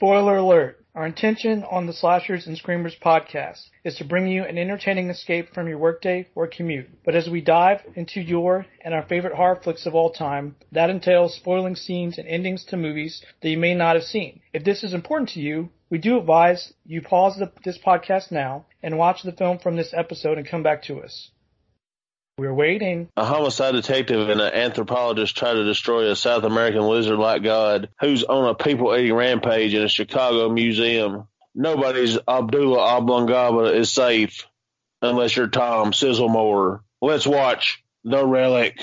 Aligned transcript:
Spoiler 0.00 0.38
alert. 0.38 0.82
Our 0.94 1.04
intention 1.04 1.62
on 1.62 1.84
the 1.84 1.92
Slashers 1.92 2.46
and 2.46 2.56
Screamers 2.56 2.96
podcast 2.98 3.68
is 3.84 3.96
to 3.96 4.04
bring 4.06 4.28
you 4.28 4.44
an 4.44 4.56
entertaining 4.56 5.10
escape 5.10 5.52
from 5.52 5.68
your 5.68 5.76
workday 5.76 6.26
or 6.34 6.46
commute. 6.46 6.88
But 7.04 7.14
as 7.14 7.28
we 7.28 7.42
dive 7.42 7.82
into 7.94 8.22
your 8.22 8.64
and 8.80 8.94
our 8.94 9.02
favorite 9.02 9.34
horror 9.34 9.60
flicks 9.62 9.84
of 9.84 9.94
all 9.94 10.10
time, 10.10 10.56
that 10.72 10.88
entails 10.88 11.34
spoiling 11.34 11.76
scenes 11.76 12.16
and 12.16 12.26
endings 12.26 12.64
to 12.70 12.78
movies 12.78 13.22
that 13.42 13.50
you 13.50 13.58
may 13.58 13.74
not 13.74 13.94
have 13.94 14.04
seen. 14.04 14.40
If 14.54 14.64
this 14.64 14.82
is 14.82 14.94
important 14.94 15.28
to 15.34 15.40
you, 15.40 15.68
we 15.90 15.98
do 15.98 16.16
advise 16.18 16.72
you 16.86 17.02
pause 17.02 17.36
the, 17.36 17.52
this 17.62 17.76
podcast 17.76 18.32
now 18.32 18.64
and 18.82 18.96
watch 18.96 19.22
the 19.22 19.32
film 19.32 19.58
from 19.58 19.76
this 19.76 19.92
episode 19.92 20.38
and 20.38 20.48
come 20.48 20.62
back 20.62 20.82
to 20.84 21.02
us. 21.02 21.30
We're 22.40 22.54
waiting. 22.54 23.10
A 23.18 23.24
homicide 23.26 23.72
detective 23.72 24.30
and 24.30 24.40
an 24.40 24.54
anthropologist 24.54 25.36
try 25.36 25.52
to 25.52 25.62
destroy 25.62 26.10
a 26.10 26.16
South 26.16 26.42
American 26.44 26.80
lizard-like 26.80 27.42
god 27.42 27.90
who's 28.00 28.24
on 28.24 28.48
a 28.48 28.54
people-eating 28.54 29.12
rampage 29.12 29.74
in 29.74 29.82
a 29.82 29.88
Chicago 29.88 30.48
museum. 30.48 31.28
Nobody's 31.54 32.16
Abdullah 32.26 32.78
Oblongaba 32.78 33.76
is 33.76 33.92
safe 33.92 34.46
unless 35.02 35.36
you're 35.36 35.48
Tom 35.48 35.92
Sizzlemore. 35.92 36.80
Let's 37.02 37.26
watch 37.26 37.84
The 38.04 38.24
Relic. 38.24 38.80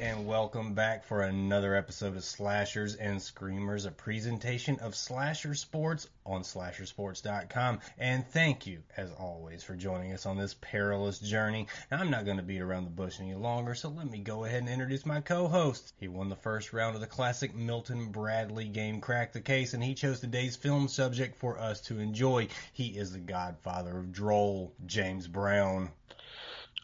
And 0.00 0.26
welcome 0.26 0.74
back 0.74 1.04
for 1.04 1.22
another 1.22 1.74
episode 1.74 2.16
of 2.16 2.22
Slashers 2.22 2.94
and 2.94 3.20
Screamers, 3.20 3.84
a 3.84 3.90
presentation 3.90 4.78
of 4.78 4.94
Slasher 4.94 5.54
Sports 5.54 6.08
on 6.24 6.42
slashersports.com. 6.42 7.80
And 7.98 8.24
thank 8.28 8.66
you, 8.66 8.82
as 8.96 9.10
always, 9.18 9.64
for 9.64 9.74
joining 9.74 10.12
us 10.12 10.24
on 10.24 10.38
this 10.38 10.54
perilous 10.60 11.18
journey. 11.18 11.66
Now, 11.90 11.98
I'm 11.98 12.10
not 12.10 12.24
going 12.24 12.36
to 12.36 12.44
beat 12.44 12.60
around 12.60 12.84
the 12.84 12.90
bush 12.90 13.18
any 13.18 13.34
longer, 13.34 13.74
so 13.74 13.88
let 13.88 14.08
me 14.08 14.18
go 14.18 14.44
ahead 14.44 14.60
and 14.60 14.68
introduce 14.68 15.04
my 15.04 15.20
co-host. 15.20 15.92
He 15.98 16.06
won 16.06 16.28
the 16.28 16.36
first 16.36 16.72
round 16.72 16.94
of 16.94 17.00
the 17.00 17.08
classic 17.08 17.54
Milton 17.56 18.12
Bradley 18.12 18.68
game 18.68 19.00
Crack 19.00 19.32
the 19.32 19.40
Case, 19.40 19.74
and 19.74 19.82
he 19.82 19.94
chose 19.94 20.20
today's 20.20 20.54
film 20.54 20.86
subject 20.86 21.40
for 21.40 21.58
us 21.58 21.80
to 21.82 21.98
enjoy. 21.98 22.48
He 22.72 22.88
is 22.88 23.12
the 23.12 23.18
godfather 23.18 23.98
of 23.98 24.12
droll, 24.12 24.72
James 24.86 25.26
Brown. 25.26 25.90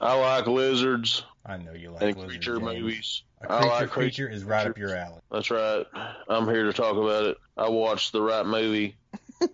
I 0.00 0.14
like 0.14 0.46
lizards 0.46 1.22
I 1.46 1.56
know 1.56 1.72
you 1.72 1.90
like 1.90 2.02
and 2.02 2.16
lizard 2.16 2.30
creature 2.30 2.58
games. 2.58 2.80
movies. 2.80 3.22
A 3.42 3.52
I 3.52 3.58
creature 3.58 3.68
like 3.68 3.90
creature 3.90 4.28
is 4.28 4.44
right 4.44 4.66
up 4.66 4.78
your 4.78 4.96
alley. 4.96 5.20
That's 5.30 5.50
right. 5.50 5.86
I'm 6.28 6.46
here 6.46 6.64
to 6.64 6.72
talk 6.72 6.96
about 6.96 7.24
it. 7.24 7.36
I 7.56 7.68
watched 7.68 8.12
the 8.12 8.22
right 8.22 8.46
movie. 8.46 8.96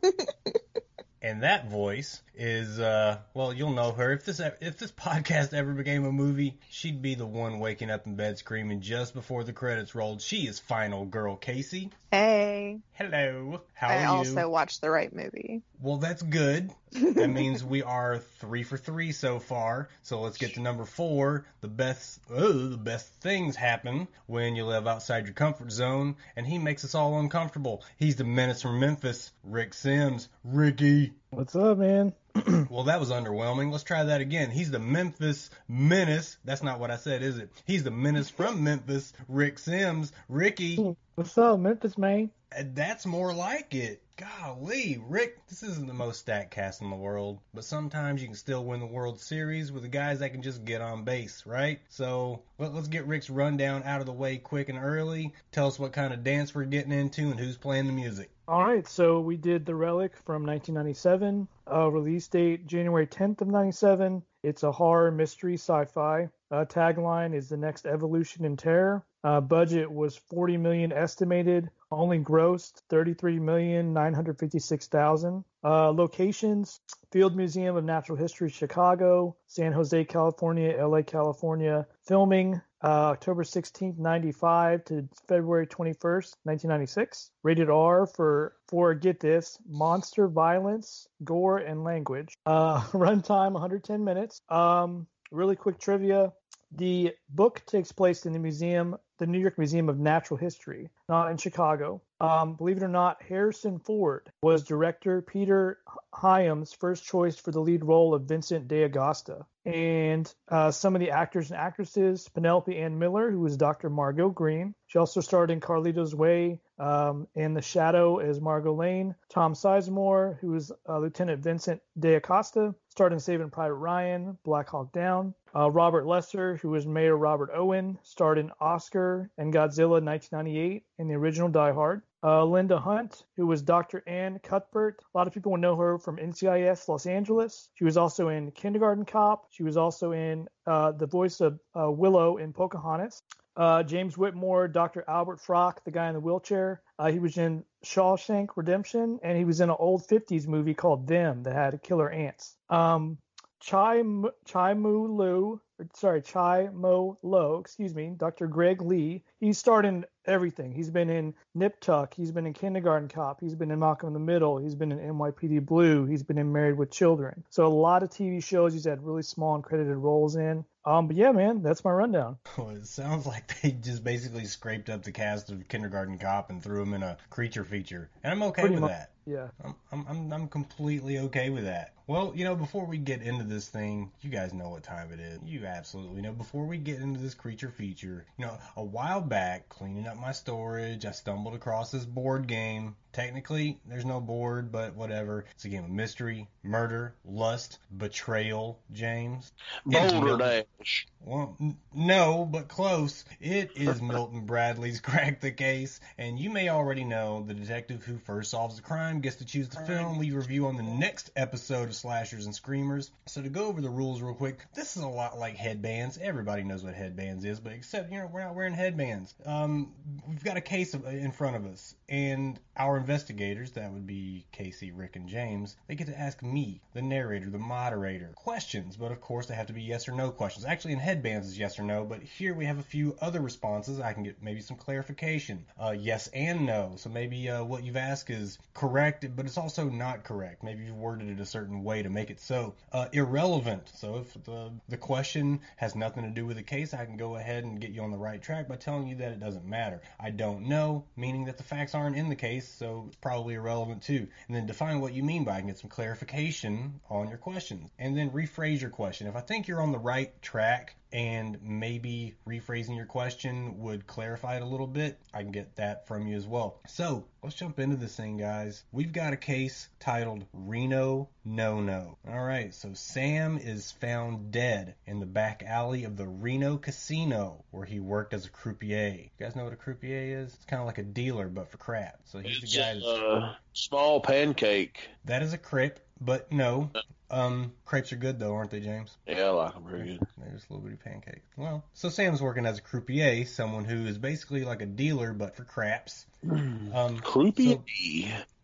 And 1.23 1.43
that 1.43 1.69
voice 1.69 2.23
is 2.41 2.81
uh 2.81 3.19
well 3.35 3.53
you'll 3.53 3.75
know 3.75 3.93
her. 3.93 4.13
If 4.13 4.25
this 4.25 4.41
if 4.41 4.79
this 4.79 4.91
podcast 4.91 5.53
ever 5.53 5.73
became 5.73 6.07
a 6.07 6.13
movie 6.13 6.59
she'd 6.71 7.03
be 7.03 7.15
the 7.15 7.27
one 7.27 7.59
waking 7.59 7.91
up 7.91 8.07
in 8.07 8.17
bed 8.17 8.39
screaming 8.39 8.81
just 8.81 9.13
before 9.13 9.45
the 9.45 9.53
credits 9.53 9.95
rolled. 9.95 10.23
She 10.23 10.47
is 10.47 10.59
final 10.59 11.05
girl 11.05 11.37
Casey. 11.37 11.91
Hey, 12.11 12.81
hello. 12.95 13.61
How 13.75 13.89
I 13.89 13.97
are 13.97 14.01
you? 14.01 14.05
i 14.05 14.07
also 14.07 14.49
watched 14.49 14.81
the 14.81 14.91
right 14.91 15.15
movie. 15.15 15.63
well 15.83 15.99
that's 15.99 16.23
good. 16.23 16.71
That 16.93 17.29
means 17.31 17.63
we 17.63 17.83
are 17.83 18.19
three 18.41 18.63
for 18.63 18.77
three 18.77 19.13
so 19.13 19.39
far. 19.39 19.91
So 20.03 20.23
let's 20.23 20.39
get 20.39 20.55
to 20.55 20.61
number 20.61 20.87
four. 20.87 21.45
The 21.61 21.69
best 21.69 22.21
oh, 22.31 22.53
the 22.53 22.77
best 22.79 23.07
things 23.21 23.55
happen 23.55 24.09
when 24.27 24.57
you 24.57 24.65
live 24.65 24.89
outside 24.89 25.27
your 25.27 25.35
comfort 25.35 25.71
zone. 25.71 26.17
And 26.37 26.47
he 26.47 26.59
makes 26.59 26.85
us 26.85 26.95
all 26.95 27.21
uncomfortable. 27.21 27.85
He's 27.99 28.17
the 28.17 28.25
menace 28.25 28.63
from 28.63 28.81
Memphis 28.81 29.31
Rick 29.45 29.75
Sims. 29.75 30.29
Ricky 30.43 31.13
What's 31.33 31.55
up, 31.55 31.79
man? 31.79 32.13
Well, 32.69 32.85
that 32.85 33.01
was 33.01 33.11
underwhelming. 33.11 33.71
Let's 33.71 33.85
try 33.85 34.03
that 34.05 34.21
again. 34.21 34.51
He's 34.51 34.71
the 34.71 34.79
Memphis 34.79 35.51
Menace. 35.69 36.37
That's 36.45 36.63
not 36.63 36.79
what 36.81 36.91
I 36.91 36.97
said, 36.97 37.23
is 37.23 37.39
it? 37.39 37.51
He's 37.67 37.85
the 37.85 37.91
Menace 37.91 38.31
from 38.31 38.63
Memphis. 38.65 39.13
Rick 39.29 39.59
Sims. 39.59 40.13
Ricky. 40.29 40.97
What's 41.15 41.37
up, 41.39 41.59
Memphis, 41.59 41.99
man? 41.99 42.31
Uh, 42.57 42.63
That's 42.75 43.07
more 43.07 43.35
like 43.35 43.75
it. 43.75 44.03
Golly, 44.17 45.01
Rick, 45.09 45.47
this 45.49 45.63
isn't 45.63 45.87
the 45.87 45.95
most 45.95 46.21
stacked 46.21 46.51
cast 46.51 46.83
in 46.83 46.91
the 46.91 46.97
world, 46.97 47.39
but 47.55 47.65
sometimes 47.65 48.21
you 48.21 48.29
can 48.29 48.37
still 48.37 48.65
win 48.65 48.81
the 48.81 48.87
World 48.87 49.19
Series 49.19 49.73
with 49.73 49.83
the 49.83 49.89
guys 49.89 50.19
that 50.19 50.33
can 50.33 50.43
just 50.43 50.65
get 50.65 50.81
on 50.83 51.05
base, 51.05 51.45
right? 51.47 51.81
So 51.89 52.43
let's 52.59 52.89
get 52.89 53.07
Rick's 53.07 53.31
rundown 53.31 53.83
out 53.85 54.01
of 54.01 54.07
the 54.07 54.13
way 54.13 54.37
quick 54.37 54.69
and 54.69 54.79
early. 54.79 55.33
Tell 55.53 55.69
us 55.69 55.79
what 55.79 55.93
kind 55.93 56.13
of 56.13 56.23
dance 56.23 56.55
we're 56.55 56.65
getting 56.65 56.93
into 56.93 57.31
and 57.31 57.41
who's 57.41 57.57
playing 57.57 57.87
the 57.87 57.93
music. 57.93 58.31
All 58.51 58.65
right, 58.65 58.85
so 58.85 59.21
we 59.21 59.37
did 59.37 59.65
The 59.65 59.77
Relic 59.77 60.17
from 60.17 60.45
1997. 60.45 61.47
Uh, 61.71 61.89
release 61.89 62.27
date 62.27 62.67
January 62.67 63.07
10th 63.07 63.43
of 63.43 63.47
97. 63.47 64.25
It's 64.43 64.65
a 64.65 64.73
horror 64.73 65.13
mystery 65.13 65.55
sci-fi. 65.55 66.29
Uh, 66.51 66.65
tagline 66.65 67.33
is 67.33 67.49
the 67.49 67.57
next 67.57 67.87
evolution 67.87 68.45
in 68.45 68.57
terror. 68.57 69.05
Uh, 69.23 69.41
budget 69.41 69.89
was 69.89 70.17
40 70.17 70.57
million 70.57 70.93
estimated. 70.93 71.71
Only 71.93 72.19
grossed 72.19 72.83
33 72.89 73.39
million 73.39 73.93
956 73.93 74.89
thousand. 74.89 75.45
Uh, 75.63 75.91
locations: 75.91 76.81
Field 77.13 77.37
Museum 77.37 77.77
of 77.77 77.85
Natural 77.85 78.19
History, 78.19 78.49
Chicago, 78.49 79.37
San 79.47 79.71
Jose, 79.71 80.05
California, 80.07 80.85
LA, 80.85 81.03
California. 81.03 81.87
Filming 82.03 82.61
uh, 82.83 83.11
October 83.11 83.45
16th, 83.45 83.99
95 83.99 84.85
to 84.85 85.09
February 85.29 85.67
21st, 85.67 86.35
1996. 86.45 87.31
Rated 87.43 87.69
R 87.69 88.07
for, 88.07 88.55
for 88.69 88.95
get 88.95 89.21
this, 89.21 89.59
monster 89.69 90.29
violence, 90.29 91.07
gore, 91.25 91.59
and 91.59 91.85
language. 91.85 92.35
Uh, 92.47 92.81
runtime 92.93 93.53
110 93.53 94.05
minutes. 94.05 94.41
Um, 94.49 95.07
really 95.31 95.57
quick 95.57 95.79
trivia. 95.79 96.33
The 96.73 97.13
book 97.29 97.63
takes 97.67 97.93
place 97.93 98.27
in 98.27 98.33
the 98.33 98.39
museum, 98.39 98.97
the 99.21 99.27
New 99.27 99.39
York 99.39 99.59
Museum 99.59 99.89
of 99.89 100.01
Natural 100.01 100.39
History, 100.39 100.89
not 101.09 101.31
in 101.31 101.37
Chicago. 101.37 102.01
Um, 102.21 102.55
believe 102.55 102.79
it 102.79 102.83
or 102.83 102.89
not, 102.89 103.23
Harrison 103.23 103.79
Ford 103.79 104.33
was 104.43 104.65
director 104.65 105.23
Peter 105.23 105.79
Hyams' 106.13 106.73
first 106.73 107.05
choice 107.05 107.37
for 107.37 107.51
the 107.53 107.61
lead 107.61 107.85
role 107.85 108.15
of 108.15 108.25
Vincent 108.25 108.67
D'Agosta. 108.67 109.45
And 109.67 110.33
uh, 110.49 110.71
some 110.71 110.97
of 110.97 111.01
the 111.01 111.11
actors 111.11 111.51
and 111.51 111.61
actresses, 111.61 112.29
Penelope 112.31 112.77
Ann 112.77 112.99
Miller, 112.99 113.31
who 113.31 113.41
was 113.41 113.57
Dr. 113.57 113.91
Margot 113.91 114.31
Green. 114.31 114.75
She 114.87 114.99
also 114.99 115.21
starred 115.21 115.51
in 115.51 115.61
Carlito's 115.61 116.15
Way 116.15 116.61
um, 116.79 117.29
and 117.37 117.55
The 117.55 117.63
Shadow 117.63 118.19
as 118.19 118.41
Margot 118.41 118.75
Lane. 118.75 119.15
Tom 119.29 119.53
Sizemore, 119.53 120.39
who 120.41 120.53
was 120.53 120.73
uh, 120.89 120.99
Lieutenant 120.99 121.43
Vincent 121.43 121.83
D'Acosta, 121.99 122.75
starred 123.01 123.15
in 123.15 123.19
Saving 123.19 123.49
Private 123.49 123.77
Ryan, 123.77 124.37
Black 124.45 124.69
Hawk 124.69 124.93
Down. 124.93 125.33
Uh, 125.57 125.71
Robert 125.71 126.05
Lesser, 126.05 126.57
who 126.57 126.69
was 126.69 126.87
Mayor 126.87 127.17
Robert 127.17 127.49
Owen, 127.55 127.99
starred 128.03 128.37
in 128.37 128.51
Oscar 128.61 129.31
and 129.39 129.55
Godzilla 129.55 130.05
1998 130.05 130.85
and 130.99 131.09
the 131.09 131.15
original 131.15 131.49
Die 131.49 131.73
Hard. 131.73 132.03
Uh, 132.23 132.45
Linda 132.45 132.79
Hunt, 132.79 133.25
who 133.39 133.47
was 133.47 133.63
Dr. 133.63 134.03
Ann 134.07 134.39
Cuthbert. 134.43 135.03
A 135.15 135.17
lot 135.17 135.27
of 135.27 135.33
people 135.33 135.53
will 135.53 135.59
know 135.59 135.77
her 135.77 135.97
from 135.97 136.19
NCIS 136.19 136.87
Los 136.89 137.07
Angeles. 137.07 137.71
She 137.73 137.85
was 137.85 137.97
also 137.97 138.29
in 138.29 138.51
Kindergarten 138.51 139.07
Cop. 139.07 139.47
She 139.49 139.63
was 139.63 139.79
also 139.79 140.13
in 140.13 140.47
uh, 140.67 140.93
the 140.93 141.07
voice 141.07 141.41
of 141.41 141.59
uh, 141.75 141.91
Willow 141.91 142.37
in 142.37 142.53
Pocahontas. 142.53 143.23
Uh, 143.57 143.83
James 143.83 144.19
Whitmore, 144.19 144.69
Dr. 144.69 145.05
Albert 145.09 145.41
Frock, 145.41 145.85
the 145.85 145.91
guy 145.91 146.09
in 146.09 146.15
the 146.15 146.21
wheelchair. 146.21 146.83
Uh, 146.99 147.11
he 147.11 147.19
was 147.19 147.39
in 147.39 147.65
Shawshank 147.85 148.49
Redemption, 148.57 149.21
and 149.23 149.39
he 149.39 149.45
was 149.45 149.61
in 149.61 149.71
an 149.71 149.77
old 149.79 150.07
50s 150.07 150.47
movie 150.47 150.75
called 150.75 151.07
Them 151.07 151.43
that 151.45 151.55
had 151.55 151.83
killer 151.83 152.11
ants. 152.11 152.57
Um, 152.69 153.19
Chai 153.61 154.03
Chai 154.47 154.75
Mu 154.75 155.07
Lu, 155.07 155.61
sorry, 155.95 156.23
Chai 156.23 156.69
Mo 156.73 157.19
Lo, 157.23 157.59
excuse 157.59 157.95
me, 157.95 158.15
Dr. 158.17 158.47
Greg 158.47 158.83
Lee. 158.83 159.23
He 159.41 159.55
starred 159.55 159.87
in 159.87 160.05
everything. 160.27 160.73
He's 160.73 160.91
been 160.91 161.09
in 161.09 161.35
Nip 161.55 161.81
Tuck. 161.81 162.13
He's 162.15 162.31
been 162.31 162.47
in 162.47 162.53
Kindergarten 162.53 163.09
Cop. 163.09 163.41
He's 163.41 163.55
been 163.55 163.71
in 163.71 163.79
Malcolm 163.79 164.09
in 164.09 164.13
the 164.13 164.21
Middle. 164.21 164.59
He's 164.59 164.75
been 164.75 164.93
in 164.93 164.99
NYPD 164.99 165.65
Blue. 165.65 166.05
He's 166.05 166.23
been 166.23 166.37
in 166.37 166.53
Married 166.53 166.77
with 166.77 166.91
Children. 166.91 167.43
So 167.49 167.67
a 167.67 167.69
lot 167.69 168.03
of 168.03 168.11
TV 168.11 168.45
shows 168.45 168.75
he's 168.75 168.85
had 168.85 169.03
really 169.03 169.23
small 169.23 169.55
and 169.55 169.65
credited 169.65 169.97
roles 169.97 170.37
in. 170.37 170.65
Um, 170.85 171.09
but 171.09 171.17
yeah, 171.17 171.33
man, 171.33 171.63
that's 171.63 171.85
my 171.85 171.91
rundown. 171.91 172.39
Well, 172.59 172.71
it 172.71 172.87
sounds 172.87 173.27
like 173.27 173.61
they 173.63 173.71
just 173.71 174.05
basically 174.05 174.45
scraped 174.45 174.91
up 174.91 175.03
the 175.03 175.13
cast 175.13 175.51
of 175.51 175.69
Kindergarten 175.69 176.19
Cop 176.19 176.51
and 176.51 176.63
threw 176.63 176.83
him 176.83 176.95
in 176.95 177.03
a 177.03 177.17
creature 177.31 177.65
feature, 177.65 178.11
and 178.23 178.33
I'm 178.33 178.43
okay 178.45 178.63
Pretty 178.63 178.75
with 178.75 178.83
much. 178.83 178.91
that. 178.91 179.11
Yeah. 179.27 179.49
I'm, 179.65 179.75
I'm, 179.93 180.07
I'm, 180.09 180.33
I'm 180.33 180.49
completely 180.49 181.19
okay 181.21 181.51
with 181.51 181.65
that. 181.65 181.95
Well, 182.07 182.33
you 182.35 182.45
know, 182.45 182.57
before 182.57 182.87
we 182.87 182.99
get 182.99 183.23
into 183.23 183.45
this 183.45 183.69
thing, 183.69 184.11
you 184.21 184.31
guys 184.31 184.53
know 184.53 184.71
what 184.71 184.83
time 184.83 185.13
it 185.13 185.21
is. 185.21 185.39
You 185.45 185.65
absolutely 185.67 186.23
know. 186.23 186.33
Before 186.33 186.65
we 186.67 186.77
get 186.79 187.01
into 187.01 187.21
this 187.21 187.35
creature 187.35 187.71
feature, 187.71 188.27
you 188.37 188.47
know, 188.47 188.59
a 188.77 188.83
while 188.83 189.21
back, 189.31 189.71
cleaning 189.71 190.07
up 190.07 190.19
my 190.19 190.33
storage, 190.33 191.07
I 191.07 191.13
stumbled 191.13 191.55
across 191.55 191.91
this 191.91 192.05
board 192.05 192.47
game. 192.47 192.97
Technically, 193.13 193.81
there's 193.87 194.05
no 194.05 194.21
board, 194.21 194.71
but 194.71 194.95
whatever. 194.95 195.45
It's 195.55 195.65
a 195.65 195.69
game 195.69 195.85
of 195.85 195.91
mystery, 195.91 196.49
murder, 196.63 197.15
lust, 197.25 197.79
betrayal, 197.97 198.79
James. 198.93 199.53
It's 199.87 200.13
Boulder 200.13 200.37
Dash. 200.37 201.07
Well, 201.23 201.57
n- 201.61 201.77
no, 201.93 202.45
but 202.45 202.69
close. 202.69 203.25
It 203.41 203.73
is 203.75 204.01
Milton 204.03 204.47
Bradley's 204.47 205.01
Crack 205.01 205.41
the 205.41 205.51
Case, 205.51 206.01
and 206.17 206.39
you 206.39 206.51
may 206.51 206.69
already 206.69 207.05
know 207.05 207.45
the 207.47 207.55
detective 207.55 208.05
who 208.05 208.19
first 208.19 208.53
solves 208.53 208.77
the 208.77 208.83
crime 208.83 209.21
gets 209.21 209.37
to 209.37 209.45
choose 209.45 209.69
the 209.69 209.81
film 209.81 210.19
we 210.19 210.31
review 210.31 210.67
on 210.67 210.77
the 210.77 210.83
next 210.83 211.31
episode 211.37 211.89
of 211.89 211.95
Slashers 211.95 212.47
and 212.47 212.55
Screamers. 212.55 213.11
So 213.27 213.43
to 213.43 213.49
go 213.49 213.67
over 213.67 213.81
the 213.81 213.91
rules 213.91 214.23
real 214.23 214.35
quick, 214.35 214.59
this 214.75 214.97
is 214.97 215.03
a 215.03 215.09
lot 215.09 215.39
like 215.39 215.57
headbands. 215.57 216.19
Everybody 216.21 216.63
knows 216.63 216.85
what 216.85 216.95
headbands 216.95 217.45
is, 217.45 217.61
but 217.61 217.73
except 217.73 218.13
you 218.13 218.19
know 218.19 218.31
we're 218.33 218.45
not 218.45 218.55
wearing 218.55 218.75
headbands. 218.75 219.35
Um, 219.45 219.93
we've 220.29 220.45
got 220.45 220.57
a 220.57 220.63
case 220.63 220.95
of, 220.95 221.07
in 221.07 221.33
front 221.33 221.57
of 221.57 221.67
us, 221.67 221.95
and 222.09 222.59
our 222.77 223.00
investigators, 223.01 223.73
that 223.73 223.93
would 223.93 224.07
be 224.07 224.45
Casey, 224.53 224.93
Rick, 224.93 225.17
and 225.17 225.29
James, 225.29 225.77
they 225.89 225.95
get 225.95 226.07
to 226.07 226.19
ask 226.19 226.43
me, 226.43 226.81
the 226.93 227.03
narrator, 227.03 227.51
the 227.51 227.59
moderator, 227.59 228.31
questions, 228.37 228.97
but 228.97 229.13
of 229.13 229.21
course 229.21 229.47
they 229.47 229.55
have 229.55 229.67
to 229.67 229.73
be 229.73 229.83
yes 229.83 230.09
or 230.09 230.13
no 230.13 230.31
questions. 230.31 230.65
Actually, 230.65 230.93
in 230.93 230.99
headbands 230.99 231.49
is 231.49 231.59
yes 231.59 231.79
or 231.79 231.83
no, 231.83 232.05
but 232.05 232.23
here 232.23 232.55
we 232.55 232.65
have 232.67 232.79
a 232.79 232.83
few 232.83 233.17
other 233.21 233.41
responses. 233.41 234.01
I 234.01 234.13
can 234.13 234.23
get 234.23 234.43
maybe 234.43 234.61
some 234.61 234.77
clarification. 234.77 235.65
Uh, 235.79 235.95
yes 235.99 236.29
and 236.35 236.67
no. 236.67 236.95
So 236.97 237.11
maybe 237.11 237.49
uh, 237.49 237.65
what 237.65 237.85
you've 237.85 237.97
asked 237.97 238.31
is 238.31 238.59
correct, 238.75 239.27
but 239.35 239.47
it's 239.47 239.59
also 239.59 239.89
not 239.89 240.25
correct. 240.25 240.63
Maybe 240.63 240.85
you've 240.85 240.97
worded 240.97 241.29
it 241.29 241.41
a 241.41 241.47
certain 241.47 241.83
way 241.85 242.03
to 242.03 242.11
make 242.11 242.31
it 242.31 242.41
so. 242.41 242.75
Uh, 242.93 243.07
irrelevant. 243.13 243.91
So 243.95 244.19
if 244.19 244.45
the 244.45 244.71
the 244.89 244.97
question 244.97 245.61
has 245.77 245.95
nothing 245.95 246.25
to 246.25 246.31
do 246.31 246.47
with 246.47 246.57
the 246.57 246.63
case, 246.63 246.95
I 246.95 247.05
can 247.05 247.17
go 247.17 247.37
ahead 247.37 247.65
and 247.65 247.81
get 247.81 247.91
you 247.91 248.03
on 248.03 248.11
the 248.11 248.19
right 248.19 248.41
track 248.41 248.69
by 248.69 248.77
telling 248.77 249.07
you 249.07 249.17
that 249.17 249.33
it 249.33 249.41
doesn't 249.41 249.65
matter. 249.65 250.01
I 250.19 250.31
don't 250.31 250.69
know, 250.69 251.05
meaning 251.17 251.45
that 251.47 251.57
the 251.57 251.63
facts 251.63 251.95
aren't 251.95 252.17
in 252.17 252.29
the 252.29 252.37
case, 252.37 252.69
so 252.69 252.90
it's 253.07 253.17
probably 253.17 253.55
irrelevant 253.55 254.03
too. 254.03 254.29
And 254.47 254.57
then 254.57 254.67
define 254.67 255.01
what 255.01 255.13
you 255.13 255.23
mean 255.23 255.45
by 255.45 255.57
it 255.57 255.59
and 255.61 255.69
get 255.69 255.79
some 255.79 255.91
clarification 255.91 257.01
on 257.09 257.29
your 257.29 257.39
questions. 257.39 257.91
And 257.99 258.17
then 258.17 258.31
rephrase 258.31 258.81
your 258.81 258.91
question. 258.91 259.27
If 259.27 259.37
I 259.37 259.41
think 259.41 259.69
you're 259.69 259.83
on 259.83 259.93
the 259.93 259.99
right 259.99 260.41
track, 260.43 260.97
and 261.13 261.59
maybe 261.63 262.35
rephrasing 262.47 262.97
your 262.97 263.07
question 263.07 263.79
would 263.81 264.07
clarify 264.07 264.57
it 264.57 264.63
a 264.63 264.67
little 264.67 264.87
bit, 264.87 265.19
I 265.35 265.43
can 265.43 265.53
get 265.53 265.77
that 265.77 266.07
from 266.07 266.27
you 266.27 266.37
as 266.37 266.47
well. 266.47 266.81
So 266.87 267.25
let's 267.43 267.57
jump 267.57 267.79
into 267.79 267.97
this 267.97 268.15
thing, 268.17 268.37
guys. 268.37 268.85
We've 268.93 269.13
got 269.13 269.33
a 269.33 269.37
case 269.37 269.89
titled 269.99 270.45
Reno 270.53 271.29
No 271.45 271.81
No. 271.81 272.17
All 272.29 272.45
right, 272.45 272.75
so 272.75 272.91
Sam 272.95 273.59
is 273.59 273.91
found 273.93 274.51
dead 274.53 274.95
in 275.07 275.21
the 275.21 275.27
back 275.27 275.63
alley 275.67 276.05
of 276.05 276.17
the 276.17 276.27
Reno 276.27 276.77
Casino 276.77 277.65
where 277.71 277.87
he 277.87 278.01
worked 278.01 278.35
as 278.35 278.47
a 278.47 278.51
croupier. 278.51 279.15
You 279.17 279.31
guys 279.39 279.57
know 279.57 279.65
what 279.65 279.73
a 279.73 279.77
croupier 279.77 280.43
is? 280.43 280.55
It's 280.55 280.65
kind 280.65 280.81
of 280.81 280.87
like 280.87 280.99
a 280.99 281.03
dealer, 281.03 281.49
but 281.49 281.71
for 281.71 281.79
crap. 281.79 282.21
So 282.25 282.39
he's 282.39 282.63
It's 282.63 282.73
the 282.73 282.79
guy 282.79 282.91
a 282.91 282.95
that's 282.95 283.07
uh, 283.07 283.55
small 283.73 284.21
pancake. 284.21 285.09
that 285.25 285.43
is 285.43 285.53
a 285.53 285.59
crepe, 285.59 286.01
but 286.21 286.53
no. 286.53 286.91
Um, 287.31 287.73
crepes 287.85 288.13
are 288.13 288.17
good 288.17 288.39
though, 288.39 288.55
aren't 288.55 288.71
they, 288.71 288.81
James? 288.81 289.17
Yeah, 289.27 289.45
I 289.45 289.51
like 289.51 289.75
them 289.75 289.85
pretty 289.85 290.19
good. 290.19 290.27
They're 290.39 290.53
just 290.53 290.71
little 290.71 290.85
bitty 290.85 290.97
pancakes. 290.97 291.47
Well, 291.57 291.85
so 291.95 292.09
Sam's 292.09 292.43
working 292.43 292.67
as 292.67 292.79
a 292.79 292.83
croupier, 292.83 293.45
someone 293.47 293.85
who 293.85 294.07
is 294.07 294.19
basically 294.19 294.65
like 294.65 294.83
a 294.83 294.87
dealer 294.87 295.33
but 295.33 295.57
for 295.57 295.65
craps. 295.65 296.27
Um, 296.49 297.19
Creepy. 297.23 297.73
so- 297.73 297.85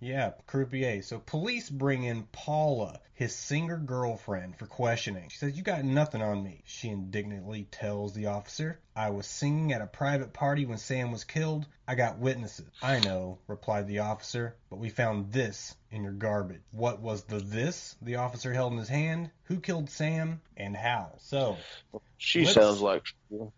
yeah, 0.00 0.32
croupier. 0.46 1.02
So 1.02 1.18
police 1.18 1.70
bring 1.70 2.04
in 2.04 2.24
Paula, 2.32 3.00
his 3.14 3.34
singer 3.34 3.78
girlfriend, 3.78 4.56
for 4.58 4.66
questioning. 4.66 5.28
She 5.30 5.38
says, 5.38 5.56
"You 5.56 5.62
got 5.62 5.84
nothing 5.84 6.20
on 6.22 6.42
me." 6.42 6.62
She 6.66 6.88
indignantly 6.88 7.64
tells 7.70 8.12
the 8.12 8.26
officer, 8.26 8.78
"I 8.94 9.10
was 9.10 9.26
singing 9.26 9.72
at 9.72 9.80
a 9.80 9.86
private 9.86 10.32
party 10.32 10.66
when 10.66 10.78
Sam 10.78 11.12
was 11.12 11.24
killed. 11.24 11.66
I 11.88 11.94
got 11.94 12.18
witnesses." 12.18 12.66
"I 12.82 13.00
know," 13.00 13.38
replied 13.46 13.88
the 13.88 14.00
officer, 14.00 14.56
"but 14.70 14.78
we 14.78 14.90
found 14.90 15.32
this 15.32 15.74
in 15.90 16.02
your 16.02 16.12
garbage." 16.12 16.62
What 16.72 17.00
was 17.00 17.24
the 17.24 17.38
this 17.38 17.96
the 18.02 18.16
officer 18.16 18.52
held 18.56 18.72
in 18.72 18.78
his 18.78 18.88
hand? 18.88 19.30
Who 19.44 19.60
killed 19.60 19.90
Sam 19.90 20.40
and 20.56 20.76
how? 20.76 21.12
So, 21.18 21.56
she 22.18 22.40
let's- 22.44 22.54
sounds 22.54 22.80
like. 22.80 23.02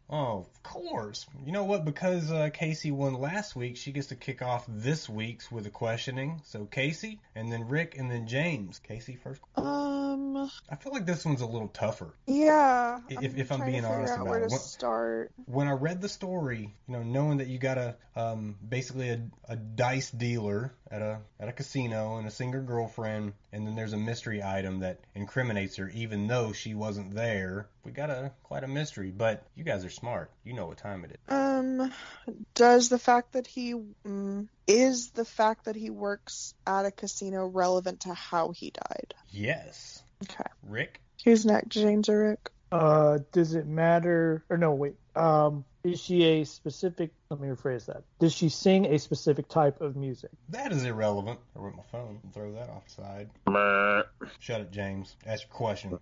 Oh, 0.08 0.46
of 0.46 0.62
course. 0.62 1.26
You 1.44 1.52
know 1.52 1.64
what? 1.64 1.84
Because 1.84 2.32
uh, 2.32 2.49
Casey 2.55 2.90
won 2.90 3.12
last 3.20 3.55
week, 3.55 3.76
she 3.76 3.93
gets 3.93 4.06
to 4.06 4.16
kick 4.16 4.40
off 4.40 4.64
this 4.66 5.10
week's 5.10 5.52
with 5.52 5.66
a 5.66 5.70
questioning. 5.70 6.40
So 6.46 6.64
Casey, 6.64 7.20
and 7.34 7.52
then 7.52 7.69
Rick, 7.69 7.96
and 7.99 8.10
then 8.10 8.26
James. 8.26 8.78
Casey 8.78 9.16
first. 9.16 9.43
Um, 9.56 10.50
I 10.70 10.76
feel 10.76 10.93
like 10.94 11.05
this 11.05 11.22
one's 11.26 11.43
a 11.43 11.46
little 11.46 11.69
tougher. 11.69 12.14
yeah. 12.26 13.00
If- 13.10 13.37
if 13.37 13.52
I'm 13.52 13.58
trying 13.58 13.72
to 13.72 13.72
being 13.72 13.84
honest 13.84 14.12
out 14.14 14.20
about 14.20 14.31
where 14.31 14.38
it. 14.40 14.49
to 14.49 14.52
What- 14.55 14.61
start. 14.62 15.32
When 15.44 15.69
I 15.69 15.72
read 15.72 16.00
the 16.00 16.08
story, 16.08 16.75
you 16.87 16.93
know, 16.94 17.02
knowing 17.02 17.38
that 17.38 17.49
you 17.49 17.58
got 17.58 17.76
a 17.76 17.96
um, 18.16 18.56
basically 18.66 19.11
a, 19.11 19.20
a 19.49 19.54
dice 19.56 20.11
dealer 20.11 20.72
at 20.90 21.02
a 21.02 21.20
at 21.38 21.49
a 21.49 21.52
casino 21.52 22.16
and 22.16 22.26
a 22.26 22.31
singer 22.31 22.62
girlfriend, 22.62 23.34
and 23.52 23.66
then 23.66 23.76
there's 23.76 23.93
a 23.93 23.96
mystery 23.99 24.43
item 24.43 24.81
that 24.81 25.00
incriminates 25.14 25.76
her, 25.76 25.88
even 25.90 26.26
though 26.26 26.52
she 26.52 26.75
wasn't 26.75 27.14
there. 27.14 27.69
We 27.88 27.94
got 27.94 28.11
a 28.11 28.32
quite 28.43 28.64
a 28.64 28.69
mystery, 28.69 29.11
but 29.11 29.46
you 29.55 29.64
guys 29.64 29.82
are 29.82 29.90
smart. 29.90 30.31
You 30.44 30.52
know 30.52 30.67
what 30.67 30.76
time 30.76 31.05
it 31.05 31.12
is. 31.12 31.35
Um, 31.35 31.90
does 32.55 32.90
the 32.90 32.99
fact 32.99 33.32
that 33.32 33.46
he 33.46 33.73
mm, 34.06 34.46
is 34.67 35.11
the 35.12 35.25
fact 35.25 35.64
that 35.64 35.75
he 35.75 35.88
works 35.88 36.52
at 36.67 36.85
a 36.85 36.90
casino 36.90 37.46
relevant 37.46 38.00
to 38.00 38.12
how 38.12 38.50
he 38.50 38.73
died? 38.73 39.14
Yes. 39.31 40.02
Okay. 40.25 40.50
Rick? 40.62 41.00
Who's 41.25 41.46
next, 41.46 41.69
James 41.69 42.11
or 42.11 42.29
Rick? 42.29 42.50
Uh, 42.70 43.20
does 43.32 43.55
it 43.55 43.67
matter? 43.67 44.44
Or 44.50 44.58
no, 44.58 44.75
wait. 44.75 44.96
Um, 45.18 45.64
is 45.84 46.00
she 46.00 46.24
a 46.24 46.44
specific? 46.44 47.10
Let 47.30 47.40
me 47.40 47.48
rephrase 47.48 47.86
that. 47.86 48.02
Does 48.20 48.32
she 48.32 48.48
sing 48.48 48.86
a 48.86 48.98
specific 48.98 49.48
type 49.48 49.80
of 49.80 49.96
music? 49.96 50.30
That 50.50 50.72
is 50.72 50.84
irrelevant. 50.84 51.40
I 51.56 51.58
wrote 51.58 51.76
my 51.76 51.82
phone 51.90 52.20
and 52.22 52.32
throw 52.32 52.52
that 52.52 52.68
offside. 52.68 53.30
Meh. 53.48 54.02
Shut 54.38 54.60
it, 54.60 54.70
James. 54.70 55.16
Ask 55.26 55.44
your 55.48 55.56
question. 55.56 55.98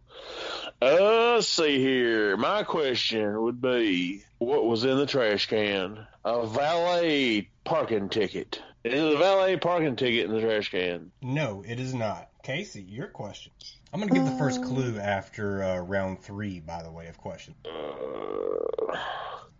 Uh, 0.82 0.96
let's 1.34 1.48
see 1.48 1.78
here. 1.78 2.36
My 2.36 2.62
question 2.62 3.40
would 3.42 3.60
be, 3.60 4.24
what 4.38 4.64
was 4.64 4.84
in 4.84 4.96
the 4.98 5.06
trash 5.06 5.46
can? 5.46 6.06
A 6.24 6.46
valet 6.46 7.48
parking 7.64 8.08
ticket. 8.08 8.60
Is 8.84 9.14
a 9.14 9.18
valet 9.18 9.56
parking 9.56 9.96
ticket 9.96 10.26
in 10.26 10.32
the 10.32 10.40
trash 10.40 10.70
can? 10.70 11.10
No, 11.22 11.64
it 11.66 11.80
is 11.80 11.94
not. 11.94 12.28
Casey, 12.42 12.82
your 12.82 13.08
question. 13.08 13.52
I'm 13.92 14.00
going 14.00 14.08
to 14.08 14.14
give 14.14 14.24
the 14.24 14.38
first 14.38 14.58
Um, 14.60 14.64
clue 14.66 14.98
after 14.98 15.62
uh, 15.62 15.78
round 15.80 16.20
three, 16.20 16.60
by 16.60 16.82
the 16.82 16.90
way, 16.90 17.06
of 17.08 17.16
questions. 17.18 17.56
Uh, 17.64 18.96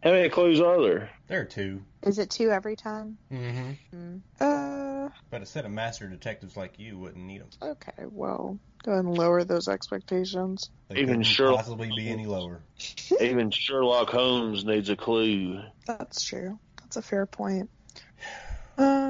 how 0.02 0.10
many 0.12 0.28
clues 0.28 0.60
are 0.60 0.80
there? 0.82 1.10
There 1.26 1.40
are 1.40 1.44
two. 1.44 1.82
Is 2.02 2.18
it 2.18 2.30
two 2.30 2.50
every 2.50 2.76
time? 2.76 3.18
Mm-hmm. 3.32 3.96
Mm. 3.96 4.20
Uh, 4.40 5.08
But 5.30 5.42
a 5.42 5.46
set 5.46 5.64
of 5.64 5.70
master 5.70 6.06
detectives 6.08 6.56
like 6.56 6.78
you 6.78 6.98
wouldn't 6.98 7.24
need 7.24 7.40
them. 7.40 7.48
okay. 7.62 8.04
Well, 8.10 8.58
go 8.84 8.92
ahead 8.92 9.04
and 9.04 9.16
lower 9.16 9.42
those 9.44 9.68
expectations. 9.68 10.70
They 10.88 10.96
Even 10.96 11.08
couldn't 11.08 11.22
Sherlock- 11.24 11.56
possibly 11.64 11.90
be 11.96 12.08
any 12.08 12.26
lower. 12.26 12.60
Even 13.20 13.50
Sherlock 13.50 14.10
Holmes 14.10 14.64
needs 14.64 14.90
a 14.90 14.96
clue. 14.96 15.62
That's 15.86 16.22
true. 16.24 16.58
That's 16.82 16.96
a 16.96 17.02
fair 17.02 17.26
point. 17.26 17.70
Um, 18.78 19.05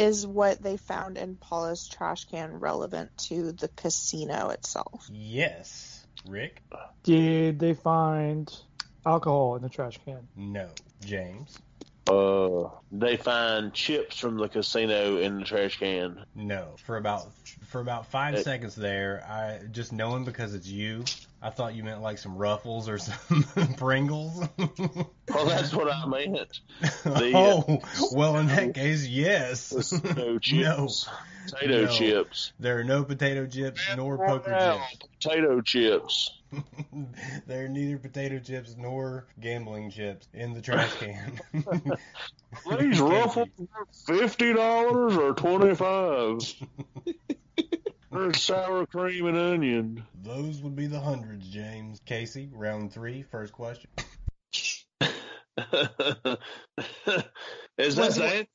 is 0.00 0.26
what 0.26 0.62
they 0.62 0.78
found 0.78 1.18
in 1.18 1.36
Paula's 1.36 1.86
trash 1.86 2.24
can 2.24 2.58
relevant 2.58 3.16
to 3.28 3.52
the 3.52 3.68
casino 3.68 4.48
itself? 4.48 5.06
Yes. 5.12 6.06
Rick? 6.26 6.62
Did 7.02 7.58
they 7.58 7.74
find 7.74 8.50
alcohol 9.04 9.56
in 9.56 9.62
the 9.62 9.68
trash 9.68 10.00
can? 10.04 10.26
No. 10.34 10.70
James? 11.04 11.58
Uh, 12.08 12.70
they 12.90 13.16
find 13.18 13.74
chips 13.74 14.18
from 14.18 14.38
the 14.38 14.48
casino 14.48 15.18
in 15.18 15.38
the 15.38 15.44
trash 15.44 15.78
can. 15.78 16.24
No. 16.34 16.74
For 16.84 16.96
about 16.96 17.28
for 17.66 17.80
about 17.80 18.06
five 18.06 18.34
Uh, 18.36 18.42
seconds 18.42 18.74
there, 18.74 19.22
I 19.28 19.66
just 19.70 19.92
knowing 19.92 20.24
because 20.24 20.54
it's 20.54 20.66
you, 20.66 21.04
I 21.42 21.48
thought 21.50 21.74
you 21.74 21.82
meant 21.84 22.02
like 22.02 22.18
some 22.18 22.36
Ruffles 22.36 22.88
or 22.88 22.98
some 22.98 23.44
Pringles. 23.76 24.44
Well, 25.32 25.46
that's 25.46 25.72
what 25.72 25.88
I 25.88 26.06
meant. 26.06 26.58
The, 27.04 27.30
oh, 27.36 27.60
uh, 27.68 27.76
well, 28.10 28.36
in 28.38 28.48
that 28.48 28.74
case, 28.74 29.06
yes. 29.06 29.92
No 29.92 30.10
no, 30.12 30.38
chips. 30.40 31.08
Potato 31.48 31.84
No. 31.84 31.86
chips. 31.86 32.52
There 32.58 32.80
are 32.80 32.84
no 32.84 33.04
potato 33.04 33.46
chips 33.46 33.80
nor 33.96 34.18
poker 34.18 34.50
Wow, 34.50 34.82
chips. 34.90 35.06
Potato 35.22 35.60
chips. 35.60 36.32
there 37.46 37.64
are 37.64 37.68
neither 37.68 37.96
potato 37.98 38.40
chips 38.40 38.74
nor 38.76 39.24
gambling 39.38 39.92
chips 39.92 40.26
in 40.34 40.52
the 40.52 40.60
trash 40.60 40.92
can. 40.94 41.40
These 42.76 42.98
ruffles 42.98 43.48
are 43.72 43.86
fifty 44.16 44.52
dollars 44.52 45.16
or 45.16 45.32
twenty 45.34 45.76
five. 45.76 46.38
There's 48.10 48.42
sour 48.42 48.86
cream 48.86 49.26
and 49.26 49.36
onion. 49.36 50.04
Those 50.22 50.62
would 50.62 50.74
be 50.74 50.86
the 50.86 51.00
hundreds, 51.00 51.48
James. 51.48 52.00
Casey, 52.04 52.50
round 52.52 52.92
three, 52.92 53.22
first 53.22 53.52
question. 53.52 53.90
Is 57.78 57.96
that 57.96 58.06
Was 58.06 58.16
the 58.16 58.40
it- 58.40 58.48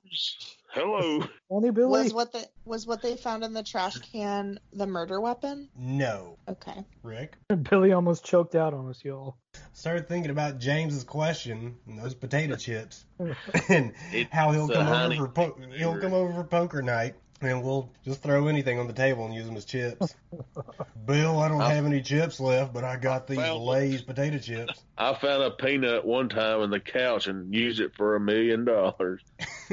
Hello. 0.74 1.26
Only 1.50 1.72
Billy. 1.72 2.04
Was 2.04 2.14
what 2.14 2.34
the 2.34 2.46
was 2.66 2.86
what 2.86 3.02
they 3.02 3.16
found 3.16 3.46
in 3.46 3.54
the 3.54 3.64
trash 3.64 3.98
can 4.12 4.60
the 4.74 4.86
murder 4.86 5.22
weapon? 5.22 5.70
No. 5.78 6.38
Okay. 6.50 6.84
Rick? 7.02 7.38
Billy 7.70 7.94
almost 7.94 8.26
choked 8.26 8.56
out 8.56 8.74
on 8.74 8.90
us, 8.90 9.02
y'all. 9.06 9.38
Started 9.72 10.10
thinking 10.10 10.32
about 10.32 10.60
James's 10.60 11.06
question 11.06 11.78
and 11.88 11.98
those 11.98 12.14
potato 12.14 12.58
chips 12.58 13.06
and 13.70 13.94
It's 14.12 14.30
how 14.34 14.52
he'll 14.52 14.68
come 14.68 14.88
over 14.88 15.16
for 15.16 15.28
po- 15.30 15.58
he'll 15.78 15.98
come 15.98 16.14
over 16.14 16.34
for 16.34 16.44
poker 16.44 16.82
night 16.82 17.16
and 17.42 17.64
we'll 17.64 17.90
just 18.04 18.22
throw 18.24 18.48
anything 18.48 18.80
on 18.80 18.88
the 18.88 18.94
table 18.94 19.26
and 19.26 19.34
use 19.34 19.46
them 19.46 19.58
as 19.58 19.66
chips. 19.66 20.16
Bill, 21.06 21.38
I 21.40 21.48
don't 21.50 21.62
I- 21.62 21.74
have 21.74 21.86
any 21.86 22.02
chips 22.02 22.40
left, 22.40 22.74
but 22.74 22.84
I 22.84 22.96
got 22.98 23.28
these 23.28 23.38
Well- 23.38 23.66
Lay's 23.66 24.02
potato 24.02 24.38
chips. 24.40 24.82
I 24.98 25.14
found 25.14 25.44
a 25.44 25.52
peanut 25.52 26.06
one 26.06 26.30
time 26.30 26.62
in 26.62 26.70
the 26.70 26.80
couch 26.80 27.28
and 27.28 27.54
used 27.54 27.80
it 27.80 27.96
for 27.96 28.16
a 28.16 28.20
million 28.20 28.66
dollars. 28.66 29.22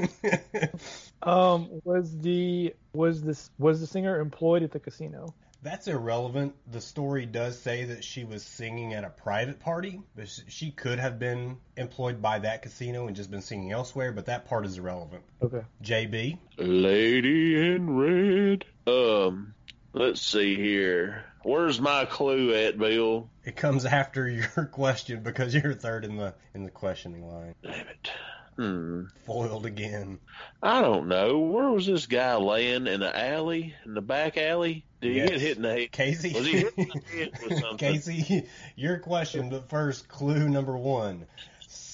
Um, 1.25 1.81
was 1.85 2.19
the 2.19 2.75
was 2.93 3.23
this 3.23 3.49
was 3.57 3.81
the 3.81 3.87
singer 3.87 4.19
employed 4.21 4.65
at 4.65 4.73
the 4.73 4.81
casino? 4.81 5.33
That's 5.63 5.87
irrelevant. 5.87 6.55
The 6.73 6.81
story 6.81 7.25
does 7.25 7.59
say 7.59 7.85
that 7.85 8.03
she 8.03 8.25
was 8.25 8.43
singing 8.43 8.95
at 8.95 9.05
a 9.05 9.11
private 9.11 9.61
party, 9.61 10.01
but 10.17 10.29
she 10.49 10.73
could 10.73 10.99
have 10.99 11.21
been 11.21 11.59
employed 11.77 12.21
by 12.21 12.41
that 12.41 12.63
casino 12.63 13.07
and 13.07 13.15
just 13.15 13.31
been 13.31 13.43
singing 13.43 13.71
elsewhere, 13.71 14.11
but 14.11 14.27
that 14.27 14.47
part 14.47 14.67
is 14.67 14.77
irrelevant. 14.79 15.23
Okay. 15.41 15.63
JB, 15.83 16.39
Lady 16.59 17.75
in 17.75 17.97
red. 17.97 18.65
Um, 18.89 19.55
let's 19.93 20.21
see 20.21 20.57
here. 20.57 21.25
Where's 21.45 21.81
my 21.81 22.07
clue 22.07 22.55
at, 22.55 22.77
Bill? 22.79 23.29
it 23.45 23.57
comes 23.57 23.85
after 24.01 24.29
your 24.29 24.65
question 24.73 25.23
because 25.23 25.55
you're 25.55 25.75
third 25.75 26.05
in 26.05 26.17
the 26.17 26.35
in 26.55 26.65
the 26.65 26.71
questioning 26.71 27.27
line. 27.29 27.55
Damn 27.63 27.89
it. 27.89 28.11
Hmm. 28.57 29.05
Foiled 29.27 29.65
again. 29.67 30.19
I 30.63 30.83
don't 30.83 31.09
know. 31.09 31.39
Where 31.39 31.71
was 31.71 31.87
this 31.87 32.07
guy 32.07 32.37
laying 32.37 32.87
in 32.87 33.01
the 33.01 33.19
alley, 33.19 33.75
in 33.85 33.95
the 33.95 34.03
back 34.03 34.37
alley? 34.37 34.85
Did 35.01 35.09
he 35.09 35.15
get 35.15 35.41
hit 35.41 35.57
in 35.57 35.63
the 35.63 35.71
head? 35.73 35.93
Casey, 35.93 36.33
Was 36.35 36.47
he 36.47 36.59
hit 36.59 36.75
in 36.77 36.89
the 36.89 37.01
head 37.01 37.31
with 37.43 37.59
something? 37.61 37.79
Casey, 37.79 38.47
your 38.77 38.99
question, 38.99 39.49
but 39.49 39.69
first, 39.69 40.07
clue 40.09 40.49
number 40.49 40.77
one. 40.77 41.27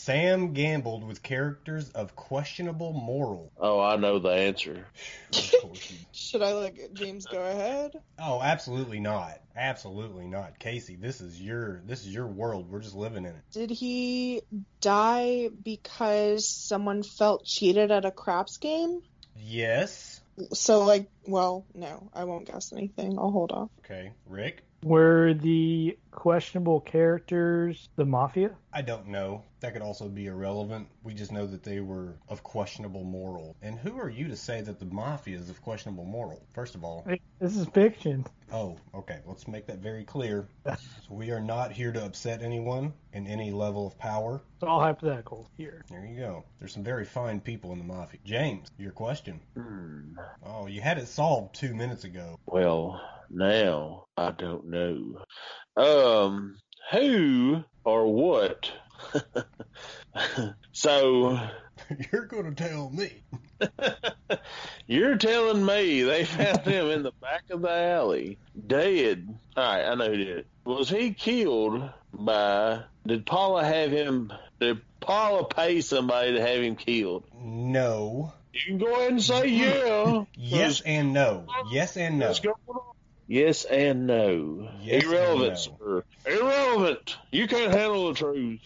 Sam 0.09 0.55
gambled 0.55 1.05
with 1.05 1.23
characters 1.23 1.91
of 1.91 2.17
questionable 2.17 2.95
moral. 2.95 3.53
Oh, 3.59 3.79
I 3.79 3.97
know 3.97 4.19
the 4.19 4.31
answer. 4.31 4.87
Of 5.35 5.55
course 5.61 5.91
you 5.91 5.99
Should 6.13 6.41
I 6.41 6.55
let 6.55 6.95
James 6.95 7.27
go 7.27 7.43
ahead? 7.43 7.91
Oh, 8.19 8.41
absolutely 8.41 9.01
not. 9.01 9.39
Absolutely 9.55 10.27
not. 10.27 10.59
Casey, 10.59 10.97
this 10.97 11.21
is 11.21 11.39
your 11.39 11.83
this 11.85 12.07
is 12.07 12.15
your 12.15 12.27
world. 12.27 12.71
We're 12.71 12.81
just 12.81 12.95
living 12.95 13.27
in 13.27 13.33
it. 13.33 13.43
Did 13.53 13.69
he 13.69 14.41
die 14.81 15.51
because 15.63 16.49
someone 16.49 17.03
felt 17.03 17.45
cheated 17.45 17.91
at 17.91 18.07
a 18.07 18.11
craps 18.11 18.57
game? 18.57 19.03
Yes. 19.37 20.23
So 20.55 20.85
like, 20.87 21.11
well, 21.27 21.67
no, 21.75 22.09
I 22.15 22.25
won't 22.25 22.47
guess 22.47 22.73
anything. 22.73 23.19
I'll 23.19 23.31
hold 23.31 23.53
off. 23.53 23.69
Okay. 23.85 24.13
Rick? 24.27 24.63
Were 24.85 25.35
the 25.35 25.99
questionable 26.13 26.81
characters 26.81 27.89
the 27.97 28.05
mafia? 28.05 28.51
I 28.73 28.83
don't 28.83 29.09
know. 29.09 29.43
That 29.61 29.73
could 29.73 29.83
also 29.83 30.09
be 30.09 30.27
irrelevant. 30.27 30.87
We 31.03 31.15
just 31.15 31.33
know 31.33 31.47
that 31.47 31.65
they 31.65 31.81
were 31.81 32.15
of 32.29 32.45
questionable 32.45 33.03
moral. 33.03 33.57
And 33.61 33.77
who 33.79 33.99
are 33.99 34.09
you 34.09 34.29
to 34.29 34.37
say 34.37 34.61
that 34.61 34.79
the 34.79 34.87
mafia 34.87 35.37
is 35.37 35.51
of 35.51 35.61
questionable 35.63 36.05
moral? 36.05 36.41
First 36.53 36.77
of 36.77 36.85
all, 36.85 37.05
This 37.41 37.57
is 37.57 37.67
fiction. 37.67 38.25
oh, 38.53 38.77
okay. 38.95 39.19
Let's 39.27 39.49
make 39.49 39.67
that 39.67 39.79
very 39.79 40.05
clear. 40.05 40.47
So 40.65 40.77
we 41.11 41.33
are 41.33 41.41
not 41.41 41.73
here 41.73 41.91
to 41.93 42.05
upset 42.05 42.43
anyone 42.43 42.93
in 43.13 43.27
any 43.27 43.51
level 43.51 43.85
of 43.87 43.99
power. 43.99 44.41
It's 44.55 44.63
all 44.63 44.81
hypothetical 44.81 45.49
here. 45.57 45.85
There 45.91 46.05
you 46.05 46.21
go. 46.21 46.45
There's 46.61 46.73
some 46.73 46.85
very 46.85 47.05
fine 47.05 47.41
people 47.41 47.73
in 47.73 47.79
the 47.79 47.85
mafia. 47.85 48.21
James, 48.25 48.69
your 48.79 48.93
question. 48.93 49.41
Hmm. 49.55 50.17
Oh, 50.45 50.69
you 50.69 50.81
had 50.81 50.99
it 50.99 51.09
solved 51.09 51.57
two 51.57 51.75
minutes 51.75 52.05
ago. 52.05 52.39
Well, 52.47 53.01
now 53.31 54.07
I 54.17 54.31
don't 54.33 54.67
know. 54.67 55.23
Um, 55.77 56.59
who 56.93 57.65
or 57.85 58.13
what? 58.13 58.71
so 60.73 61.39
You're 62.13 62.27
gonna 62.27 62.55
tell 62.55 62.91
me. 62.91 63.23
you're 64.87 65.17
telling 65.17 65.65
me 65.65 66.03
they 66.03 66.25
found 66.25 66.61
him 66.61 66.87
in 66.91 67.03
the 67.03 67.13
back 67.21 67.45
of 67.51 67.63
the 67.63 67.71
alley, 67.71 68.39
dead. 68.67 69.29
All 69.57 69.65
right, 69.65 69.85
I 69.85 69.95
know 69.95 70.09
who 70.09 70.17
did 70.17 70.29
it. 70.29 70.47
Was 70.65 70.89
he 70.89 71.13
killed 71.13 71.89
by? 72.13 72.83
Did 73.07 73.27
Paula 73.27 73.65
have 73.65 73.91
him? 73.91 74.33
Did 74.61 74.81
Paula 75.01 75.47
pay 75.49 75.81
somebody 75.81 76.35
to 76.35 76.41
have 76.41 76.63
him 76.63 76.77
killed? 76.77 77.25
No. 77.35 78.33
You 78.53 78.61
can 78.67 78.79
go 78.79 78.95
ahead 78.95 79.13
and 79.13 79.23
say 79.23 79.47
yeah. 79.49 80.25
Yes 80.35 80.81
and 80.81 81.13
no. 81.13 81.47
Yes 81.71 81.97
and 81.97 82.19
no. 82.19 82.29
What's 82.29 82.41
going 82.41 82.55
on? 82.69 82.81
Yes 83.29 83.67
and 83.67 84.07
no. 84.07 84.71
Yes 84.81 85.05
and 85.05 85.13
Irrelevant, 85.13 85.51
no. 85.51 85.77
sir. 85.79 86.05
Irrelevant. 86.25 87.17
You 87.31 87.47
can't 87.47 87.75
handle 87.75 88.09
the 88.09 88.15
truth. 88.15 88.61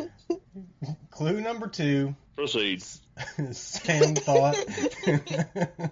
Clue 1.10 1.42
number 1.42 1.68
two. 1.68 2.16
Proceed. 2.34 2.82
Sam 3.52 4.14
thought 4.14 4.56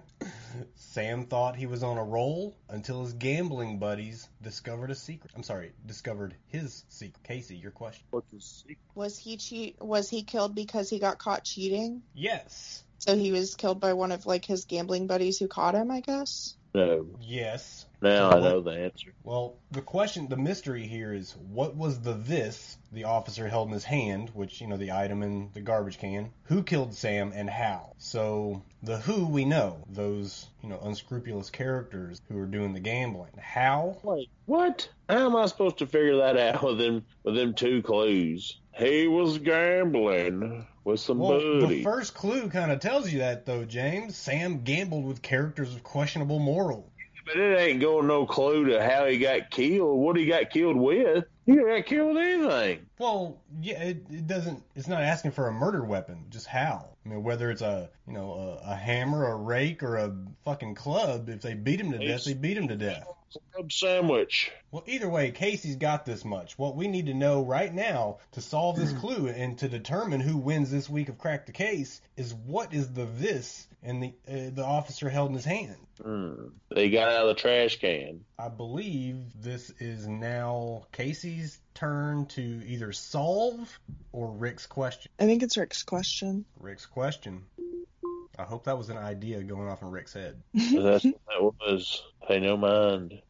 Sam 0.74 1.26
thought 1.26 1.56
he 1.56 1.66
was 1.66 1.82
on 1.82 1.98
a 1.98 2.04
roll 2.04 2.56
until 2.70 3.02
his 3.02 3.12
gambling 3.12 3.78
buddies 3.78 4.28
discovered 4.40 4.90
a 4.90 4.94
secret. 4.94 5.32
I'm 5.36 5.42
sorry, 5.42 5.72
discovered 5.84 6.34
his 6.48 6.84
secret. 6.88 7.22
Casey, 7.22 7.56
your 7.56 7.70
question. 7.70 8.04
What's 8.10 8.30
the 8.30 8.40
secret? 8.40 8.78
Was 8.94 9.18
he 9.18 9.36
cheat? 9.36 9.76
Was 9.82 10.08
he 10.08 10.22
killed 10.22 10.54
because 10.54 10.88
he 10.88 10.98
got 10.98 11.18
caught 11.18 11.44
cheating? 11.44 12.02
Yes. 12.14 12.82
So 12.98 13.14
he 13.14 13.30
was 13.32 13.56
killed 13.56 13.80
by 13.80 13.92
one 13.92 14.12
of 14.12 14.24
like 14.24 14.46
his 14.46 14.64
gambling 14.64 15.06
buddies 15.06 15.38
who 15.38 15.48
caught 15.48 15.74
him, 15.74 15.90
I 15.90 16.00
guess. 16.00 16.56
No. 16.74 17.06
Yes. 17.20 17.86
Now 18.02 18.30
I 18.30 18.40
know 18.40 18.60
the 18.60 18.72
answer. 18.72 19.14
Well, 19.22 19.56
the 19.70 19.80
question, 19.80 20.28
the 20.28 20.36
mystery 20.36 20.86
here 20.86 21.14
is 21.14 21.36
what 21.48 21.76
was 21.76 22.00
the 22.00 22.14
this 22.14 22.76
the 22.92 23.04
officer 23.04 23.48
held 23.48 23.68
in 23.68 23.74
his 23.74 23.84
hand, 23.84 24.30
which, 24.34 24.60
you 24.60 24.66
know, 24.66 24.76
the 24.76 24.90
item 24.90 25.22
in 25.22 25.50
the 25.54 25.60
garbage 25.60 25.98
can? 25.98 26.32
Who 26.44 26.64
killed 26.64 26.92
Sam 26.92 27.32
and 27.34 27.48
how? 27.48 27.92
So, 27.98 28.62
the 28.82 28.98
who 28.98 29.26
we 29.26 29.44
know, 29.44 29.84
those, 29.88 30.48
you 30.62 30.68
know, 30.68 30.80
unscrupulous 30.82 31.48
characters 31.48 32.20
who 32.28 32.38
are 32.38 32.46
doing 32.46 32.72
the 32.72 32.80
gambling. 32.80 33.32
How? 33.40 33.98
Wait, 34.02 34.28
what? 34.46 34.88
How 35.08 35.26
am 35.26 35.36
I 35.36 35.46
supposed 35.46 35.78
to 35.78 35.86
figure 35.86 36.16
that 36.16 36.36
out 36.36 36.62
with 36.64 36.78
them 36.78 37.04
with 37.22 37.36
them 37.36 37.54
two 37.54 37.82
clues? 37.82 38.58
He 38.76 39.06
was 39.06 39.38
gambling 39.38 40.66
with 40.84 41.00
some 41.00 41.18
Well, 41.18 41.66
the 41.66 41.82
first 41.82 42.14
clue 42.14 42.48
kind 42.48 42.70
of 42.70 42.80
tells 42.80 43.10
you 43.10 43.20
that, 43.20 43.46
though, 43.46 43.64
James. 43.64 44.16
Sam 44.16 44.62
gambled 44.62 45.04
with 45.04 45.22
characters 45.22 45.74
of 45.74 45.82
questionable 45.82 46.38
moral. 46.38 46.90
But 47.26 47.38
it 47.38 47.58
ain't 47.58 47.80
going 47.80 48.06
no 48.06 48.26
clue 48.26 48.66
to 48.66 48.86
how 48.86 49.06
he 49.06 49.16
got 49.16 49.50
killed, 49.50 49.98
what 49.98 50.16
he 50.16 50.26
got 50.26 50.50
killed 50.50 50.76
with. 50.76 51.24
He 51.46 51.56
got 51.56 51.86
killed 51.86 52.14
with 52.14 52.22
anything. 52.22 52.86
Well, 52.98 53.40
yeah, 53.62 53.82
it, 53.82 54.04
it 54.10 54.26
doesn't. 54.26 54.62
It's 54.74 54.88
not 54.88 55.02
asking 55.02 55.30
for 55.32 55.48
a 55.48 55.52
murder 55.52 55.84
weapon. 55.84 56.24
Just 56.28 56.46
how? 56.46 56.88
I 57.04 57.08
mean, 57.08 57.22
whether 57.22 57.50
it's 57.50 57.62
a 57.62 57.88
you 58.06 58.12
know 58.12 58.58
a, 58.62 58.72
a 58.72 58.74
hammer, 58.74 59.26
a 59.26 59.36
rake, 59.36 59.82
or 59.82 59.96
a 59.96 60.14
fucking 60.44 60.74
club. 60.74 61.30
If 61.30 61.40
they 61.40 61.54
beat 61.54 61.80
him 61.80 61.92
to 61.92 61.98
death, 61.98 62.24
they 62.24 62.34
beat 62.34 62.58
him 62.58 62.68
to 62.68 62.76
death. 62.76 63.06
Club 63.52 63.72
sandwich. 63.72 64.50
Well, 64.70 64.84
either 64.86 65.08
way, 65.08 65.30
Casey's 65.30 65.76
got 65.76 66.04
this 66.04 66.24
much. 66.24 66.58
What 66.58 66.76
we 66.76 66.88
need 66.88 67.06
to 67.06 67.14
know 67.14 67.42
right 67.42 67.72
now 67.72 68.18
to 68.32 68.40
solve 68.40 68.76
this 68.76 68.92
clue 68.92 69.28
and 69.28 69.58
to 69.58 69.68
determine 69.68 70.20
who 70.20 70.36
wins 70.36 70.70
this 70.70 70.88
week 70.88 71.08
of 71.08 71.18
Crack 71.18 71.46
the 71.46 71.52
Case 71.52 72.00
is 72.16 72.34
what 72.34 72.74
is 72.74 72.92
the 72.92 73.04
this 73.04 73.66
and 73.82 74.02
the 74.02 74.14
uh, 74.28 74.50
the 74.54 74.64
officer 74.64 75.08
held 75.08 75.28
in 75.28 75.34
his 75.34 75.44
hand. 75.44 75.76
Hmm. 76.02 76.48
They 76.74 76.90
got 76.90 77.08
out 77.08 77.22
of 77.22 77.28
the 77.28 77.40
trash 77.40 77.78
can. 77.78 78.24
I 78.38 78.48
believe 78.48 79.16
this 79.40 79.70
is 79.78 80.08
now 80.08 80.86
Casey's 80.92 81.60
turn 81.74 82.26
to 82.26 82.42
either 82.66 82.92
solve 82.92 83.78
or 84.12 84.32
Rick's 84.32 84.66
question. 84.66 85.12
I 85.20 85.26
think 85.26 85.42
it's 85.42 85.56
Rick's 85.56 85.82
question. 85.82 86.44
Rick's 86.58 86.86
question. 86.86 87.44
I 88.38 88.42
hope 88.42 88.64
that 88.64 88.76
was 88.76 88.90
an 88.90 88.98
idea 88.98 89.42
going 89.42 89.68
off 89.68 89.82
in 89.82 89.90
Rick's 89.90 90.12
head. 90.12 90.40
That's 90.54 91.04
what 91.04 91.20
that 91.28 91.42
was. 91.42 92.02
Pay 92.26 92.40
no 92.40 92.56
mind. 92.56 93.20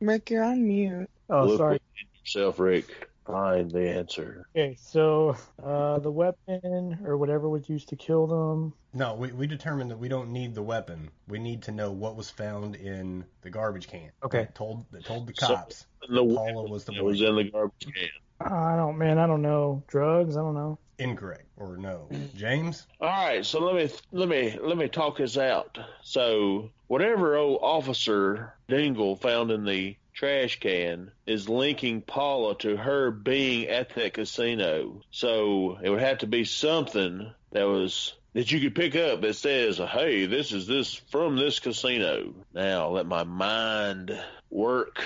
Rick, 0.00 0.30
you're 0.30 0.42
on 0.42 0.66
mute. 0.66 1.08
Oh, 1.30 1.44
Look 1.46 1.58
sorry. 1.58 1.80
yourself, 2.24 2.58
Rick. 2.58 3.08
Find 3.26 3.70
the 3.70 3.88
answer. 3.88 4.46
Okay, 4.56 4.76
so 4.80 5.36
uh, 5.64 6.00
the 6.00 6.10
weapon 6.10 6.98
or 7.04 7.16
whatever 7.16 7.48
was 7.48 7.68
used 7.68 7.88
to 7.90 7.96
kill 7.96 8.26
them. 8.26 8.72
No, 8.92 9.14
we, 9.14 9.30
we 9.30 9.46
determined 9.46 9.92
that 9.92 9.98
we 9.98 10.08
don't 10.08 10.30
need 10.32 10.56
the 10.56 10.62
weapon. 10.62 11.08
We 11.28 11.38
need 11.38 11.62
to 11.62 11.70
know 11.70 11.92
what 11.92 12.16
was 12.16 12.28
found 12.30 12.74
in 12.74 13.24
the 13.42 13.50
garbage 13.50 13.86
can. 13.86 14.10
Okay. 14.24 14.38
That 14.40 14.56
told 14.56 14.84
that 14.90 15.04
told 15.04 15.28
the 15.28 15.34
So- 15.36 15.46
cops. 15.46 15.86
The 16.08 16.16
Paula 16.16 16.68
was 16.68 16.84
the 16.84 16.94
it 16.94 17.04
was 17.04 17.20
in 17.20 17.36
the 17.36 17.44
garbage 17.44 17.86
can. 17.94 18.08
I 18.52 18.74
don't, 18.74 18.98
man, 18.98 19.18
I 19.18 19.28
don't 19.28 19.40
know. 19.42 19.84
Drugs? 19.86 20.36
I 20.36 20.40
don't 20.40 20.54
know. 20.54 20.76
Incorrect 21.02 21.46
or 21.56 21.76
no. 21.76 22.08
James? 22.36 22.86
All 23.00 23.08
right, 23.08 23.44
so 23.44 23.60
let 23.60 23.74
me 23.74 23.90
let 24.12 24.28
me 24.28 24.58
let 24.60 24.78
me 24.78 24.88
talk 24.88 25.18
this 25.18 25.36
out. 25.36 25.78
So 26.02 26.70
whatever 26.86 27.36
old 27.36 27.60
officer 27.62 28.54
Dingle 28.68 29.16
found 29.16 29.50
in 29.50 29.64
the 29.64 29.96
trash 30.14 30.60
can 30.60 31.10
is 31.26 31.48
linking 31.48 32.02
Paula 32.02 32.56
to 32.58 32.76
her 32.76 33.10
being 33.10 33.68
at 33.68 33.94
that 33.94 34.14
casino. 34.14 35.02
So 35.10 35.78
it 35.82 35.90
would 35.90 36.00
have 36.00 36.18
to 36.18 36.26
be 36.26 36.44
something 36.44 37.32
that 37.50 37.64
was 37.64 38.14
that 38.34 38.50
you 38.50 38.60
could 38.60 38.74
pick 38.74 38.94
up 38.94 39.22
that 39.22 39.34
says, 39.34 39.78
"Hey, 39.78 40.26
this 40.26 40.52
is 40.52 40.66
this 40.66 40.94
from 40.94 41.36
this 41.36 41.58
casino." 41.58 42.34
Now 42.54 42.90
let 42.90 43.06
my 43.06 43.24
mind 43.24 44.18
work. 44.50 45.04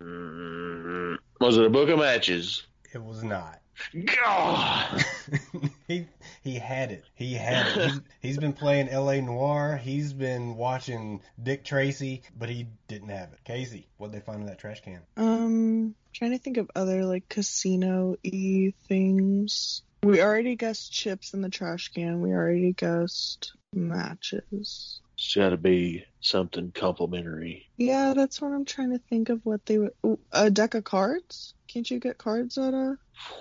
Mm, 0.00 1.16
was 1.40 1.56
it 1.56 1.64
a 1.64 1.70
book 1.70 1.88
of 1.88 1.98
matches? 1.98 2.64
It 2.92 3.02
was 3.02 3.22
not. 3.22 3.60
God. 4.04 5.04
he 5.88 6.06
he 6.42 6.58
had 6.58 6.92
it. 6.92 7.04
He 7.14 7.34
had 7.34 7.66
it. 7.66 7.90
He's, 7.90 8.00
he's 8.20 8.38
been 8.38 8.52
playing 8.52 8.88
L.A. 8.88 9.20
Noire. 9.20 9.76
He's 9.76 10.12
been 10.12 10.56
watching 10.56 11.20
Dick 11.42 11.64
Tracy, 11.64 12.22
but 12.36 12.48
he 12.48 12.68
didn't 12.88 13.08
have 13.08 13.32
it. 13.32 13.40
Casey, 13.44 13.88
what'd 13.96 14.14
they 14.14 14.24
find 14.24 14.40
in 14.40 14.46
that 14.46 14.58
trash 14.58 14.82
can? 14.82 15.00
Um, 15.16 15.94
trying 16.12 16.32
to 16.32 16.38
think 16.38 16.56
of 16.56 16.70
other 16.74 17.04
like 17.04 17.28
casino 17.28 18.16
y 18.24 18.72
things. 18.88 19.82
We 20.02 20.22
already 20.22 20.56
guessed 20.56 20.92
chips 20.92 21.34
in 21.34 21.40
the 21.40 21.50
trash 21.50 21.88
can. 21.88 22.20
We 22.20 22.30
already 22.30 22.72
guessed 22.72 23.52
matches. 23.72 25.00
It's 25.14 25.34
got 25.34 25.50
to 25.50 25.56
be 25.56 26.04
something 26.20 26.72
complimentary. 26.72 27.68
Yeah, 27.76 28.12
that's 28.14 28.40
what 28.40 28.52
I'm 28.52 28.66
trying 28.66 28.90
to 28.92 28.98
think 28.98 29.30
of. 29.30 29.40
What 29.44 29.64
they 29.64 29.78
would 29.78 29.92
a 30.30 30.50
deck 30.50 30.74
of 30.74 30.84
cards. 30.84 31.54
Can't 31.68 31.90
you 31.90 31.98
get 31.98 32.18
cards 32.18 32.58
at 32.58 32.74
a? 32.74 32.98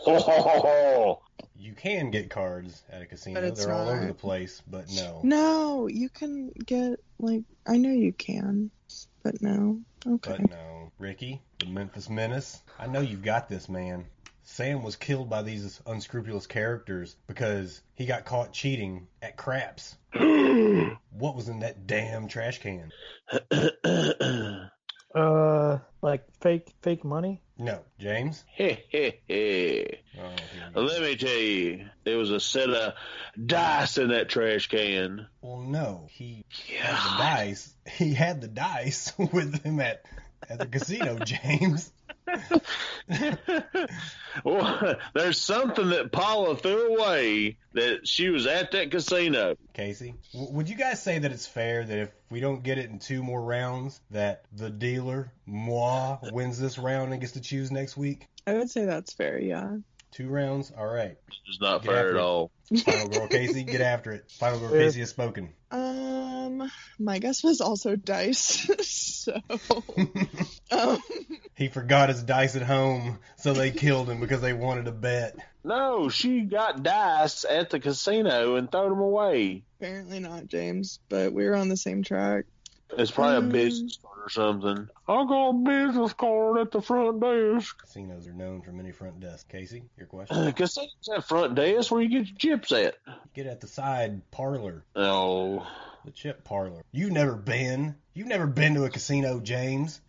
Oh, 0.08 1.22
You 1.58 1.74
can 1.74 2.12
get 2.12 2.30
cards 2.30 2.84
at 2.90 3.02
a 3.02 3.06
casino. 3.06 3.42
But 3.42 3.48
it's 3.50 3.66
They're 3.66 3.74
all 3.74 3.90
over 3.90 4.06
the 4.06 4.14
place, 4.14 4.62
but 4.68 4.90
no. 4.92 5.22
No, 5.24 5.88
you 5.88 6.10
can 6.10 6.50
get 6.50 7.00
like 7.20 7.44
I 7.68 7.78
know 7.78 7.92
you 7.92 8.14
can, 8.14 8.72
but 9.24 9.42
no. 9.42 9.82
Okay. 10.06 10.38
But 10.40 10.50
no. 10.50 10.92
Ricky, 10.98 11.42
the 11.60 11.68
Memphis 11.68 12.10
Menace. 12.10 12.62
I 12.80 12.88
know 12.88 13.02
you've 13.02 13.24
got 13.24 13.50
this, 13.50 13.68
man. 13.68 14.06
Sam 14.44 14.84
was 14.84 14.96
killed 14.96 15.30
by 15.30 15.42
these 15.42 15.82
unscrupulous 15.88 16.46
characters 16.46 17.16
because 17.26 17.82
he 17.96 18.06
got 18.06 18.26
caught 18.26 18.54
cheating 18.54 19.08
at 19.22 19.38
craps. 19.38 19.96
What 21.18 21.36
was 21.36 21.48
in 21.48 21.60
that 21.60 21.88
damn 21.88 22.28
trash 22.28 22.60
can? 22.60 22.92
Uh, 25.16 25.80
like 26.02 26.26
fake, 26.42 26.74
fake 26.82 27.06
money. 27.06 27.42
No, 27.58 27.80
James. 28.00 28.44
He, 28.54 28.78
he, 28.90 29.14
he. 29.28 29.98
Oh, 30.18 30.22
here 30.22 30.68
we 30.68 30.74
go. 30.74 30.82
Let 30.82 31.02
me 31.02 31.16
tell 31.16 31.30
you, 31.30 31.86
there 32.04 32.18
was 32.18 32.32
a 32.32 32.40
set 32.40 32.70
of 32.70 32.94
dice 33.44 33.98
in 33.98 34.10
that 34.10 34.28
trash 34.28 34.68
can. 34.68 35.28
Well, 35.42 35.62
no, 35.62 36.08
he 36.12 36.46
had 36.78 36.96
the 36.96 37.18
dice. 37.18 37.72
He 37.86 38.16
had 38.16 38.42
the 38.42 38.48
dice 38.48 39.14
with 39.18 39.64
him 39.64 39.80
at 39.80 40.04
at 40.50 40.60
the 40.60 40.66
casino, 40.66 41.18
James. 41.26 41.92
well, 44.44 44.96
there's 45.14 45.40
something 45.40 45.90
that 45.90 46.12
Paula 46.12 46.58
threw 46.58 46.96
away 46.96 47.58
that 47.74 48.08
she 48.08 48.30
was 48.30 48.48
at 48.48 48.72
that 48.72 48.92
casino. 48.92 49.56
Casey, 49.74 50.16
w- 50.34 50.54
would 50.54 50.70
you 50.70 50.76
guys 50.76 51.02
say 51.02 51.20
that 51.20 51.32
it's 51.32 51.48
fair 51.48 51.84
that 51.84 51.98
if 51.98 52.10
we 52.30 52.40
don't 52.40 52.64
get 52.64 52.78
it 52.78 52.90
in 52.90 53.00
two 53.00 53.24
more 53.24 53.42
rounds, 53.42 54.00
that 54.12 54.46
the 54.54 54.70
dealer, 54.70 55.32
moi, 55.46 56.18
wins 56.32 56.60
this 56.60 56.78
round 56.78 57.12
and 57.12 57.22
gets 57.22 57.34
to 57.34 57.42
choose 57.42 57.72
next 57.72 57.96
week? 57.98 58.28
I 58.48 58.54
would 58.54 58.70
say 58.70 58.86
that's 58.86 59.14
fair. 59.14 59.40
Yeah. 59.40 59.78
Two 60.16 60.30
rounds, 60.30 60.72
all 60.78 60.88
right. 60.88 61.18
It's 61.48 61.60
not 61.60 61.84
Get 61.84 61.92
fair 61.92 62.10
at 62.10 62.16
it. 62.16 62.20
all. 62.22 62.50
Final 62.86 63.10
girl, 63.10 63.28
Casey, 63.28 63.64
get 63.64 63.82
after 63.94 64.12
it. 64.14 64.32
Final 64.32 64.60
girl, 64.60 64.72
Yeah. 64.74 64.86
Casey 64.86 65.02
has 65.02 65.10
spoken. 65.10 65.50
Um, 65.72 66.72
my 66.98 67.20
guess 67.20 67.44
was 67.44 67.60
also 67.62 67.96
dice. 67.98 68.70
so, 68.82 69.34
um, 70.72 71.02
he 71.56 71.68
forgot 71.68 72.08
his 72.10 72.24
dice 72.24 72.56
at 72.56 72.62
home, 72.62 73.20
so 73.36 73.52
they 73.54 73.72
killed 73.72 74.10
him 74.10 74.20
because 74.22 74.40
they 74.42 74.54
wanted 74.54 74.86
to 74.86 74.92
bet. 74.94 75.36
No, 75.66 76.08
she 76.10 76.42
got 76.42 76.82
dice 76.82 77.44
at 77.44 77.70
the 77.70 77.80
casino 77.82 78.56
and 78.56 78.72
threw 78.72 78.90
them 78.90 79.00
away. 79.00 79.64
apparently 79.82 80.20
not 80.20 80.48
James, 80.48 81.00
but 81.10 81.34
we 81.34 81.44
were 81.46 81.56
on 81.56 81.68
the 81.70 81.76
same 81.78 82.04
track. 82.04 82.46
It's 82.92 83.12
probably 83.12 83.48
a 83.48 83.52
business 83.52 83.98
mm. 83.98 84.04
card 84.04 84.20
or 84.26 84.30
something. 84.30 84.90
I 85.08 85.26
got 85.26 85.50
a 85.50 85.54
business 85.54 86.14
card 86.14 86.60
at 86.60 86.72
the 86.72 86.82
front 86.82 87.22
desk. 87.22 87.78
Casinos 87.82 88.28
are 88.28 88.34
known 88.34 88.62
for 88.62 88.72
many 88.72 88.92
front 88.92 89.20
desks. 89.20 89.46
Casey, 89.50 89.84
your 89.98 90.08
question? 90.08 90.52
Casinos 90.54 91.10
have 91.14 91.26
front 91.26 91.56
desk 91.56 91.92
where 91.92 92.02
you 92.02 92.10
get 92.10 92.28
your 92.28 92.58
chips 92.58 92.72
at. 92.72 92.96
Get 93.34 93.48
at 93.48 93.62
the 93.62 93.68
side 93.68 94.22
parlor. 94.32 94.84
Oh, 94.96 95.66
The 96.06 96.12
chip 96.12 96.44
parlor. 96.44 96.84
You've 96.92 97.12
never 97.12 97.36
been. 97.36 97.96
You've 98.14 98.28
never 98.28 98.48
been 98.48 98.76
to 98.76 98.86
a 98.86 98.90
casino, 98.90 99.40
James. 99.40 100.00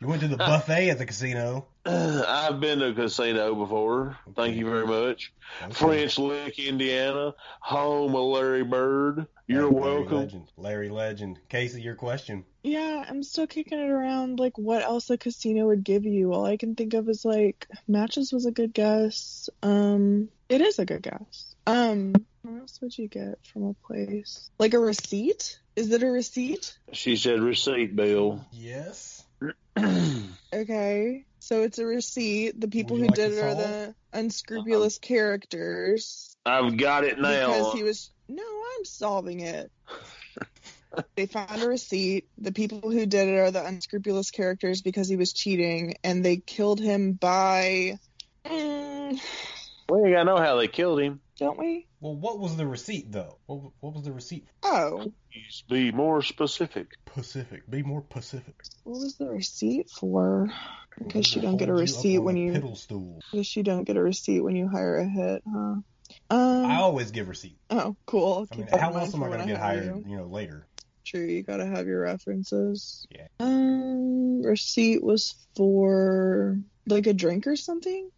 You 0.00 0.06
went 0.06 0.22
to 0.22 0.28
the 0.28 0.36
buffet 0.38 0.90
at 0.90 0.98
the 0.98 1.06
casino. 1.06 1.66
I've 1.84 2.60
been 2.60 2.78
to 2.78 2.88
a 2.88 2.94
casino 2.94 3.54
before. 3.54 4.16
Thank 4.34 4.56
you 4.56 4.64
very 4.64 4.86
much. 4.86 5.32
Okay. 5.62 5.72
French 5.72 6.18
Lick, 6.18 6.58
Indiana, 6.58 7.34
home 7.60 8.14
of 8.14 8.24
Larry 8.24 8.64
Bird. 8.64 9.26
You're 9.46 9.70
Larry 9.70 9.74
welcome. 9.98 10.16
Legend. 10.18 10.52
Larry 10.56 10.88
Legend. 10.88 11.38
Casey, 11.48 11.82
your 11.82 11.94
question. 11.94 12.44
Yeah, 12.62 13.04
I'm 13.08 13.22
still 13.22 13.46
kicking 13.46 13.78
it 13.78 13.90
around. 13.90 14.38
Like, 14.38 14.56
what 14.56 14.82
else 14.82 15.10
a 15.10 15.18
casino 15.18 15.66
would 15.66 15.84
give 15.84 16.04
you? 16.04 16.32
All 16.32 16.46
I 16.46 16.56
can 16.56 16.74
think 16.74 16.94
of 16.94 17.08
is 17.08 17.24
like 17.24 17.66
matches 17.88 18.32
was 18.32 18.46
a 18.46 18.52
good 18.52 18.72
guess. 18.72 19.50
Um, 19.62 20.28
it 20.48 20.60
is 20.60 20.78
a 20.78 20.84
good 20.84 21.02
guess. 21.02 21.54
Um, 21.66 22.14
what 22.42 22.60
else 22.60 22.80
would 22.80 22.96
you 22.96 23.08
get 23.08 23.38
from 23.52 23.64
a 23.64 23.74
place? 23.86 24.50
Like 24.58 24.74
a 24.74 24.78
receipt? 24.78 25.58
Is 25.74 25.90
it 25.90 26.02
a 26.02 26.06
receipt? 26.06 26.76
She 26.92 27.16
said 27.16 27.40
receipt 27.40 27.96
bill. 27.96 28.44
Yes. 28.52 29.24
Okay, 30.54 31.24
so 31.38 31.62
it's 31.62 31.78
a 31.78 31.86
receipt. 31.86 32.60
The 32.60 32.68
people 32.68 32.98
who 32.98 33.04
like 33.06 33.14
did 33.14 33.32
it 33.32 33.38
are 33.42 33.54
the 33.54 33.94
unscrupulous 34.12 34.98
characters. 34.98 36.36
I've 36.44 36.76
got 36.76 37.04
it 37.04 37.18
now. 37.18 37.46
Because 37.46 37.72
he 37.72 37.82
was. 37.82 38.10
No, 38.28 38.42
I'm 38.78 38.84
solving 38.84 39.40
it. 39.40 39.70
they 41.16 41.26
found 41.26 41.62
a 41.62 41.68
receipt. 41.68 42.28
The 42.38 42.52
people 42.52 42.80
who 42.80 43.06
did 43.06 43.28
it 43.28 43.38
are 43.38 43.50
the 43.50 43.64
unscrupulous 43.64 44.30
characters 44.30 44.82
because 44.82 45.08
he 45.08 45.16
was 45.16 45.32
cheating, 45.32 45.94
and 46.04 46.24
they 46.24 46.36
killed 46.36 46.80
him 46.80 47.12
by. 47.12 47.98
Mm, 48.44 49.20
we 49.88 49.98
ain't 49.98 50.12
got 50.12 50.18
to 50.20 50.24
know 50.24 50.38
how 50.38 50.56
they 50.56 50.68
killed 50.68 51.00
him. 51.00 51.20
don't 51.38 51.58
we? 51.58 51.86
Well, 52.00 52.16
what 52.16 52.38
was 52.40 52.56
the 52.56 52.66
receipt 52.66 53.12
though? 53.12 53.38
What, 53.46 53.72
what 53.80 53.94
was 53.94 54.04
the 54.04 54.12
receipt? 54.12 54.46
Oh, 54.64 55.12
Please 55.32 55.62
be 55.68 55.92
more 55.92 56.20
specific. 56.22 56.88
Pacific. 57.06 57.62
Be 57.70 57.82
more 57.82 58.02
Pacific. 58.02 58.54
what 58.84 58.98
was 59.00 59.14
the 59.16 59.28
receipt 59.28 59.88
for? 59.88 60.48
I 61.00 61.04
guess 61.04 61.34
you 61.34 61.42
don't 61.42 61.56
get 61.56 61.68
a 61.68 61.72
hold 61.72 61.78
you 61.80 61.82
receipt 61.82 62.18
when 62.18 62.36
you. 62.36 62.52
Piddle 62.52 62.76
stool. 62.76 63.20
I 63.32 63.36
guess 63.36 63.56
you 63.56 63.62
don't 63.62 63.84
get 63.84 63.96
a 63.96 64.02
receipt 64.02 64.40
when 64.40 64.56
you 64.56 64.68
hire 64.68 64.96
a 64.96 65.08
hit, 65.08 65.42
huh? 65.50 65.74
Um. 66.30 66.66
I 66.66 66.76
always 66.76 67.10
give 67.10 67.28
receipt. 67.28 67.58
Oh, 67.70 67.96
cool. 68.06 68.34
I'll 68.34 68.48
I 68.50 68.54
keep 68.54 68.70
mean, 68.70 68.80
how 68.80 68.92
else 68.92 69.14
am 69.14 69.22
I 69.22 69.28
going 69.28 69.40
to 69.40 69.46
get 69.46 69.58
hired? 69.58 69.84
you. 69.84 70.04
You 70.06 70.16
know, 70.18 70.26
later. 70.26 70.66
True, 71.04 71.24
you 71.24 71.42
gotta 71.42 71.66
have 71.66 71.86
your 71.86 72.00
references. 72.02 73.06
Yeah. 73.10 73.26
Um, 73.40 74.42
receipt 74.42 75.02
was 75.02 75.34
for 75.56 76.58
like 76.86 77.06
a 77.06 77.12
drink 77.12 77.46
or 77.46 77.56
something? 77.56 78.10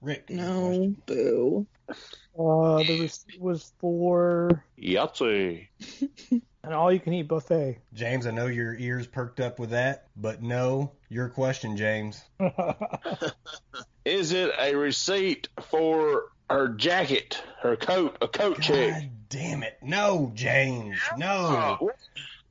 Rick. 0.00 0.30
No, 0.30 0.68
question. 0.68 0.96
boo. 1.06 1.66
Uh, 2.38 2.82
the 2.84 3.00
receipt 3.00 3.40
was 3.40 3.72
for 3.80 4.64
Yahtzee. 4.80 5.68
an 6.62 6.72
all-you-can-eat 6.72 7.26
buffet. 7.26 7.78
James, 7.92 8.26
I 8.26 8.30
know 8.30 8.46
your 8.46 8.74
ears 8.74 9.06
perked 9.06 9.40
up 9.40 9.58
with 9.58 9.70
that, 9.70 10.06
but 10.16 10.42
no, 10.42 10.92
your 11.08 11.28
question, 11.28 11.76
James. 11.76 12.22
Is 14.04 14.32
it 14.32 14.52
a 14.58 14.74
receipt 14.74 15.48
for 15.62 16.24
her 16.50 16.68
jacket, 16.68 17.40
her 17.62 17.76
coat, 17.76 18.16
a 18.20 18.28
coat 18.28 18.60
check? 18.60 19.04
Damn 19.28 19.62
it. 19.62 19.78
No, 19.82 20.32
James. 20.34 20.98
No. 21.16 21.78
Oh, 21.80 21.90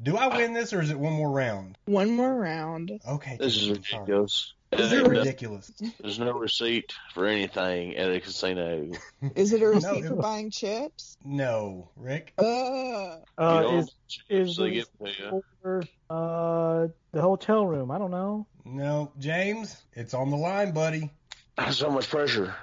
Do 0.01 0.15
I 0.17 0.27
win 0.37 0.53
this 0.53 0.71
or 0.73 0.81
is 0.81 0.89
it 0.89 0.97
one 0.99 1.13
more 1.13 1.29
round? 1.29 1.77
One 1.85 2.11
more 2.11 2.33
round. 2.33 2.99
Okay. 3.07 3.35
this 3.39 3.57
is 3.57 3.67
James, 3.67 3.89
sorry. 3.89 4.01
ridiculous. 4.05 4.53
Is 4.71 4.93
it 4.93 5.07
ridiculous? 5.07 5.71
There's 5.99 6.19
no 6.19 6.31
receipt 6.33 6.93
for 7.15 7.25
anything 7.25 7.97
at 7.97 8.09
a 8.11 8.19
casino. 8.19 8.91
Is 9.35 9.51
it 9.51 9.63
a 9.63 9.67
receipt 9.67 10.03
No. 10.03 10.09
for 10.09 10.15
buying 10.15 10.51
chips? 10.51 11.17
No, 11.25 11.89
Rick. 11.97 12.33
Uh, 12.37 13.17
Uh, 13.37 13.81
is 13.81 13.95
is 14.29 14.55
the 14.57 14.69
get 14.69 14.87
to 15.03 15.07
you. 15.11 15.43
for 15.63 15.83
uh 16.11 16.87
the 17.11 17.21
hotel 17.21 17.65
room? 17.65 17.89
I 17.89 17.97
don't 17.97 18.11
know. 18.11 18.45
No, 18.63 19.11
James. 19.17 19.75
It's 19.93 20.13
on 20.13 20.29
the 20.29 20.37
line, 20.37 20.71
buddy. 20.71 21.09
So 21.71 21.89
much 21.89 22.07
pressure. 22.09 22.53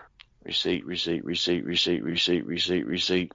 Receipt, 0.47 0.87
receipt, 0.87 1.25
receipt, 1.25 1.65
receipt, 1.65 2.05
receipt, 2.05 2.47
receipt, 2.47 2.87
receipt. 2.87 3.33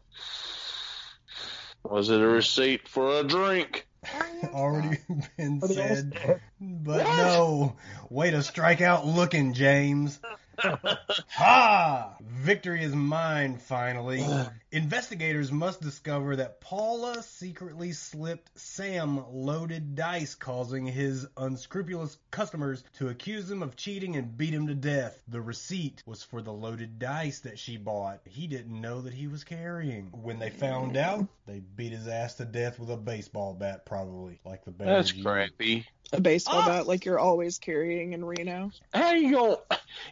Was 1.84 2.10
it 2.10 2.22
a 2.22 2.26
receipt 2.26 2.88
for 2.88 3.20
a 3.20 3.24
drink? 3.24 3.86
Already 4.54 5.00
been 5.38 5.60
What 5.60 5.68
did 5.72 5.80
I 5.80 5.88
said. 5.88 6.14
say? 6.16 6.36
But 6.62 7.04
no. 7.04 7.76
Way 8.10 8.32
to 8.32 8.42
strike 8.42 8.80
out 8.80 9.06
looking, 9.06 9.52
James. 9.54 10.22
Ha! 10.58 12.16
Victory 12.22 12.84
is 12.84 12.96
mine, 12.96 13.58
finally. 13.58 14.26
Investigators 14.72 15.52
must 15.52 15.82
discover 15.82 16.38
that 16.38 16.62
Paula 16.62 17.22
secretly 17.24 17.92
slipped 17.92 18.50
Sam 18.56 19.26
loaded 19.32 19.96
dice, 19.96 20.36
causing 20.36 20.86
his 20.86 21.28
unscrupulous 21.36 22.18
customers 22.32 22.84
to 22.98 23.10
accuse 23.10 23.50
him 23.50 23.64
of 23.64 23.76
cheating 23.76 24.16
and 24.16 24.38
beat 24.38 24.54
him 24.54 24.68
to 24.68 24.76
death. 24.76 25.22
The 25.28 25.42
receipt 25.42 26.04
was 26.06 26.24
for 26.24 26.42
the 26.42 26.54
loaded 26.54 27.00
dice 27.00 27.40
that 27.42 27.60
she 27.60 27.78
bought. 27.78 28.22
He 28.26 28.48
didn't 28.48 28.80
know 28.80 29.02
that 29.02 29.14
he 29.14 29.28
was 29.28 29.44
carrying. 29.44 30.08
When 30.12 30.40
they 30.40 30.50
found 30.50 30.96
out, 30.98 31.28
they 31.46 31.60
beat 31.60 31.92
his 31.92 32.08
ass 32.08 32.36
to 32.36 32.46
death 32.46 32.80
with 32.80 32.90
a 32.90 32.98
baseball 32.98 33.54
bat, 33.54 33.86
probably, 33.86 34.40
like 34.46 34.64
the 34.64 34.72
Bears. 34.72 35.12
That's 35.12 35.24
crappy. 35.24 35.86
A 36.14 36.20
baseball 36.20 36.56
Ah! 36.64 36.68
bat 36.68 36.88
like 36.88 37.06
you're 37.06 37.20
always 37.20 37.58
carrying 37.58 38.14
in 38.14 38.26
Reno. 38.26 38.72
How 38.94 39.14
you 39.14 39.32
going 39.32 39.56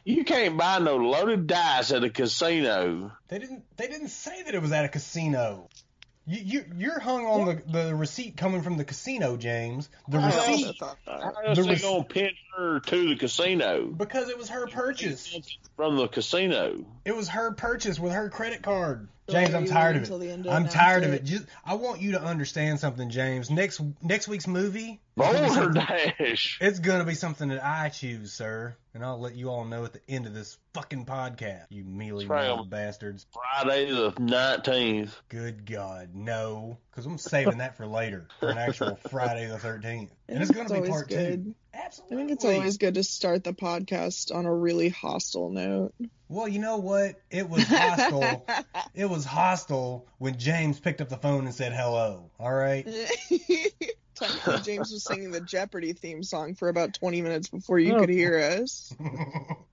You 0.06 0.24
can't 0.24 0.58
buy 0.58 0.80
no 0.80 0.96
loaded 0.96 1.48
dice 1.48 1.92
at 1.92 2.04
a 2.04 2.10
casino. 2.10 3.12
They 3.28 3.40
didn't. 3.40 3.64
They 3.78 3.88
didn't 3.88 4.08
say 4.10 4.44
that 4.44 4.56
it 4.56 4.62
was 4.62 4.72
at 4.72 4.86
a 4.86 4.90
casino. 4.90 5.68
You, 6.26 6.42
you 6.44 6.66
you're 6.78 7.00
hung 7.00 7.26
on 7.26 7.46
the, 7.48 7.62
the 7.88 7.96
receipt 7.96 8.38
coming 8.38 8.62
from 8.62 8.78
the 8.78 8.86
casino, 8.86 9.36
James. 9.36 9.90
The 10.08 10.20
I 10.20 10.26
also 10.26 10.52
receipt 10.52 10.76
thought. 10.78 10.98
How 11.06 11.54
The 11.56 11.64
they 11.64 11.70
rec- 11.72 11.82
gonna 11.82 12.04
pin 12.04 12.30
her 12.56 12.80
to 12.82 13.10
the 13.10 13.16
casino 13.16 13.88
because 13.88 14.30
it 14.30 14.38
was 14.38 14.48
her 14.50 14.68
purchase. 14.68 15.36
from 15.76 15.98
the 15.98 16.08
casino? 16.08 16.86
It 17.04 17.16
was 17.16 17.30
her 17.30 17.52
purchase 17.54 18.00
with 18.00 18.14
her 18.14 18.30
credit 18.30 18.62
card. 18.62 19.10
So 19.30 19.38
James, 19.38 19.54
I'm 19.54 19.66
tired 19.66 19.96
of 19.96 20.04
it. 20.04 20.28
end 20.28 20.48
I'm 20.48 20.68
tired 20.68 21.04
of 21.04 21.14
it? 21.14 21.22
it. 21.22 21.24
Just 21.24 21.46
I 21.64 21.76
want 21.76 22.02
you 22.02 22.14
to 22.14 22.22
understand 22.22 22.80
something, 22.80 23.10
James. 23.10 23.52
Next 23.52 23.80
next 24.02 24.28
week's 24.28 24.48
movie. 24.48 25.00
is 25.18 25.56
Balderdash. 25.56 26.58
It's 26.62 26.80
gonna 26.80 27.06
be 27.06 27.14
something 27.14 27.50
that 27.50 27.64
I 27.64 27.90
choose, 27.90 28.34
sir, 28.34 28.76
and 28.94 29.06
I'll 29.06 29.20
let 29.20 29.36
you 29.36 29.50
all 29.50 29.66
know 29.66 29.86
at 29.86 29.94
the 29.94 30.02
end 30.10 30.26
of 30.26 30.34
this 30.34 30.58
fucking 30.74 31.06
podcast. 31.06 31.66
You 31.70 31.84
mealy 31.84 32.26
That's 32.26 32.30
right. 32.30 32.48
mouthed 32.48 32.70
bastards. 32.72 33.28
Friday 33.32 33.92
the 33.92 34.14
nineteenth. 34.18 35.16
Good 35.30 35.66
God, 35.66 36.10
no, 36.16 36.80
because 36.90 37.06
I'm 37.06 37.18
saving 37.20 37.60
that 37.60 37.78
for 37.78 37.86
later, 37.86 38.28
for 38.40 38.50
an 38.50 38.58
actual 38.58 38.96
Friday 39.10 39.46
the 39.48 39.58
13th, 39.58 40.10
I 40.12 40.19
and 40.30 40.42
it's 40.42 40.52
think 40.52 40.68
gonna 40.68 40.70
be 40.70 40.76
always 40.90 40.90
part 40.92 41.10
good. 41.10 41.46
two. 41.46 41.56
I 41.74 42.16
think 42.16 42.32
it's 42.32 42.46
always 42.46 42.78
good 42.78 42.96
to 42.96 43.04
start 43.04 43.44
the 43.44 43.54
podcast 43.54 44.34
on 44.36 44.46
a 44.46 44.54
really 44.54 44.90
hostile 44.90 45.50
note. 45.50 45.94
Well, 46.28 46.48
you 46.48 46.60
know 46.60 46.78
what? 46.78 47.16
It 47.32 47.50
was 47.50 47.64
hostile. 47.64 48.46
it 48.94 49.06
was 49.10 49.26
hostile 49.26 50.06
when 50.18 50.38
James 50.38 50.80
picked 50.80 51.02
up 51.02 51.10
the 51.10 51.18
phone 51.18 51.46
and 51.46 51.56
said 51.56 51.74
hello. 51.74 52.30
All 52.40 52.54
right. 52.54 52.86
Technically, 54.16 54.60
James 54.64 54.92
was 54.92 55.04
singing 55.04 55.32
the 55.32 55.40
Jeopardy 55.42 55.94
theme 55.94 56.24
song 56.24 56.54
for 56.56 56.68
about 56.70 56.94
20 56.94 57.22
minutes 57.22 57.48
before 57.48 57.80
you 57.80 57.96
Oh. 57.96 58.00
could 58.02 58.10
hear 58.10 58.38
us. 58.62 58.94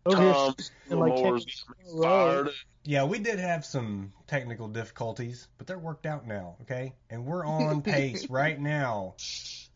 Over 0.06 0.16
Tom 0.16 0.54
Moore's 0.90 1.44
ten- 1.44 1.74
getting 1.86 1.96
me 1.96 2.02
fired. 2.02 2.50
yeah, 2.84 3.04
we 3.04 3.18
did 3.18 3.38
have 3.40 3.64
some 3.66 4.12
technical 4.28 4.68
difficulties, 4.68 5.48
but 5.58 5.66
they're 5.66 5.78
worked 5.78 6.06
out 6.06 6.26
now. 6.28 6.56
Okay, 6.62 6.94
and 7.10 7.26
we're 7.26 7.44
on 7.44 7.82
pace 7.82 8.30
right 8.30 8.58
now. 8.58 9.14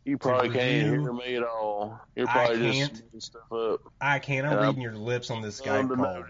You 0.05 0.17
probably 0.19 0.49
can't 0.51 0.87
hear 0.89 1.13
me 1.13 1.37
at 1.37 1.43
all. 1.43 2.01
You're 2.17 2.27
probably 2.27 2.59
can't. 2.73 2.91
just 2.91 3.05
making 3.05 3.21
stuff 3.21 3.53
up. 3.53 3.81
I 4.01 4.19
can't. 4.19 4.47
I'm 4.47 4.53
Yeah. 4.55 4.67
reading 4.67 4.83
your 4.83 4.97
lips 4.97 5.31
on 5.31 5.43
this 5.43 5.61
Skype 5.61 5.95
call. 5.95 6.25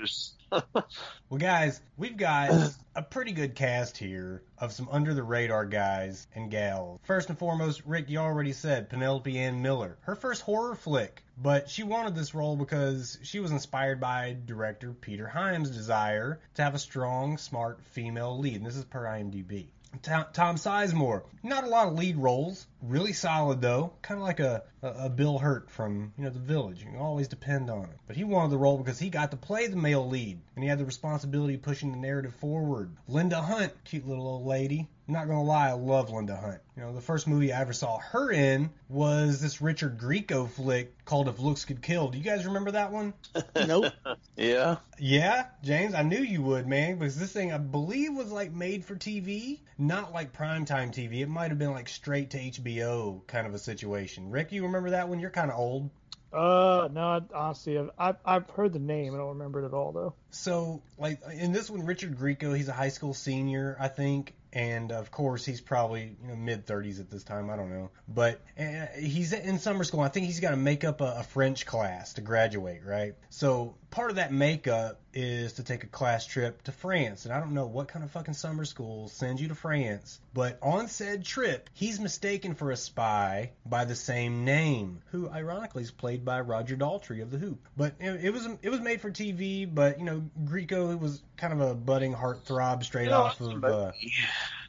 Well, 1.29 1.39
guys, 1.39 1.81
we've 1.97 2.17
got 2.17 2.51
a 2.97 3.03
pretty 3.03 3.31
good 3.31 3.55
cast 3.55 3.97
here 3.97 4.43
of 4.59 4.73
some 4.73 4.89
under 4.91 5.15
the 5.15 5.23
radar 5.23 5.65
guys 5.65 6.27
and 6.35 6.51
gals. 6.51 6.99
First 7.05 7.29
and 7.29 7.39
foremost, 7.39 7.83
Rick, 7.87 8.11
you 8.11 8.19
already 8.19 8.53
said 8.53 8.89
Penelope 8.91 9.39
Ann 9.39 9.63
Miller. 9.63 9.97
Her 10.01 10.17
first 10.17 10.43
horror 10.43 10.75
flick, 10.75 11.23
but 11.41 11.71
she 11.71 11.85
wanted 11.85 12.17
this 12.17 12.35
role 12.35 12.57
because 12.57 13.17
she 13.23 13.39
was 13.39 13.53
inspired 13.53 14.01
by 14.01 14.37
director 14.45 14.93
Peter 14.93 15.29
Hyams' 15.29 15.71
desire 15.71 16.41
to 16.55 16.63
have 16.65 16.75
a 16.75 16.81
strong, 16.81 17.39
smart 17.39 17.81
female 17.85 18.37
lead. 18.37 18.57
And 18.57 18.67
this 18.67 18.75
is 18.77 18.85
per 18.85 19.05
IMDb. 19.05 19.69
Tom, 20.03 20.57
Sizemore, 20.57 21.22
not 21.42 21.64
a 21.64 21.68
lot 21.68 21.88
of 21.88 21.94
lead 21.94 22.16
roles, 22.16 22.66
really 22.83 23.12
solid 23.12 23.61
though, 23.61 23.92
kind 24.03 24.18
of 24.20 24.26
like 24.26 24.40
a, 24.40 24.62
a, 24.83 24.88
a 25.07 25.09
Bill 25.11 25.38
Hurt 25.38 25.71
from 25.71 26.12
you 26.16 26.25
know 26.25 26.31
The 26.31 26.38
Village. 26.38 26.81
You 26.81 26.87
can 26.87 26.99
always 26.99 27.29
depend 27.29 27.71
on 27.71 27.85
him. 27.85 27.95
But 28.07 28.16
he 28.16 28.25
wanted 28.25 28.51
the 28.51 28.59
role 28.59 28.79
because 28.79 28.99
he 28.99 29.11
got 29.11 29.31
to 29.31 29.37
play 29.37 29.66
the 29.66 29.77
male 29.77 30.09
lead, 30.09 30.40
and 30.55 30.62
he 30.62 30.69
had 30.69 30.79
the 30.79 30.85
responsibility 30.85 31.55
of 31.55 31.62
pushing 31.62 31.93
the 31.93 31.99
narrative 31.99 32.35
forward. 32.35 32.97
Linda 33.09 33.40
Hunt, 33.40 33.73
cute 33.85 34.07
little 34.07 34.27
old 34.27 34.47
lady. 34.47 34.88
I'm 35.11 35.14
not 35.14 35.27
gonna 35.27 35.43
lie, 35.43 35.71
I 35.71 35.73
love 35.73 36.11
Linda 36.11 36.37
Hunt. 36.37 36.61
You 36.77 36.83
know, 36.83 36.95
the 36.95 37.01
first 37.01 37.27
movie 37.27 37.53
I 37.53 37.61
ever 37.62 37.73
saw 37.73 37.99
her 37.99 38.31
in 38.31 38.71
was 38.88 39.40
this 39.40 39.61
Richard 39.61 39.99
Grieco 39.99 40.49
flick 40.49 41.05
called 41.05 41.27
If 41.27 41.40
Looks 41.40 41.64
Could 41.64 41.83
Kill. 41.83 42.11
Do 42.11 42.19
you 42.19 42.23
guys 42.23 42.47
remember 42.47 42.71
that 42.71 42.93
one? 42.93 43.14
Nope. 43.66 43.93
Yeah. 44.37 44.77
Yeah, 44.99 45.47
James, 45.64 45.95
I 45.95 46.03
knew 46.03 46.21
you 46.21 46.43
would, 46.43 46.66
man, 46.66 46.97
because 46.97 47.19
this 47.19 47.33
thing 47.33 47.53
I 47.53 47.59
believe 47.59 48.14
was 48.14 48.31
like 48.31 48.53
made 48.53 48.85
for 48.85 48.95
TV, 48.95 49.59
not 49.79 50.12
like 50.12 50.33
primetime 50.33 50.93
TV. 50.95 51.21
It 51.21 51.29
might 51.29 51.51
have 51.51 51.59
been 51.59 51.73
like 51.73 51.88
straight 51.88 52.31
to 52.31 52.38
HBO 52.38 53.27
kind 53.27 53.47
of 53.47 53.55
a 53.55 53.59
situation. 53.59 54.31
Rick, 54.31 54.53
you 54.53 54.64
remember 54.71 54.91
that 54.91 55.09
one? 55.09 55.21
You're 55.21 55.31
kind 55.31 55.51
of 55.51 55.59
old. 55.59 55.91
Uh, 56.33 56.89
no, 56.93 57.27
honestly, 57.35 57.77
I've, 57.99 58.17
I've 58.25 58.49
heard 58.51 58.73
the 58.73 58.79
name. 58.79 59.15
I 59.15 59.19
don't 59.19 59.31
remember 59.31 59.63
it 59.63 59.67
at 59.67 59.75
all 59.75 59.91
though. 59.91 60.15
So, 60.31 60.83
like 60.97 61.21
in 61.33 61.53
this 61.53 61.69
one, 61.69 61.85
Richard 61.85 62.17
Grieco, 62.17 62.57
he's 62.57 62.69
a 62.69 62.73
high 62.73 62.91
school 62.91 63.15
senior, 63.15 63.77
I 63.81 63.89
think, 63.89 64.35
and 64.53 64.93
of 64.93 65.11
course 65.11 65.45
he's 65.45 65.61
probably 65.61 66.17
you 66.23 66.29
know 66.29 66.37
mid 66.37 66.67
30s 66.67 67.01
at 67.01 67.11
this 67.11 67.25
time. 67.25 67.51
I 67.51 67.57
don't 67.57 67.71
know, 67.71 67.91
but 68.07 68.41
uh, 68.59 68.87
he's 68.97 69.33
in 69.33 69.59
summer 69.59 69.83
school. 69.83 70.01
I 70.01 70.09
think 70.09 70.27
he's 70.27 70.39
got 70.39 70.51
to 70.51 70.57
make 70.57 70.85
up 70.85 71.01
a, 71.01 71.17
a 71.19 71.23
French 71.25 71.67
class 71.67 72.13
to 72.13 72.21
graduate, 72.21 72.83
right? 72.87 73.15
So 73.31 73.75
part 73.90 74.11
of 74.11 74.16
that 74.16 74.33
makeup 74.33 75.00
is 75.12 75.55
to 75.55 75.64
take 75.64 75.83
a 75.83 75.87
class 75.88 76.24
trip 76.26 76.62
to 76.62 76.72
France, 76.72 77.24
and 77.24 77.35
I 77.35 77.40
don't 77.40 77.53
know 77.53 77.66
what 77.66 77.88
kind 77.88 78.05
of 78.05 78.11
fucking 78.12 78.35
summer 78.35 78.64
school 78.64 79.09
sends 79.09 79.42
you 79.42 79.48
to 79.48 79.55
France, 79.55 80.20
but 80.33 80.59
on 80.62 80.88
said 80.88 81.24
trip, 81.24 81.68
he's 81.74 81.98
mistaken 81.98 82.55
for 82.55 82.70
a 82.70 82.76
spy 82.76 83.50
by 83.66 83.85
the 83.85 83.96
same 83.96 84.44
name, 84.44 85.03
who 85.11 85.29
ironically 85.29 85.83
is 85.83 85.90
played 85.90 86.24
by 86.24 86.40
Roger 86.40 86.76
Daltrey 86.76 87.22
of 87.22 87.31
The 87.31 87.38
Hoop. 87.38 87.66
But 87.76 87.94
it, 87.98 88.33
was 88.33 88.46
it 88.62 88.70
was 88.70 88.81
made 88.81 89.00
for 89.00 89.11
TV, 89.11 89.72
but 89.72 89.98
you 89.98 90.05
know 90.05 90.22
Grieco 90.44 90.98
was 90.98 91.22
kind 91.37 91.53
of 91.53 91.61
a 91.61 91.74
budding 91.74 92.14
heartthrob 92.14 92.85
straight 92.85 93.05
You 93.05 93.11
know, 93.11 93.22
off 93.22 93.40
of, 93.40 93.64
uh, 93.64 93.92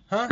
huh? 0.10 0.28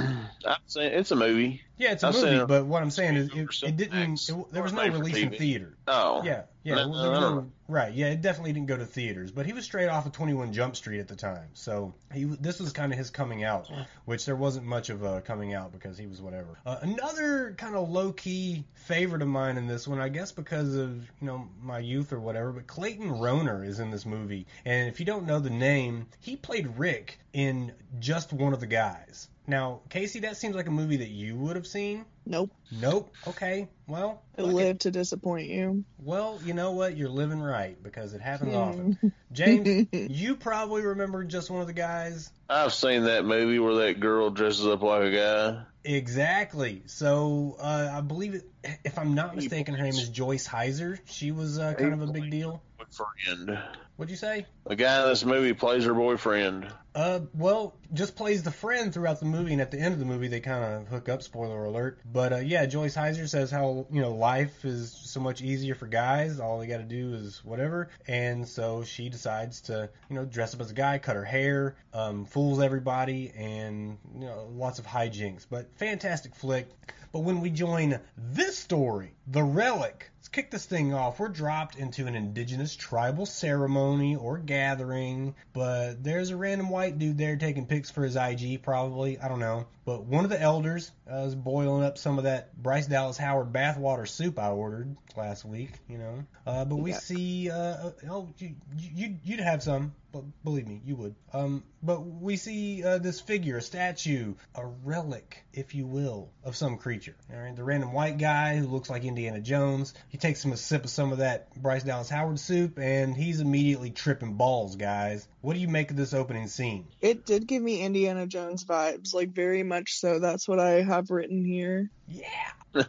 I'm 0.46 0.58
saying 0.66 0.94
it's 0.94 1.12
a 1.12 1.16
movie. 1.16 1.62
Yeah, 1.78 1.92
it's 1.92 2.04
a 2.04 2.08
I've 2.08 2.16
movie, 2.16 2.46
but 2.46 2.66
what 2.66 2.82
I'm 2.82 2.92
saying 2.92 3.16
is 3.16 3.30
it, 3.34 3.64
it 3.64 3.78
didn't. 3.78 4.28
It, 4.28 4.52
there 4.52 4.64
was 4.64 4.74
no 4.74 4.88
release 4.88 5.18
in 5.18 5.32
theater. 5.32 5.78
Oh. 5.88 6.24
Yeah, 6.24 6.44
yeah, 6.64 6.76
No, 6.76 7.52
right. 7.68 7.94
Yeah, 7.94 8.08
it 8.08 8.22
definitely 8.22 8.54
didn't 8.54 8.68
go 8.68 8.78
to 8.78 8.86
theaters, 8.86 9.32
but 9.32 9.46
he 9.46 9.54
was 9.54 9.64
straight 9.64 9.88
off 9.88 10.06
of 10.06 10.12
21 10.12 10.52
Jump 10.54 10.76
Street 10.76 11.00
at 11.00 11.08
the 11.08 11.16
time, 11.16 11.48
so 11.54 11.94
he 12.14 12.26
this 12.26 12.60
was 12.60 12.74
kind 12.74 12.92
of 12.92 12.98
his 12.98 13.10
coming 13.10 13.44
out, 13.44 13.70
which 14.06 14.26
there 14.26 14.36
wasn't 14.36 14.66
much 14.66 14.90
of 14.90 15.04
a 15.04 15.22
coming 15.22 15.54
out 15.54 15.72
because 15.72 15.98
he 15.98 16.06
was 16.08 16.22
whatever. 16.22 16.60
Uh, 16.66 16.78
another 16.82 17.56
kind 17.58 17.76
of 17.76 17.90
low 17.90 18.12
key 18.12 18.66
favorite 18.74 19.22
of 19.22 19.28
mine 19.28 19.58
in 19.58 19.68
this 19.68 19.88
one, 19.88 20.00
I 20.00 20.10
guess 20.10 20.32
because 20.32 20.76
of 20.76 20.96
you 21.22 21.28
know 21.28 21.48
my 21.62 21.80
youth 21.80 22.12
or 22.12 22.20
whatever, 22.20 22.52
but 22.52 22.68
Clayton 22.68 23.10
Rohner 23.10 23.66
is 23.66 23.80
in 23.80 23.92
this 23.92 24.06
movie, 24.06 24.46
and 24.66 24.90
if 24.90 25.00
you 25.00 25.06
don't 25.06 25.26
know 25.26 25.40
the 25.40 25.50
name, 25.50 26.08
he 26.20 26.36
played 26.36 26.78
Rick 26.78 27.20
in 27.34 27.72
just 28.00 28.34
one 28.34 28.54
of 28.54 28.60
the 28.60 28.68
guys. 28.68 29.28
Now, 29.50 29.82
Casey, 29.90 30.20
that 30.20 30.38
seems 30.38 30.56
like 30.56 30.68
a 30.68 30.72
movie 30.72 30.98
that 30.98 31.10
you 31.10 31.36
would 31.36 31.56
have 31.56 31.66
seen. 31.66 32.06
Nope. 32.24 32.52
Nope. 32.72 33.12
Okay. 33.26 33.68
Well, 33.88 34.22
I 34.38 34.42
fuck 34.42 34.52
it. 34.52 34.54
live 34.54 34.80
to 34.80 34.92
disappoint 34.92 35.50
you. 35.50 35.84
Well, 35.98 36.40
you 36.46 36.54
know 36.54 36.74
what? 36.74 36.96
You're 36.96 37.10
living 37.10 37.42
right 37.42 37.82
because 37.82 38.14
it 38.14 38.22
happens 38.22 38.54
often. 38.54 39.12
James, 39.32 39.88
you 39.92 40.36
probably 40.36 40.84
remember 40.84 41.24
just 41.24 41.50
one 41.50 41.62
of 41.62 41.68
the 41.68 41.74
guys. 41.74 42.32
I've 42.48 42.76
seen 42.76 43.06
that 43.06 43.26
movie 43.26 43.58
where 43.58 43.88
that 43.88 44.00
girl 44.00 44.30
dresses 44.30 44.68
up 44.68 44.84
like 44.84 45.02
a 45.02 45.12
guy. 45.12 45.64
Exactly. 45.84 46.84
So 46.86 47.58
uh, 47.60 47.90
I 47.92 48.02
believe, 48.02 48.36
it, 48.36 48.80
if 48.84 49.00
I'm 49.00 49.16
not 49.16 49.36
mistaken, 49.36 49.74
her 49.74 49.84
name 49.84 49.96
is 49.96 50.10
Joyce 50.10 50.48
Hyser. 50.48 51.00
She 51.06 51.32
was 51.32 51.58
uh, 51.58 51.74
kind 51.74 51.94
of 51.94 52.08
a 52.08 52.12
big 52.12 52.30
deal. 52.30 52.62
Boyfriend. 52.78 53.58
What'd 53.96 54.12
you 54.12 54.18
say? 54.18 54.46
The 54.68 54.76
guy 54.76 55.02
in 55.02 55.10
this 55.10 55.26
movie 55.26 55.54
plays 55.54 55.86
her 55.86 55.96
boyfriend. 55.96 56.72
Uh, 57.00 57.22
well, 57.34 57.78
just 57.94 58.18
plays 58.18 58.44
the 58.44 58.52
friend 58.52 58.94
throughout 58.94 59.22
the 59.22 59.26
movie, 59.26 59.54
and 59.54 59.62
at 59.62 59.72
the 59.72 59.80
end 59.80 59.94
of 59.94 60.00
the 60.00 60.06
movie, 60.06 60.28
they 60.28 60.42
kind 60.42 60.66
of 60.66 60.88
hook 60.90 61.08
up. 61.08 61.24
Spoiler 61.24 61.64
alert. 61.64 61.98
But 62.04 62.34
uh, 62.34 62.38
yeah, 62.40 62.66
Joyce 62.66 62.94
Hyser 62.94 63.30
says 63.30 63.50
how 63.50 63.88
you 63.90 64.02
know 64.02 64.12
life 64.12 64.66
is 64.66 64.92
so 64.92 65.22
much 65.22 65.42
easier 65.42 65.76
for 65.76 65.88
guys. 65.88 66.42
All 66.42 66.60
they 66.60 66.68
got 66.68 66.80
to 66.80 66.84
do 66.84 67.14
is 67.14 67.42
whatever, 67.46 67.88
and 68.06 68.46
so 68.46 68.84
she 68.84 69.08
decides 69.08 69.62
to 69.62 69.90
you 70.10 70.16
know 70.18 70.26
dress 70.26 70.54
up 70.54 70.60
as 70.60 70.72
a 70.72 70.74
guy, 70.74 70.98
cut 70.98 71.16
her 71.16 71.24
hair, 71.24 71.78
um, 71.94 72.26
fools 72.26 72.60
everybody, 72.60 73.32
and 73.34 73.98
you 74.16 74.26
know 74.26 74.50
lots 74.52 74.80
of 74.80 74.86
hijinks. 74.86 75.46
But 75.50 75.74
fantastic 75.78 76.36
flick. 76.36 76.68
But 77.12 77.20
when 77.20 77.42
we 77.42 77.50
join 77.50 78.00
this 78.18 78.58
story, 78.58 79.14
the 79.26 79.44
relic, 79.44 80.10
let's 80.18 80.28
kick 80.28 80.52
this 80.52 80.66
thing 80.66 80.94
off. 80.94 81.20
We're 81.20 81.30
dropped 81.30 81.76
into 81.76 82.06
an 82.06 82.16
indigenous 82.16 82.76
tribal 82.76 83.26
ceremony 83.26 84.16
or 84.16 84.38
gathering, 84.38 85.34
but 85.54 86.04
there's 86.04 86.30
a 86.30 86.38
random 86.38 86.70
white 86.70 87.00
dude 87.00 87.18
there 87.18 87.36
taking 87.36 87.66
pics 87.66 87.90
for 87.90 88.04
his 88.04 88.16
IG, 88.16 88.62
probably. 88.62 89.20
I 89.20 89.28
don't 89.28 89.40
know. 89.40 89.66
But 89.86 90.04
one 90.06 90.24
of 90.24 90.30
the 90.30 90.40
elders 90.40 90.92
uh, 91.12 91.18
is 91.26 91.34
boiling 91.34 91.84
up 91.84 91.98
some 91.98 92.20
of 92.20 92.26
that 92.26 92.56
Bryce 92.62 92.86
Dallas 92.86 93.18
Howard 93.18 93.52
bathwater 93.52 94.08
soup 94.08 94.38
I 94.38 94.50
ordered 94.50 94.96
last 95.18 95.46
week, 95.46 95.72
you 95.88 95.98
know. 95.98 96.24
Uh, 96.46 96.66
but 96.66 96.76
we 96.76 96.92
Yeah. 96.92 96.98
see, 97.00 97.50
uh, 97.50 97.92
oh, 98.08 98.30
you, 98.38 98.56
you, 98.78 99.16
you'd 99.24 99.40
have 99.40 99.64
some, 99.64 99.96
believe 100.44 100.68
me, 100.68 100.82
you 100.86 100.96
would. 100.96 101.16
Um, 101.34 101.64
but 101.82 102.02
we 102.02 102.36
see 102.36 102.84
uh, 102.84 102.98
this 102.98 103.20
figure, 103.20 103.58
a 103.58 103.62
statue, 103.62 104.36
a 104.56 104.66
relic, 104.66 105.46
if 105.54 105.76
you 105.76 105.86
will, 105.86 106.32
of 106.44 106.56
some 106.56 106.78
creature. 106.78 107.16
All 107.32 107.40
right, 107.40 107.56
the 107.56 107.64
random 107.64 107.94
white 107.94 108.18
guy 108.18 108.58
who 108.58 108.68
looks 108.68 108.90
like 108.90 109.04
Indiana 109.04 109.40
Jones. 109.40 109.94
He 110.10 110.18
takes 110.18 110.44
him 110.44 110.52
a 110.52 110.58
sip 110.58 110.84
of 110.84 110.90
some 110.90 111.12
of 111.12 111.20
that 111.20 111.56
Bryce 111.56 111.84
Dallas 111.84 112.10
Howard 112.10 112.40
soup, 112.40 112.80
and 112.80 113.16
he's 113.16 113.40
immediately 113.40 113.92
tripping 113.92 114.36
balls, 114.36 114.76
guys. 114.76 115.28
What 115.42 115.54
do 115.54 115.60
you 115.60 115.68
make 115.68 115.92
of 115.92 115.98
this 115.98 116.14
opening 116.14 116.48
scene? 116.48 116.88
It 117.02 117.26
did 117.26 117.48
give 117.48 117.62
me 117.62 117.82
Indiana 117.82 118.28
Jones 118.28 118.66
vibes, 118.66 119.14
like 119.14 119.30
very 119.30 119.64
much 119.64 119.94
so. 119.94 120.20
That's 120.20 120.48
what 120.48 120.60
I 120.60 120.82
have 120.82 121.10
written 121.10 121.46
here. 121.46 121.90
Yeah. 122.08 122.52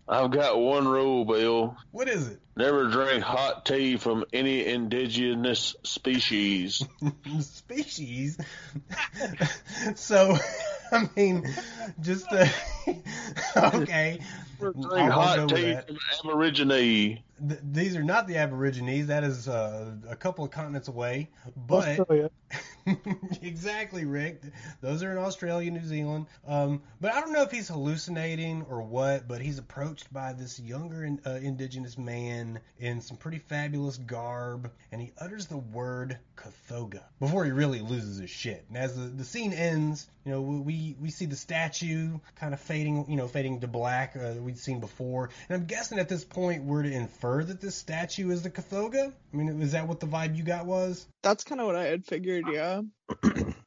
I've 0.07 0.31
got 0.31 0.59
one 0.59 0.87
rule, 0.87 1.25
Bill. 1.25 1.77
What 1.91 2.09
is 2.09 2.27
it? 2.27 2.39
Never 2.55 2.89
drink 2.89 3.23
hot 3.23 3.65
tea 3.65 3.95
from 3.97 4.25
any 4.33 4.65
indigenous 4.65 5.75
species. 5.83 6.83
species. 7.39 8.37
so, 9.95 10.37
I 10.91 11.09
mean, 11.15 11.47
just 12.01 12.27
uh, 12.31 12.45
okay. 13.55 14.19
Drink 14.59 14.85
I'll- 14.85 14.95
I'll 14.95 15.11
hot 15.11 15.49
tea 15.49 15.73
that. 15.73 15.87
from 15.87 15.97
Aborigine. 16.29 16.67
Th- 17.47 17.59
these 17.63 17.95
are 17.95 18.03
not 18.03 18.27
the 18.27 18.37
Aborigines. 18.37 19.07
That 19.07 19.23
is 19.23 19.47
uh, 19.47 19.93
a 20.09 20.15
couple 20.15 20.43
of 20.43 20.51
continents 20.51 20.87
away. 20.89 21.29
But 21.55 21.99
Australia. 21.99 22.29
exactly, 23.41 24.05
Rick. 24.05 24.41
Those 24.81 25.03
are 25.03 25.11
in 25.11 25.17
Australia, 25.17 25.71
New 25.71 25.85
Zealand. 25.85 26.27
Um, 26.47 26.81
but 26.99 27.13
I 27.13 27.21
don't 27.21 27.33
know 27.33 27.43
if 27.43 27.51
he's 27.51 27.67
hallucinating 27.67 28.65
or 28.69 28.81
what. 28.81 29.27
But 29.27 29.41
he's 29.41 29.57
approached 29.57 30.11
by 30.13 30.33
this 30.33 30.59
younger 30.59 31.03
in, 31.03 31.19
uh, 31.25 31.39
indigenous 31.41 31.97
man 31.97 32.59
in 32.79 33.01
some 33.01 33.17
pretty 33.17 33.39
fabulous 33.39 33.97
garb, 33.97 34.71
and 34.91 35.01
he 35.01 35.11
utters 35.17 35.47
the 35.47 35.57
word 35.57 36.17
Kothoga 36.35 37.03
before 37.19 37.45
he 37.45 37.51
really 37.51 37.81
loses 37.81 38.17
his 38.17 38.29
shit. 38.29 38.65
And 38.69 38.77
as 38.77 38.95
the, 38.95 39.03
the 39.03 39.23
scene 39.25 39.53
ends, 39.53 40.07
you 40.25 40.31
know, 40.31 40.41
we 40.41 40.95
we 40.99 41.09
see 41.09 41.25
the 41.25 41.35
statue 41.35 42.19
kind 42.35 42.53
of 42.53 42.59
fading, 42.59 43.05
you 43.09 43.15
know, 43.15 43.27
fading 43.27 43.59
to 43.61 43.67
black 43.67 44.15
uh, 44.15 44.33
that 44.33 44.41
we'd 44.41 44.57
seen 44.57 44.79
before. 44.79 45.29
And 45.49 45.61
I'm 45.61 45.65
guessing 45.65 45.99
at 45.99 46.09
this 46.09 46.23
point 46.23 46.63
we're 46.63 46.83
to 46.83 46.91
infer 46.91 47.43
that 47.43 47.59
this 47.59 47.75
statue 47.75 48.29
is 48.29 48.43
the 48.43 48.49
Kothoga. 48.49 49.11
I 49.33 49.37
mean, 49.37 49.61
is 49.61 49.71
that 49.71 49.87
what 49.87 49.99
the 49.99 50.07
vibe 50.07 50.35
you 50.35 50.43
got 50.43 50.65
was? 50.65 51.07
That's 51.23 51.43
kind 51.43 51.59
of 51.59 51.67
what 51.67 51.75
I 51.75 51.85
had 51.85 52.05
figured, 52.05 52.45
yeah. 52.51 52.81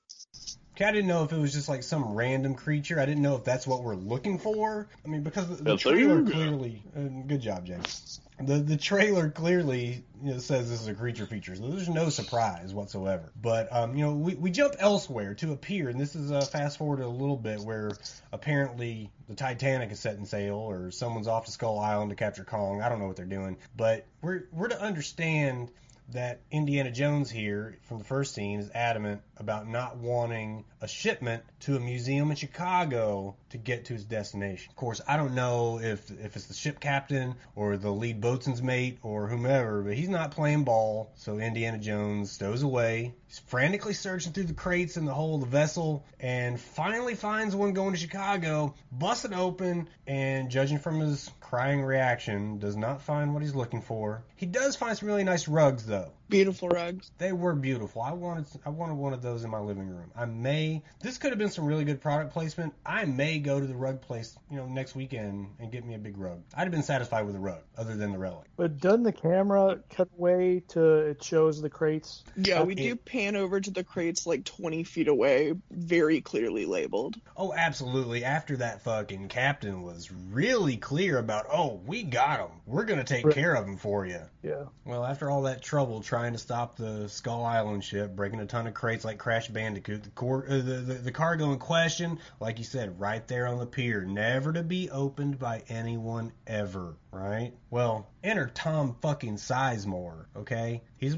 Okay, 0.76 0.86
I 0.86 0.90
didn't 0.90 1.06
know 1.06 1.22
if 1.22 1.32
it 1.32 1.38
was 1.38 1.52
just 1.52 1.68
like 1.68 1.84
some 1.84 2.14
random 2.14 2.56
creature. 2.56 2.98
I 2.98 3.06
didn't 3.06 3.22
know 3.22 3.36
if 3.36 3.44
that's 3.44 3.64
what 3.64 3.84
we're 3.84 3.94
looking 3.94 4.38
for. 4.38 4.88
I 5.04 5.08
mean, 5.08 5.22
because 5.22 5.46
the, 5.48 5.62
the 5.62 5.76
trailer 5.76 6.24
clearly. 6.24 6.82
Uh, 6.96 7.02
good 7.28 7.40
job, 7.40 7.64
James. 7.64 8.20
The 8.40 8.58
the 8.58 8.76
trailer 8.76 9.30
clearly 9.30 10.02
you 10.20 10.32
know, 10.32 10.38
says 10.38 10.68
this 10.68 10.80
is 10.80 10.88
a 10.88 10.94
creature 10.94 11.26
feature, 11.26 11.54
so 11.54 11.68
there's 11.68 11.88
no 11.88 12.08
surprise 12.08 12.74
whatsoever. 12.74 13.30
But 13.40 13.68
um, 13.70 13.96
you 13.96 14.04
know, 14.04 14.14
we, 14.14 14.34
we 14.34 14.50
jump 14.50 14.74
elsewhere 14.80 15.34
to 15.34 15.52
appear, 15.52 15.90
and 15.90 16.00
this 16.00 16.16
is 16.16 16.32
uh, 16.32 16.40
fast 16.40 16.78
forward 16.78 16.98
a 16.98 17.06
little 17.06 17.36
bit 17.36 17.60
where 17.60 17.92
apparently 18.32 19.12
the 19.28 19.36
Titanic 19.36 19.92
is 19.92 20.00
setting 20.00 20.24
sail, 20.24 20.56
or 20.56 20.90
someone's 20.90 21.28
off 21.28 21.44
to 21.44 21.52
Skull 21.52 21.78
Island 21.78 22.10
to 22.10 22.16
capture 22.16 22.42
Kong. 22.42 22.82
I 22.82 22.88
don't 22.88 22.98
know 22.98 23.06
what 23.06 23.14
they're 23.14 23.26
doing, 23.26 23.58
but 23.76 24.06
we're 24.22 24.48
we're 24.50 24.68
to 24.68 24.82
understand 24.82 25.70
that 26.12 26.40
Indiana 26.50 26.90
Jones 26.90 27.30
here 27.30 27.78
from 27.82 27.98
the 27.98 28.04
first 28.04 28.34
scene 28.34 28.60
is 28.60 28.70
adamant 28.74 29.22
about 29.36 29.66
not 29.66 29.96
wanting 29.96 30.64
a 30.84 30.88
shipment 30.88 31.42
to 31.60 31.76
a 31.76 31.80
museum 31.80 32.30
in 32.30 32.36
Chicago 32.36 33.34
to 33.48 33.56
get 33.56 33.86
to 33.86 33.94
his 33.94 34.04
destination. 34.04 34.70
Of 34.70 34.76
course, 34.76 35.00
I 35.08 35.16
don't 35.16 35.34
know 35.34 35.80
if 35.80 36.10
if 36.10 36.36
it's 36.36 36.44
the 36.44 36.54
ship 36.54 36.78
captain 36.78 37.36
or 37.56 37.78
the 37.78 37.90
lead 37.90 38.20
boatswain's 38.20 38.62
mate 38.62 38.98
or 39.02 39.26
whomever, 39.26 39.82
but 39.82 39.94
he's 39.94 40.10
not 40.10 40.32
playing 40.32 40.64
ball. 40.64 41.10
So 41.16 41.38
Indiana 41.38 41.78
Jones 41.78 42.30
stows 42.30 42.62
away. 42.62 43.14
He's 43.26 43.38
frantically 43.38 43.94
searching 43.94 44.32
through 44.32 44.44
the 44.44 44.52
crates 44.52 44.98
in 44.98 45.06
the 45.06 45.14
hull 45.14 45.36
of 45.36 45.40
the 45.40 45.46
vessel 45.46 46.04
and 46.20 46.60
finally 46.60 47.14
finds 47.14 47.56
one 47.56 47.72
going 47.72 47.94
to 47.94 47.98
Chicago, 47.98 48.74
busts 48.92 49.24
it 49.24 49.32
open, 49.32 49.88
and 50.06 50.50
judging 50.50 50.78
from 50.78 51.00
his 51.00 51.30
crying 51.40 51.82
reaction, 51.82 52.58
does 52.58 52.76
not 52.76 53.00
find 53.00 53.32
what 53.32 53.42
he's 53.42 53.54
looking 53.54 53.80
for. 53.80 54.22
He 54.36 54.46
does 54.46 54.76
find 54.76 54.96
some 54.98 55.08
really 55.08 55.24
nice 55.24 55.48
rugs 55.48 55.86
though. 55.86 56.12
Beautiful 56.28 56.68
rugs. 56.68 57.10
They 57.18 57.32
were 57.32 57.54
beautiful. 57.54 58.00
I 58.02 58.12
wanted 58.12 58.46
I 58.64 58.70
wanted 58.70 58.94
one 58.94 59.12
of 59.12 59.22
those 59.22 59.44
in 59.44 59.50
my 59.50 59.58
living 59.60 59.88
room. 59.88 60.10
I 60.16 60.24
may 60.24 60.82
this 61.00 61.18
could 61.18 61.30
have 61.30 61.38
been 61.38 61.50
some 61.50 61.64
really 61.66 61.84
good 61.84 62.00
product 62.00 62.32
placement. 62.32 62.72
I 62.84 63.04
may 63.04 63.38
go 63.38 63.60
to 63.60 63.66
the 63.66 63.74
rug 63.74 64.00
place, 64.00 64.36
you 64.50 64.56
know, 64.56 64.66
next 64.66 64.94
weekend 64.96 65.48
and 65.60 65.70
get 65.70 65.84
me 65.84 65.94
a 65.94 65.98
big 65.98 66.16
rug. 66.16 66.42
I'd 66.54 66.62
have 66.62 66.70
been 66.72 66.82
satisfied 66.82 67.26
with 67.26 67.36
a 67.36 67.38
rug, 67.40 67.60
other 67.76 67.94
than 67.96 68.12
the 68.12 68.18
relic. 68.18 68.46
But 68.56 68.78
doesn't 68.78 69.02
the 69.02 69.12
camera 69.12 69.80
cut 69.90 70.08
away 70.18 70.62
to 70.68 70.94
it 71.10 71.22
shows 71.22 71.60
the 71.60 71.70
crates? 71.70 72.24
Yeah, 72.36 72.60
oh, 72.60 72.64
we 72.64 72.72
Okay. 72.72 72.88
do 72.88 72.96
pan 72.96 73.36
over 73.36 73.60
to 73.60 73.70
the 73.70 73.84
crates 73.84 74.26
like 74.26 74.44
20 74.44 74.84
feet 74.84 75.08
away, 75.08 75.52
very 75.70 76.20
clearly 76.22 76.64
labeled. 76.64 77.16
Oh, 77.36 77.52
absolutely. 77.52 78.24
After 78.24 78.56
that 78.58 78.82
fucking 78.82 79.28
captain 79.28 79.82
was 79.82 80.10
really 80.10 80.76
clear 80.78 81.18
about, 81.18 81.46
oh, 81.52 81.80
we 81.86 82.02
got 82.02 82.40
him. 82.40 82.60
We're 82.66 82.84
gonna 82.84 83.04
take 83.04 83.26
Right. 83.26 83.34
care 83.34 83.54
of 83.54 83.66
him 83.66 83.76
for 83.76 84.06
you. 84.06 84.20
Yeah. 84.42 84.64
Well, 84.84 85.04
after 85.04 85.30
all 85.30 85.42
that 85.42 85.62
trouble 85.62 86.00
trying 86.14 86.32
to 86.32 86.38
stop 86.38 86.76
the 86.76 87.08
Skull 87.08 87.44
Island 87.44 87.82
ship, 87.82 88.14
breaking 88.14 88.38
a 88.38 88.46
ton 88.46 88.68
of 88.68 88.74
crates 88.74 89.04
like 89.04 89.18
Crash 89.18 89.48
Bandicoot, 89.48 90.04
the, 90.04 90.10
cor- 90.10 90.46
uh, 90.48 90.58
the, 90.58 90.60
the 90.60 90.94
the 90.94 91.10
cargo 91.10 91.50
in 91.50 91.58
question, 91.58 92.20
like 92.38 92.58
you 92.58 92.64
said, 92.64 93.00
right 93.00 93.26
there 93.26 93.48
on 93.48 93.58
the 93.58 93.66
pier, 93.66 94.04
never 94.04 94.52
to 94.52 94.62
be 94.62 94.88
opened 94.90 95.40
by 95.40 95.64
anyone 95.68 96.30
ever, 96.46 96.94
right? 97.10 97.52
Well, 97.68 98.06
enter 98.24 98.50
Tom 98.52 98.96
fucking 99.00 99.36
Sizemore, 99.36 100.26
okay? 100.36 100.82
He's 100.96 101.16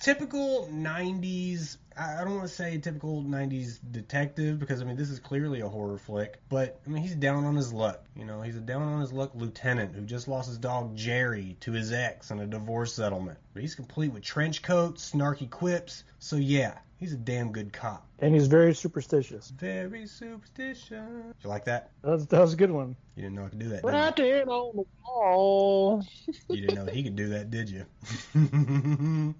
typical 0.00 0.68
90s 0.70 1.78
I 1.96 2.24
don't 2.24 2.36
want 2.36 2.48
to 2.48 2.54
say 2.54 2.78
typical 2.78 3.22
90s 3.22 3.78
detective 3.90 4.58
because 4.58 4.80
I 4.80 4.84
mean 4.84 4.96
this 4.96 5.10
is 5.10 5.18
clearly 5.18 5.60
a 5.60 5.68
horror 5.68 5.98
flick, 5.98 6.38
but 6.48 6.80
I 6.86 6.90
mean 6.90 7.02
he's 7.02 7.14
down 7.14 7.44
on 7.44 7.54
his 7.54 7.72
luck. 7.72 8.04
You 8.16 8.24
know, 8.24 8.42
he's 8.42 8.56
a 8.56 8.60
down 8.60 8.82
on 8.82 9.00
his 9.00 9.12
luck 9.12 9.32
lieutenant 9.34 9.94
who 9.94 10.02
just 10.02 10.28
lost 10.28 10.48
his 10.48 10.58
dog 10.58 10.96
Jerry 10.96 11.56
to 11.60 11.72
his 11.72 11.92
ex 11.92 12.30
in 12.30 12.38
a 12.38 12.46
divorce 12.46 12.94
settlement. 12.94 13.38
But 13.52 13.62
he's 13.62 13.74
complete 13.74 14.12
with 14.12 14.22
trench 14.22 14.62
coats, 14.62 15.12
snarky 15.12 15.48
quips. 15.48 16.04
So 16.18 16.36
yeah, 16.36 16.78
he's 17.02 17.12
a 17.12 17.16
damn 17.16 17.50
good 17.50 17.72
cop. 17.72 18.06
And 18.20 18.32
he's 18.32 18.46
very 18.46 18.72
superstitious. 18.74 19.50
Very 19.50 20.06
superstitious. 20.06 20.90
You 20.92 21.48
like 21.48 21.64
that? 21.64 21.90
That 22.02 22.10
was, 22.12 22.26
that 22.28 22.40
was 22.40 22.52
a 22.52 22.56
good 22.56 22.70
one. 22.70 22.94
You 23.16 23.22
didn't 23.24 23.34
know 23.34 23.44
I 23.44 23.48
could 23.48 23.58
do 23.58 23.68
that. 23.70 23.82
But 23.82 23.90
Did 23.90 24.00
I 24.00 24.06
you? 24.06 24.32
did 24.32 24.48
on 24.48 24.76
the 24.76 24.84
wall. 25.04 26.06
you 26.48 26.60
didn't 26.66 26.74
know 26.76 26.92
he 26.92 27.02
could 27.02 27.16
do 27.16 27.28
that, 27.30 27.50
did 27.50 27.68
you? 27.68 27.84
you 28.34 29.34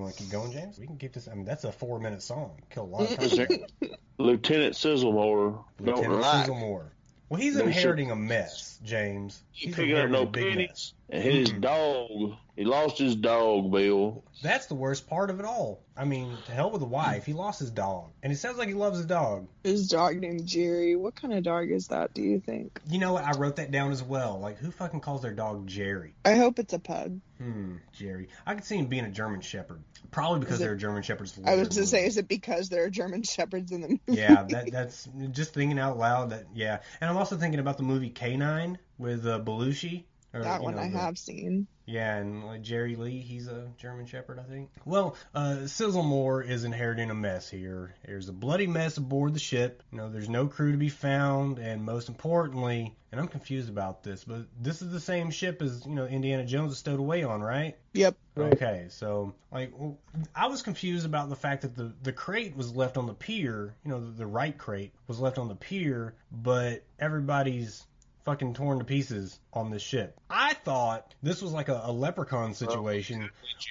want 0.00 0.14
to 0.14 0.22
keep 0.22 0.30
going, 0.30 0.52
James? 0.52 0.78
We 0.78 0.86
can 0.86 0.96
keep 0.96 1.12
this. 1.12 1.26
I 1.28 1.34
mean, 1.34 1.44
that's 1.44 1.64
a 1.64 1.72
four-minute 1.72 2.22
song. 2.22 2.52
Kill 2.70 2.84
a 2.84 2.86
lot 2.86 3.10
of 3.12 3.36
time. 3.36 3.48
Lieutenant 4.18 4.74
Sizzlemore. 4.74 5.62
Lieutenant. 5.80 6.22
Sizzlemore. 6.22 6.90
Well, 7.28 7.40
he's 7.40 7.56
No 7.56 7.64
inheriting 7.64 8.10
a 8.12 8.16
mess, 8.16 8.78
James. 8.84 9.42
He's 9.50 9.74
picking 9.74 9.96
up 9.96 10.04
inheriting 10.04 10.12
no 10.12 10.22
a 10.22 10.26
big 10.26 10.50
pennies. 10.52 10.68
mess. 10.68 10.92
And 11.10 11.22
his 11.22 11.50
dog. 11.50 12.34
He 12.54 12.64
lost 12.64 12.98
his 12.98 13.14
dog, 13.14 13.70
Bill. 13.70 14.24
That's 14.42 14.66
the 14.66 14.74
worst 14.74 15.08
part 15.08 15.30
of 15.30 15.38
it 15.38 15.46
all. 15.46 15.80
I 15.96 16.04
mean, 16.04 16.36
to 16.46 16.52
hell 16.52 16.70
with 16.72 16.80
the 16.80 16.86
wife. 16.88 17.24
He 17.24 17.32
lost 17.32 17.60
his 17.60 17.70
dog, 17.70 18.10
and 18.22 18.32
it 18.32 18.36
sounds 18.36 18.58
like 18.58 18.66
he 18.68 18.74
loves 18.74 18.96
his 18.98 19.06
dog. 19.06 19.46
His 19.62 19.88
dog 19.88 20.16
named 20.16 20.44
Jerry. 20.46 20.96
What 20.96 21.14
kind 21.14 21.32
of 21.32 21.44
dog 21.44 21.70
is 21.70 21.88
that, 21.88 22.14
do 22.14 22.22
you 22.22 22.40
think? 22.40 22.80
You 22.90 22.98
know 22.98 23.12
what? 23.12 23.24
I 23.24 23.32
wrote 23.38 23.56
that 23.56 23.70
down 23.70 23.92
as 23.92 24.02
well. 24.02 24.40
Like, 24.40 24.58
who 24.58 24.70
fucking 24.72 25.00
calls 25.00 25.22
their 25.22 25.32
dog 25.32 25.66
Jerry? 25.68 26.14
I 26.24 26.34
hope 26.34 26.58
it's 26.58 26.72
a 26.72 26.78
pug. 26.80 27.20
Hmm, 27.38 27.76
Jerry. 27.92 28.28
I 28.44 28.54
could 28.56 28.64
see 28.64 28.76
him 28.76 28.86
being 28.86 29.04
a 29.04 29.10
German 29.10 29.40
Shepherd. 29.40 29.80
Probably 30.10 30.40
because 30.40 30.56
Is 30.56 30.60
it- 30.60 30.64
there 30.64 30.72
are 30.72 30.76
German 30.76 31.02
Shepherds. 31.04 31.38
I 31.44 31.54
was 31.54 31.68
to 31.68 31.80
to 31.80 31.86
say, 31.86 32.06
is 32.06 32.16
it 32.18 32.26
because 32.26 32.68
there 32.70 32.84
are 32.84 32.90
German 32.90 33.22
shepherds 33.22 33.70
in 33.70 33.80
the 33.82 33.88
movie? 33.88 34.02
yeah, 34.08 34.42
that, 34.48 34.72
that's 34.72 35.08
just 35.30 35.54
thinking 35.54 35.78
out 35.78 35.96
loud. 35.96 36.30
That 36.30 36.46
yeah, 36.54 36.80
and 37.00 37.08
I'm 37.08 37.16
also 37.16 37.36
thinking 37.36 37.60
about 37.60 37.76
the 37.76 37.82
movie 37.84 38.10
K-9 38.10 38.76
with 38.98 39.26
uh, 39.26 39.38
Belushi. 39.38 40.04
Or, 40.38 40.44
that 40.44 40.62
one 40.62 40.76
know, 40.76 40.82
I 40.82 40.90
the- 40.90 40.98
have 40.98 41.18
seen. 41.18 41.66
Yeah, 41.86 42.16
and 42.16 42.44
like 42.44 42.60
Jerry 42.60 42.96
Lee, 42.96 43.20
he's 43.20 43.48
a 43.48 43.66
German 43.78 44.04
Shepherd, 44.04 44.38
I 44.38 44.42
think. 44.42 44.68
Well, 44.84 45.16
uh, 45.34 45.60
Sizzlemore 45.62 46.46
is 46.46 46.64
inheriting 46.64 47.08
a 47.08 47.14
mess 47.14 47.48
here. 47.48 47.94
There's 48.04 48.28
a 48.28 48.32
bloody 48.34 48.66
mess 48.66 48.98
aboard 48.98 49.32
the 49.32 49.40
ship. 49.40 49.82
You 49.90 49.96
know, 49.96 50.10
there's 50.10 50.28
no 50.28 50.48
crew 50.48 50.72
to 50.72 50.76
be 50.76 50.90
found, 50.90 51.58
and 51.58 51.86
most 51.86 52.10
importantly, 52.10 52.94
and 53.10 53.18
I'm 53.18 53.28
confused 53.28 53.70
about 53.70 54.02
this, 54.02 54.22
but 54.22 54.42
this 54.60 54.82
is 54.82 54.90
the 54.92 55.00
same 55.00 55.30
ship 55.30 55.62
as 55.62 55.86
you 55.86 55.94
know 55.94 56.04
Indiana 56.04 56.44
Jones 56.44 56.72
is 56.72 56.78
stowed 56.78 57.00
away 57.00 57.22
on, 57.22 57.40
right? 57.40 57.78
Yep. 57.94 58.16
Right. 58.34 58.52
Okay, 58.52 58.86
so 58.90 59.32
like 59.50 59.72
I 60.34 60.48
was 60.48 60.60
confused 60.60 61.06
about 61.06 61.30
the 61.30 61.36
fact 61.36 61.62
that 61.62 61.74
the 61.74 61.94
the 62.02 62.12
crate 62.12 62.54
was 62.54 62.76
left 62.76 62.98
on 62.98 63.06
the 63.06 63.14
pier, 63.14 63.74
you 63.82 63.90
know, 63.90 64.00
the, 64.00 64.10
the 64.10 64.26
right 64.26 64.56
crate 64.56 64.92
was 65.06 65.18
left 65.18 65.38
on 65.38 65.48
the 65.48 65.56
pier, 65.56 66.14
but 66.30 66.84
everybody's 66.98 67.86
fucking 68.28 68.52
torn 68.52 68.78
to 68.78 68.84
pieces 68.84 69.40
on 69.54 69.70
this 69.70 69.80
ship. 69.80 70.20
I 70.28 70.52
thought 70.52 71.14
this 71.22 71.40
was 71.40 71.52
like 71.52 71.68
a, 71.68 71.80
a 71.84 71.92
leprechaun 71.92 72.52
situation. 72.52 73.30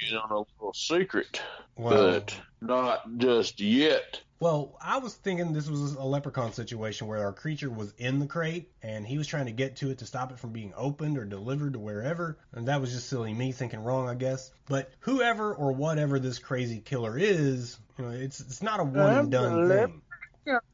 You 0.10 0.18
on 0.18 0.32
a 0.32 0.40
little 0.40 0.74
secret, 0.74 1.42
Well, 1.76 1.92
but 2.14 2.36
not 2.60 3.18
just 3.18 3.60
yet. 3.60 4.20
well, 4.40 4.76
I 4.82 4.98
was 4.98 5.14
thinking 5.14 5.54
this 5.54 5.70
was 5.70 5.94
a 5.94 6.04
leprechaun 6.04 6.54
situation 6.54 7.06
where 7.08 7.24
our 7.24 7.34
creature 7.34 7.70
was 7.70 7.94
in 8.00 8.18
the 8.18 8.26
crate 8.26 8.72
and 8.82 9.06
he 9.06 9.20
was 9.20 9.28
trying 9.28 9.46
to 9.46 9.52
get 9.52 9.76
to 9.78 9.92
it 9.92 10.00
to 10.00 10.08
stop 10.08 10.32
it 10.32 10.40
from 10.40 10.52
being 10.54 10.74
opened 10.76 11.20
or 11.20 11.26
delivered 11.26 11.74
to 11.74 11.80
wherever. 11.80 12.38
And 12.54 12.68
that 12.68 12.82
was 12.82 12.92
just 12.92 13.08
silly 13.10 13.34
me 13.34 13.52
thinking 13.52 13.84
wrong, 13.84 14.10
I 14.10 14.16
guess. 14.16 14.52
But 14.68 14.92
whoever 15.02 15.54
or 15.54 15.72
whatever 15.72 16.18
this 16.20 16.40
crazy 16.40 16.80
killer 16.80 17.16
is, 17.16 17.78
you 18.00 18.06
know, 18.06 18.12
it's 18.12 18.40
it's 18.40 18.64
not 18.64 18.80
a 18.80 18.84
one 18.84 19.14
and 19.18 19.32
done 19.32 19.70
thing. 19.70 20.02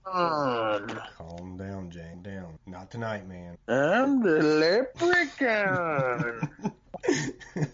I'm 0.05 0.87
Calm 1.17 1.57
down, 1.57 1.89
Jane. 1.89 2.21
Down. 2.21 2.59
Not 2.65 2.91
tonight, 2.91 3.27
man. 3.27 3.57
I'm 3.67 4.21
the 4.21 4.41
leprechaun. 4.41 6.49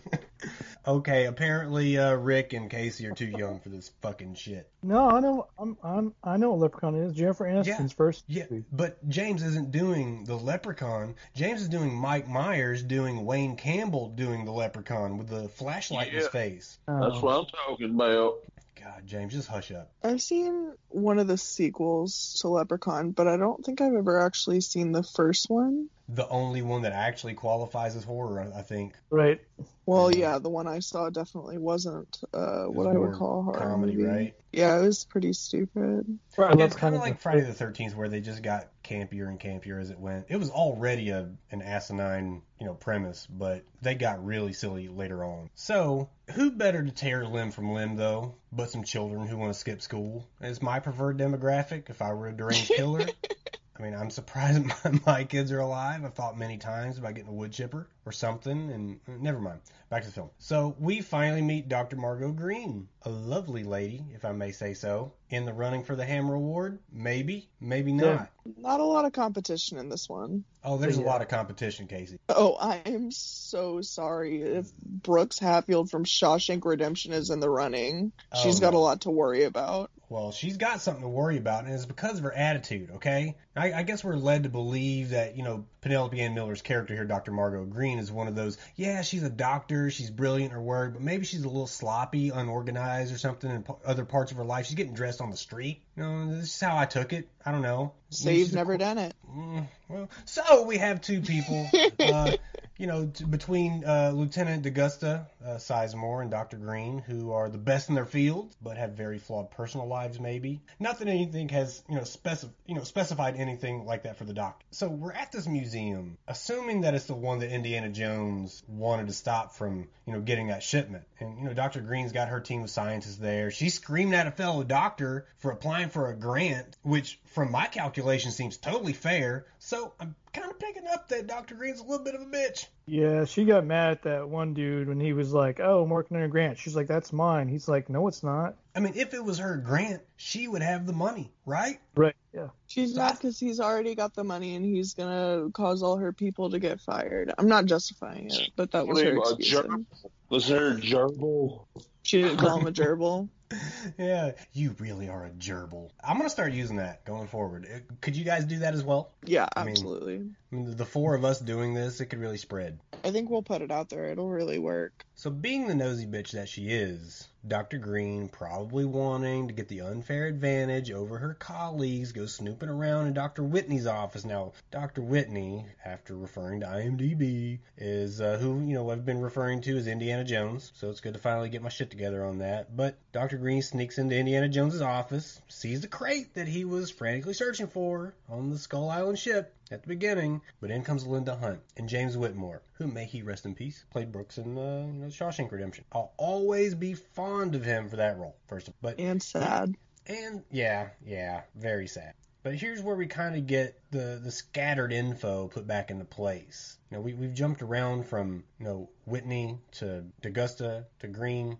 okay, 0.87 1.25
apparently 1.25 1.97
uh, 1.97 2.13
Rick 2.15 2.53
and 2.53 2.69
Casey 2.69 3.07
are 3.07 3.13
too 3.13 3.27
young 3.27 3.59
for 3.59 3.69
this 3.69 3.91
fucking 4.01 4.35
shit. 4.35 4.69
No, 4.83 5.09
I 5.09 5.19
know. 5.19 5.47
I'm. 5.57 5.77
I'm. 5.83 6.13
I 6.23 6.37
know 6.37 6.51
what 6.51 6.59
Leprechaun 6.59 6.95
is. 6.95 7.13
Jennifer 7.13 7.45
Aniston's 7.45 7.91
Yeah. 7.91 7.95
first. 7.97 8.23
Yeah, 8.27 8.43
movie. 8.49 8.65
but 8.71 9.07
James 9.09 9.43
isn't 9.43 9.71
doing 9.71 10.23
the 10.25 10.35
Leprechaun. 10.35 11.15
James 11.35 11.61
is 11.61 11.69
doing 11.69 11.93
Mike 11.93 12.27
Myers 12.27 12.83
doing 12.83 13.25
Wayne 13.25 13.55
Campbell 13.55 14.09
doing 14.09 14.45
the 14.45 14.51
Leprechaun 14.51 15.17
with 15.17 15.27
the 15.29 15.49
flashlight 15.49 16.09
in 16.09 16.15
his 16.15 16.23
Yeah. 16.25 16.29
face. 16.29 16.79
Oh. 16.87 17.09
That's 17.09 17.21
what 17.21 17.37
I'm 17.39 17.45
talking 17.67 17.89
about. 17.95 18.35
God, 18.83 19.05
James, 19.05 19.33
just 19.33 19.47
hush 19.47 19.71
up. 19.71 19.91
I've 20.03 20.21
seen 20.21 20.73
one 20.87 21.19
of 21.19 21.27
the 21.27 21.37
sequels 21.37 22.37
to 22.41 22.47
Leprechaun, 22.49 23.11
but 23.11 23.27
I 23.27 23.37
don't 23.37 23.63
think 23.63 23.81
I've 23.81 23.93
ever 23.93 24.21
actually 24.21 24.61
seen 24.61 24.91
the 24.91 25.03
first 25.03 25.49
one. 25.49 25.89
The 26.07 26.27
only 26.27 26.61
one 26.61 26.83
that 26.83 26.93
actually 26.93 27.33
qualifies 27.33 27.95
as 27.95 28.03
horror, 28.03 28.39
I 28.41 28.59
I 28.59 28.61
think. 28.61 28.95
Right. 29.09 29.41
Well, 29.85 30.11
yeah, 30.15 30.39
the 30.39 30.49
one 30.49 30.67
I 30.67 30.79
saw 30.79 31.09
definitely 31.09 31.57
wasn't 31.57 32.19
uh, 32.33 32.65
what 32.65 32.87
was 32.87 32.95
I 32.95 32.99
would 32.99 33.13
call 33.13 33.43
horror 33.43 33.59
comedy, 33.59 33.95
movie. 33.95 34.09
right? 34.09 34.35
Yeah, 34.51 34.79
it 34.79 34.83
was 34.83 35.05
pretty 35.05 35.33
stupid. 35.33 36.19
Right. 36.37 36.59
it's 36.59 36.75
kind 36.75 36.95
of 36.95 37.01
like 37.01 37.19
Friday 37.19 37.41
the 37.41 37.53
Thirteenth, 37.53 37.95
where 37.95 38.09
they 38.09 38.21
just 38.21 38.41
got 38.41 38.67
campier 38.89 39.27
and 39.27 39.39
campier 39.39 39.79
as 39.79 39.89
it 39.89 39.99
went. 39.99 40.25
It 40.29 40.37
was 40.37 40.49
already 40.49 41.09
a 41.09 41.29
an 41.51 41.61
asinine, 41.61 42.41
you 42.59 42.65
know, 42.65 42.73
premise, 42.73 43.27
but 43.29 43.63
they 43.81 43.95
got 43.95 44.25
really 44.25 44.53
silly 44.53 44.87
later 44.87 45.23
on. 45.23 45.49
So, 45.55 46.09
who 46.31 46.51
better 46.51 46.83
to 46.83 46.91
tear 46.91 47.25
limb 47.25 47.51
from 47.51 47.73
limb 47.73 47.95
though, 47.95 48.35
but 48.51 48.69
some 48.69 48.83
children 48.83 49.27
who 49.27 49.37
want 49.37 49.53
to 49.53 49.59
skip 49.59 49.81
school? 49.81 50.27
It's 50.41 50.61
my 50.61 50.79
preferred 50.79 51.17
demographic. 51.17 51.89
If 51.89 52.01
I 52.01 52.13
were 52.13 52.27
a 52.27 52.33
deranged 52.33 52.69
killer. 52.69 53.07
I 53.79 53.83
mean, 53.83 53.95
I'm 53.95 54.09
surprised 54.09 54.63
my, 54.83 54.99
my 55.05 55.23
kids 55.23 55.51
are 55.51 55.59
alive. 55.59 56.03
I've 56.03 56.13
thought 56.13 56.37
many 56.37 56.57
times 56.57 56.97
about 56.97 57.15
getting 57.15 57.29
a 57.29 57.33
wood 57.33 57.53
chipper 57.53 57.87
or 58.05 58.11
something, 58.11 58.71
and 58.71 58.99
uh, 59.07 59.13
never 59.19 59.39
mind. 59.39 59.61
Back 59.89 60.01
to 60.01 60.07
the 60.07 60.13
film. 60.13 60.29
So 60.37 60.75
we 60.79 61.01
finally 61.01 61.41
meet 61.41 61.69
Dr. 61.69 61.95
Margot 61.95 62.31
Green, 62.31 62.87
a 63.03 63.09
lovely 63.09 63.63
lady, 63.63 64.03
if 64.13 64.25
I 64.25 64.33
may 64.33 64.51
say 64.51 64.73
so, 64.73 65.13
in 65.29 65.45
the 65.45 65.53
running 65.53 65.83
for 65.83 65.95
the 65.95 66.05
Hammer 66.05 66.35
Award. 66.35 66.79
Maybe, 66.91 67.49
maybe 67.59 67.93
not. 67.93 68.29
Yeah. 68.45 68.53
Not 68.57 68.79
a 68.79 68.83
lot 68.83 69.05
of 69.05 69.13
competition 69.13 69.77
in 69.77 69.89
this 69.89 70.09
one. 70.09 70.43
Oh, 70.63 70.77
there's 70.77 70.97
a 70.97 71.01
lot 71.01 71.21
of 71.21 71.27
competition, 71.27 71.87
Casey. 71.87 72.19
Oh, 72.27 72.55
I 72.55 72.81
am 72.85 73.11
so 73.11 73.81
sorry 73.81 74.41
if 74.41 74.71
Brooks 74.75 75.39
Hatfield 75.39 75.89
from 75.89 76.03
Shawshank 76.03 76.65
Redemption 76.65 77.13
is 77.13 77.29
in 77.29 77.39
the 77.39 77.49
running. 77.49 78.11
Oh, 78.31 78.43
She's 78.43 78.59
got 78.59 78.73
no. 78.73 78.79
a 78.79 78.81
lot 78.81 79.01
to 79.01 79.11
worry 79.11 79.43
about. 79.43 79.89
Well, 80.09 80.31
she's 80.31 80.57
got 80.57 80.81
something 80.81 81.03
to 81.03 81.07
worry 81.07 81.37
about, 81.37 81.65
and 81.65 81.73
it's 81.73 81.85
because 81.85 82.17
of 82.17 82.23
her 82.23 82.33
attitude, 82.33 82.89
okay? 82.95 83.37
I, 83.55 83.73
I 83.73 83.83
guess 83.83 84.03
we're 84.03 84.15
led 84.15 84.43
to 84.43 84.49
believe 84.49 85.11
that, 85.11 85.37
you 85.37 85.43
know, 85.43 85.65
Penelope 85.81 86.19
Ann 86.19 86.33
Miller's 86.33 86.63
character 86.63 86.95
here, 86.95 87.05
Dr. 87.05 87.31
Margot 87.31 87.63
Green, 87.65 87.99
is 87.99 88.11
one 88.11 88.27
of 88.27 88.35
those, 88.35 88.57
yeah, 88.75 89.03
she's 89.03 89.21
a 89.21 89.29
doctor, 89.29 89.91
she's 89.91 90.09
brilliant 90.09 90.51
in 90.51 90.55
her 90.55 90.61
work, 90.61 90.93
but 90.93 91.03
maybe 91.03 91.25
she's 91.25 91.43
a 91.43 91.47
little 91.47 91.67
sloppy, 91.67 92.29
unorganized 92.29 93.13
or 93.13 93.19
something 93.19 93.51
in 93.51 93.61
p- 93.61 93.73
other 93.85 94.03
parts 94.03 94.31
of 94.31 94.37
her 94.37 94.43
life. 94.43 94.65
She's 94.65 94.75
getting 94.75 94.95
dressed 94.95 95.21
on 95.21 95.29
the 95.29 95.37
street. 95.37 95.83
You 95.95 96.03
know, 96.03 96.35
this 96.35 96.55
is 96.55 96.59
how 96.59 96.75
I 96.75 96.85
took 96.85 97.13
it. 97.13 97.29
I 97.45 97.51
don't 97.51 97.61
know. 97.61 97.93
So 98.09 98.29
Maybe 98.29 98.39
you've 98.39 98.47
she's 98.47 98.53
a 98.53 98.57
never 98.57 98.77
done 98.77 98.97
it. 98.97 99.13
Mm, 99.31 99.67
well, 99.89 100.09
so 100.25 100.63
we 100.63 100.77
have 100.77 101.01
two 101.01 101.21
people, 101.21 101.69
uh, 101.99 102.31
you 102.79 102.87
know, 102.87 103.05
t- 103.13 103.25
between 103.25 103.83
uh, 103.85 104.11
Lieutenant 104.15 104.63
D'Agosta 104.63 105.25
uh, 105.45 105.49
Sizemore 105.57 106.21
and 106.21 106.31
Dr. 106.31 106.55
Green, 106.55 106.99
who 106.99 107.33
are 107.33 107.49
the 107.49 107.57
best 107.57 107.89
in 107.89 107.95
their 107.95 108.05
field, 108.05 108.55
but 108.61 108.77
have 108.77 108.93
very 108.93 109.19
flawed 109.19 109.51
personal 109.51 109.85
lives. 109.85 110.17
Maybe 110.19 110.61
not 110.79 110.97
that 110.99 111.09
anything 111.09 111.49
has, 111.49 111.83
you 111.89 111.95
know, 111.95 112.01
specif- 112.01 112.49
you 112.65 112.75
know, 112.75 112.83
specified 112.83 113.35
anything 113.35 113.85
like 113.85 114.03
that 114.03 114.17
for 114.17 114.23
the 114.23 114.33
doctor. 114.33 114.65
So 114.71 114.87
we're 114.87 115.11
at 115.11 115.31
this 115.31 115.45
museum, 115.45 116.17
assuming 116.27 116.81
that 116.81 116.95
it's 116.95 117.05
the 117.05 117.15
one 117.15 117.39
that 117.39 117.51
Indiana 117.51 117.89
Jones 117.89 118.63
wanted 118.69 119.07
to 119.07 119.13
stop 119.13 119.55
from, 119.55 119.89
you 120.05 120.13
know, 120.13 120.21
getting 120.21 120.47
that 120.47 120.63
shipment. 120.63 121.03
And 121.19 121.37
you 121.37 121.45
know, 121.45 121.53
Dr. 121.53 121.81
Green's 121.81 122.13
got 122.13 122.29
her 122.29 122.39
team 122.39 122.63
of 122.63 122.69
scientists 122.69 123.17
there. 123.17 123.51
She's 123.51 123.73
screaming 123.73 124.13
at 124.13 124.25
a 124.25 124.31
fellow 124.31 124.63
doctor 124.63 125.27
for 125.39 125.51
applying 125.51 125.89
for 125.89 126.09
a 126.09 126.15
grant, 126.15 126.77
which, 126.83 127.19
from 127.25 127.51
my 127.51 127.65
calculation, 127.65 128.31
seems 128.31 128.55
totally 128.55 128.93
fair. 128.93 129.45
So 129.61 129.93
I'm 129.99 130.15
kind 130.33 130.49
of 130.49 130.57
picking 130.57 130.87
up 130.87 131.09
that 131.09 131.27
Dr. 131.27 131.53
Green's 131.55 131.81
a 131.81 131.83
little 131.83 132.03
bit 132.03 132.15
of 132.15 132.21
a 132.21 132.25
bitch. 132.25 132.65
Yeah, 132.85 133.25
she 133.25 133.43
got 133.43 133.65
mad 133.65 133.91
at 133.91 134.03
that 134.03 134.29
one 134.29 134.53
dude 134.53 134.87
when 134.87 135.01
he 135.01 135.11
was 135.11 135.33
like, 135.33 135.59
"Oh, 135.59 135.83
I'm 135.83 135.89
working 135.89 136.15
on 136.17 136.23
a 136.23 136.29
grant." 136.29 136.57
She's 136.57 136.75
like, 136.75 136.87
"That's 136.87 137.11
mine." 137.11 137.49
He's 137.49 137.67
like, 137.67 137.89
"No, 137.89 138.07
it's 138.07 138.23
not." 138.23 138.55
I 138.73 138.79
mean, 138.79 138.93
if 138.95 139.13
it 139.13 139.23
was 139.23 139.37
her 139.39 139.57
grant, 139.57 140.01
she 140.15 140.47
would 140.47 140.61
have 140.61 140.87
the 140.87 140.93
money, 140.93 141.33
right? 141.45 141.79
Right. 141.95 142.15
Yeah. 142.33 142.47
She's 142.67 142.93
So 142.93 143.01
mad 143.01 143.13
because 143.13 143.37
he's 143.37 143.59
already 143.59 143.95
got 143.95 144.13
the 144.13 144.23
money 144.23 144.55
and 144.55 144.63
he's 144.63 144.93
gonna 144.93 145.49
cause 145.51 145.83
all 145.83 145.97
her 145.97 146.13
people 146.13 146.51
to 146.51 146.59
get 146.59 146.79
fired. 146.79 147.33
I'm 147.37 147.47
not 147.47 147.65
justifying 147.65 148.31
it, 148.31 148.51
but 148.55 148.71
that 148.71 148.87
was 148.87 149.01
her 149.01 149.17
excuse. 149.17 149.61
gerbil? 149.61 149.85
Listen 150.29 150.55
to 150.55 150.59
her 150.61 150.77
gerbil. 150.77 151.65
She 152.03 152.21
didn't 152.21 152.37
call 152.37 152.59
him 152.59 152.67
a 152.67 152.71
gerbil. 152.71 153.27
yeah, 153.97 154.31
you 154.53 154.75
really 154.79 155.09
are 155.09 155.25
a 155.25 155.29
gerbil. 155.31 155.89
I'm 156.03 156.17
gonna 156.17 156.29
start 156.29 156.53
using 156.53 156.77
that 156.77 157.03
going 157.05 157.27
forward. 157.27 157.67
Uh, 157.73 157.79
Could 158.01 158.15
you 158.15 158.23
guys 158.23 158.45
do 158.45 158.59
that 158.59 158.73
as 158.73 158.83
well? 158.83 159.11
Yeah, 159.25 159.47
I 159.55 159.63
mean- 159.63 159.71
absolutely. 159.71 160.21
I 160.51 160.55
mean, 160.55 160.75
the 160.75 160.85
four 160.85 161.13
of 161.13 161.25
us 161.25 161.39
doing 161.39 161.75
this, 161.75 162.01
it 162.01 162.07
could 162.07 162.19
really 162.19 162.37
spread. 162.37 162.79
I 163.03 163.11
think 163.11 163.29
we'll 163.29 163.43
put 163.43 163.61
it 163.61 163.71
out 163.71 163.89
there. 163.89 164.05
It'll 164.05 164.29
really 164.29 164.57
work. 164.57 165.05
So, 165.13 165.29
being 165.29 165.67
the 165.67 165.75
nosy 165.75 166.07
bitch 166.07 166.31
that 166.31 166.49
she 166.49 166.69
is, 166.69 167.27
Dr. 167.47 167.77
Green 167.77 168.27
probably 168.29 168.83
wanting 168.83 169.47
to 169.47 169.53
get 169.53 169.67
the 169.67 169.81
unfair 169.81 170.25
advantage 170.27 170.91
over 170.91 171.19
her 171.19 171.35
colleagues, 171.35 172.11
goes 172.11 172.33
snooping 172.33 172.67
around 172.67 173.07
in 173.07 173.13
Dr. 173.13 173.43
Whitney's 173.43 173.85
office. 173.85 174.25
Now, 174.25 174.53
Dr. 174.71 175.01
Whitney, 175.01 175.65
after 175.85 176.15
referring 176.15 176.61
to 176.61 176.65
IMDb, 176.65 177.59
is 177.77 178.19
uh, 178.19 178.37
who 178.37 178.59
you 178.65 178.73
know 178.73 178.89
I've 178.89 179.05
been 179.05 179.21
referring 179.21 179.61
to 179.61 179.77
as 179.77 179.87
Indiana 179.87 180.23
Jones. 180.23 180.71
So 180.75 180.89
it's 180.89 181.01
good 181.01 181.13
to 181.13 181.19
finally 181.19 181.49
get 181.49 181.61
my 181.61 181.69
shit 181.69 181.91
together 181.91 182.25
on 182.25 182.39
that. 182.39 182.75
But 182.75 182.97
Dr. 183.11 183.37
Green 183.37 183.61
sneaks 183.61 183.99
into 183.99 184.17
Indiana 184.17 184.49
Jones's 184.49 184.81
office, 184.81 185.41
sees 185.47 185.81
the 185.81 185.87
crate 185.87 186.33
that 186.33 186.47
he 186.47 186.65
was 186.65 186.89
frantically 186.89 187.33
searching 187.33 187.67
for 187.67 188.15
on 188.27 188.49
the 188.49 188.57
Skull 188.57 188.89
Island 188.89 189.19
ship 189.19 189.53
at 189.71 189.81
the 189.83 189.87
beginning, 189.87 190.41
but 190.61 190.71
in 190.71 190.83
comes 190.83 191.05
Linda 191.05 191.35
Hunt 191.35 191.59
and 191.77 191.87
James 191.87 192.17
Whitmore, 192.17 192.61
who 192.73 192.87
may 192.87 193.05
he 193.05 193.21
rest 193.21 193.45
in 193.45 193.53
peace, 193.55 193.85
played 193.91 194.11
Brooks 194.11 194.37
in 194.37 194.57
uh, 194.57 194.87
you 194.87 194.93
know, 195.01 195.07
Shawshank 195.07 195.51
Redemption. 195.51 195.85
I'll 195.91 196.13
always 196.17 196.73
be 196.75 196.93
fond 196.95 197.55
of 197.55 197.63
him 197.63 197.89
for 197.89 197.97
that 197.97 198.17
role. 198.17 198.35
First, 198.47 198.67
of- 198.67 198.73
but 198.81 198.99
And 198.99 199.21
sad. 199.21 199.75
and 200.07 200.43
yeah, 200.51 200.89
yeah, 201.05 201.41
very 201.55 201.87
sad. 201.87 202.13
But 202.41 202.55
here's 202.55 202.81
where 202.81 202.95
we 202.95 203.05
kind 203.05 203.35
of 203.35 203.45
get 203.47 203.79
the 203.91 204.19
the 204.23 204.31
scattered 204.31 204.91
info 204.93 205.49
put 205.49 205.67
back 205.67 205.91
into 205.91 206.05
place. 206.05 206.77
You 206.89 206.97
know, 206.97 207.01
we 207.03 207.13
we've 207.13 207.33
jumped 207.33 207.61
around 207.61 208.07
from 208.07 208.43
you 208.57 208.65
know 208.65 208.89
Whitney 209.05 209.59
to 209.73 210.05
D'Agosta 210.21 210.85
to 210.99 211.07
Green, 211.07 211.59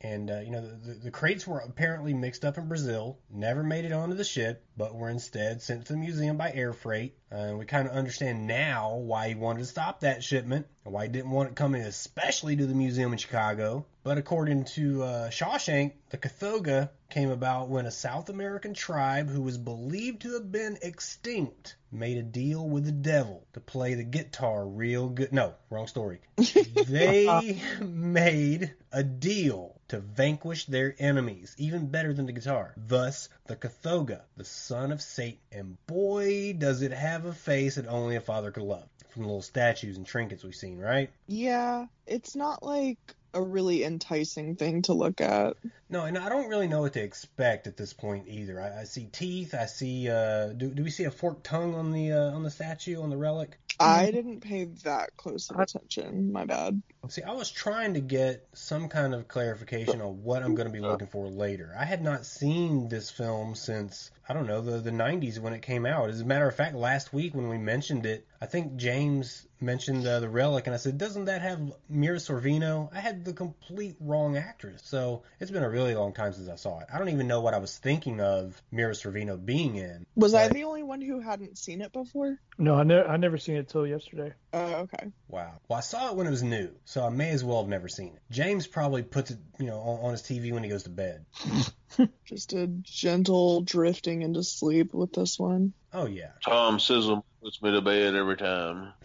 and 0.00 0.30
uh, 0.30 0.40
you 0.40 0.50
know 0.50 0.62
the, 0.62 0.92
the 0.92 0.94
the 0.94 1.10
crates 1.10 1.46
were 1.46 1.58
apparently 1.58 2.14
mixed 2.14 2.46
up 2.46 2.56
in 2.56 2.66
Brazil, 2.66 3.18
never 3.30 3.62
made 3.62 3.84
it 3.84 3.92
onto 3.92 4.14
the 4.14 4.24
ship, 4.24 4.64
but 4.78 4.94
were 4.94 5.10
instead 5.10 5.60
sent 5.60 5.86
to 5.86 5.92
the 5.92 5.98
museum 5.98 6.38
by 6.38 6.50
air 6.52 6.72
freight. 6.72 7.14
Uh, 7.30 7.36
and 7.36 7.58
we 7.58 7.66
kind 7.66 7.88
of 7.88 7.94
understand 7.94 8.46
now 8.46 8.96
why 8.96 9.28
he 9.28 9.34
wanted 9.34 9.60
to 9.60 9.66
stop 9.66 10.00
that 10.00 10.24
shipment 10.24 10.66
and 10.86 10.94
why 10.94 11.04
he 11.04 11.12
didn't 11.12 11.30
want 11.30 11.50
it 11.50 11.56
coming 11.56 11.82
especially 11.82 12.56
to 12.56 12.66
the 12.66 12.74
museum 12.74 13.12
in 13.12 13.18
Chicago. 13.18 13.84
But 14.10 14.18
according 14.18 14.64
to 14.74 15.04
uh, 15.04 15.30
Shawshank, 15.30 15.92
the 16.08 16.18
Kothoga 16.18 16.90
came 17.10 17.30
about 17.30 17.68
when 17.68 17.86
a 17.86 17.92
South 17.92 18.28
American 18.28 18.74
tribe 18.74 19.30
who 19.30 19.40
was 19.40 19.56
believed 19.56 20.22
to 20.22 20.32
have 20.32 20.50
been 20.50 20.78
extinct 20.82 21.76
made 21.92 22.18
a 22.18 22.22
deal 22.24 22.68
with 22.68 22.86
the 22.86 22.90
devil 22.90 23.46
to 23.52 23.60
play 23.60 23.94
the 23.94 24.02
guitar 24.02 24.66
real 24.66 25.08
good. 25.10 25.32
No, 25.32 25.54
wrong 25.70 25.86
story. 25.86 26.18
they 26.74 27.60
made 27.80 28.74
a 28.90 29.04
deal 29.04 29.76
to 29.86 30.00
vanquish 30.00 30.64
their 30.64 30.92
enemies, 30.98 31.54
even 31.56 31.86
better 31.86 32.12
than 32.12 32.26
the 32.26 32.32
guitar. 32.32 32.74
Thus, 32.76 33.28
the 33.46 33.54
Kothoga, 33.54 34.22
the 34.36 34.44
son 34.44 34.90
of 34.90 35.00
Satan. 35.00 35.38
And 35.52 35.86
boy, 35.86 36.54
does 36.54 36.82
it 36.82 36.90
have 36.90 37.26
a 37.26 37.32
face 37.32 37.76
that 37.76 37.86
only 37.86 38.16
a 38.16 38.20
father 38.20 38.50
could 38.50 38.64
love. 38.64 38.88
From 39.10 39.22
the 39.22 39.28
little 39.28 39.42
statues 39.42 39.96
and 39.96 40.06
trinkets 40.06 40.42
we've 40.42 40.54
seen, 40.54 40.78
right? 40.78 41.10
Yeah, 41.28 41.86
it's 42.06 42.34
not 42.34 42.64
like 42.64 42.98
a 43.34 43.42
really 43.42 43.84
enticing 43.84 44.56
thing 44.56 44.82
to 44.82 44.92
look 44.92 45.20
at. 45.20 45.56
No, 45.88 46.04
and 46.04 46.16
I 46.16 46.28
don't 46.28 46.48
really 46.48 46.68
know 46.68 46.82
what 46.82 46.92
to 46.94 47.02
expect 47.02 47.66
at 47.66 47.76
this 47.76 47.92
point 47.92 48.28
either. 48.28 48.60
I, 48.60 48.82
I 48.82 48.84
see 48.84 49.06
teeth. 49.06 49.54
I 49.54 49.66
see. 49.66 50.08
Uh, 50.08 50.48
do, 50.48 50.68
do 50.68 50.84
we 50.84 50.90
see 50.90 51.04
a 51.04 51.10
forked 51.10 51.44
tongue 51.44 51.74
on 51.74 51.92
the 51.92 52.12
uh, 52.12 52.30
on 52.30 52.42
the 52.42 52.50
statue 52.50 53.00
on 53.02 53.10
the 53.10 53.16
relic? 53.16 53.58
I 53.80 54.10
didn't 54.10 54.40
pay 54.40 54.64
that 54.84 55.16
close 55.16 55.50
of 55.50 55.58
attention. 55.58 56.32
My 56.32 56.44
bad. 56.44 56.82
See, 57.08 57.22
I 57.22 57.32
was 57.32 57.50
trying 57.50 57.94
to 57.94 58.00
get 58.00 58.46
some 58.52 58.88
kind 58.88 59.14
of 59.14 59.26
clarification 59.26 60.02
on 60.02 60.22
what 60.22 60.42
I'm 60.42 60.54
going 60.54 60.68
to 60.68 60.72
be 60.72 60.80
looking 60.80 61.06
for 61.06 61.28
later. 61.28 61.74
I 61.78 61.86
had 61.86 62.02
not 62.02 62.26
seen 62.26 62.88
this 62.88 63.10
film 63.10 63.54
since 63.54 64.10
I 64.28 64.34
don't 64.34 64.46
know 64.46 64.60
the 64.60 64.78
the 64.78 64.90
90s 64.90 65.38
when 65.38 65.54
it 65.54 65.62
came 65.62 65.86
out. 65.86 66.10
As 66.10 66.20
a 66.20 66.26
matter 66.26 66.46
of 66.46 66.54
fact, 66.54 66.76
last 66.76 67.12
week 67.12 67.34
when 67.34 67.48
we 67.48 67.58
mentioned 67.58 68.04
it, 68.04 68.26
I 68.40 68.46
think 68.46 68.76
James 68.76 69.46
mentioned 69.62 70.06
uh, 70.06 70.20
the 70.20 70.28
relic, 70.28 70.66
and 70.66 70.74
I 70.74 70.78
said, 70.78 70.98
"Doesn't 70.98 71.26
that 71.26 71.42
have 71.42 71.60
Mira 71.88 72.18
Sorvino?" 72.18 72.88
I 72.94 73.00
had 73.00 73.24
the 73.24 73.32
complete 73.32 73.96
wrong 74.00 74.36
actress. 74.36 74.82
So 74.84 75.22
it's 75.38 75.50
been 75.50 75.62
a 75.62 75.70
really 75.70 75.94
long 75.94 76.12
time 76.12 76.32
since 76.32 76.48
I 76.48 76.56
saw 76.56 76.80
it. 76.80 76.86
I 76.92 76.98
don't 76.98 77.08
even 77.08 77.26
know 77.26 77.40
what 77.40 77.54
I 77.54 77.58
was 77.58 77.76
thinking 77.78 78.20
of 78.20 78.60
Mira 78.70 78.92
Sorvino 78.92 79.42
being 79.42 79.76
in. 79.76 80.04
Was 80.16 80.34
I 80.34 80.48
the 80.48 80.64
only 80.64 80.82
one 80.82 81.00
who 81.00 81.20
hadn't 81.20 81.58
seen 81.58 81.80
it 81.80 81.92
before? 81.92 82.38
No, 82.58 82.74
I, 82.74 82.82
ne- 82.82 83.02
I 83.02 83.16
never 83.16 83.38
seen 83.38 83.56
it 83.56 83.68
till 83.68 83.86
yesterday. 83.86 84.34
Oh, 84.52 84.74
okay. 84.74 85.08
Wow. 85.28 85.54
Well, 85.68 85.78
I 85.78 85.80
saw 85.80 86.10
it 86.10 86.16
when 86.16 86.26
it 86.26 86.30
was 86.30 86.42
new, 86.42 86.70
so 86.84 87.04
I 87.04 87.08
may 87.08 87.30
as 87.30 87.42
well 87.42 87.62
have 87.62 87.70
never 87.70 87.88
seen 87.88 88.14
it. 88.14 88.22
James 88.30 88.66
probably 88.66 89.02
puts 89.02 89.30
it, 89.30 89.38
you 89.58 89.66
know, 89.66 89.78
on, 89.78 90.06
on 90.06 90.10
his 90.12 90.22
TV 90.22 90.52
when 90.52 90.62
he 90.62 90.68
goes 90.68 90.82
to 90.82 90.90
bed. 90.90 91.24
Just 92.26 92.52
a 92.52 92.66
gentle 92.66 93.62
drifting 93.62 94.22
into 94.22 94.42
sleep 94.42 94.92
with 94.92 95.12
this 95.12 95.38
one. 95.38 95.72
Oh 95.92 96.06
yeah. 96.06 96.32
Tom 96.44 96.78
Sizzle 96.78 97.24
puts 97.42 97.62
me 97.62 97.72
to 97.72 97.80
bed 97.80 98.14
every 98.14 98.36
time. 98.36 98.92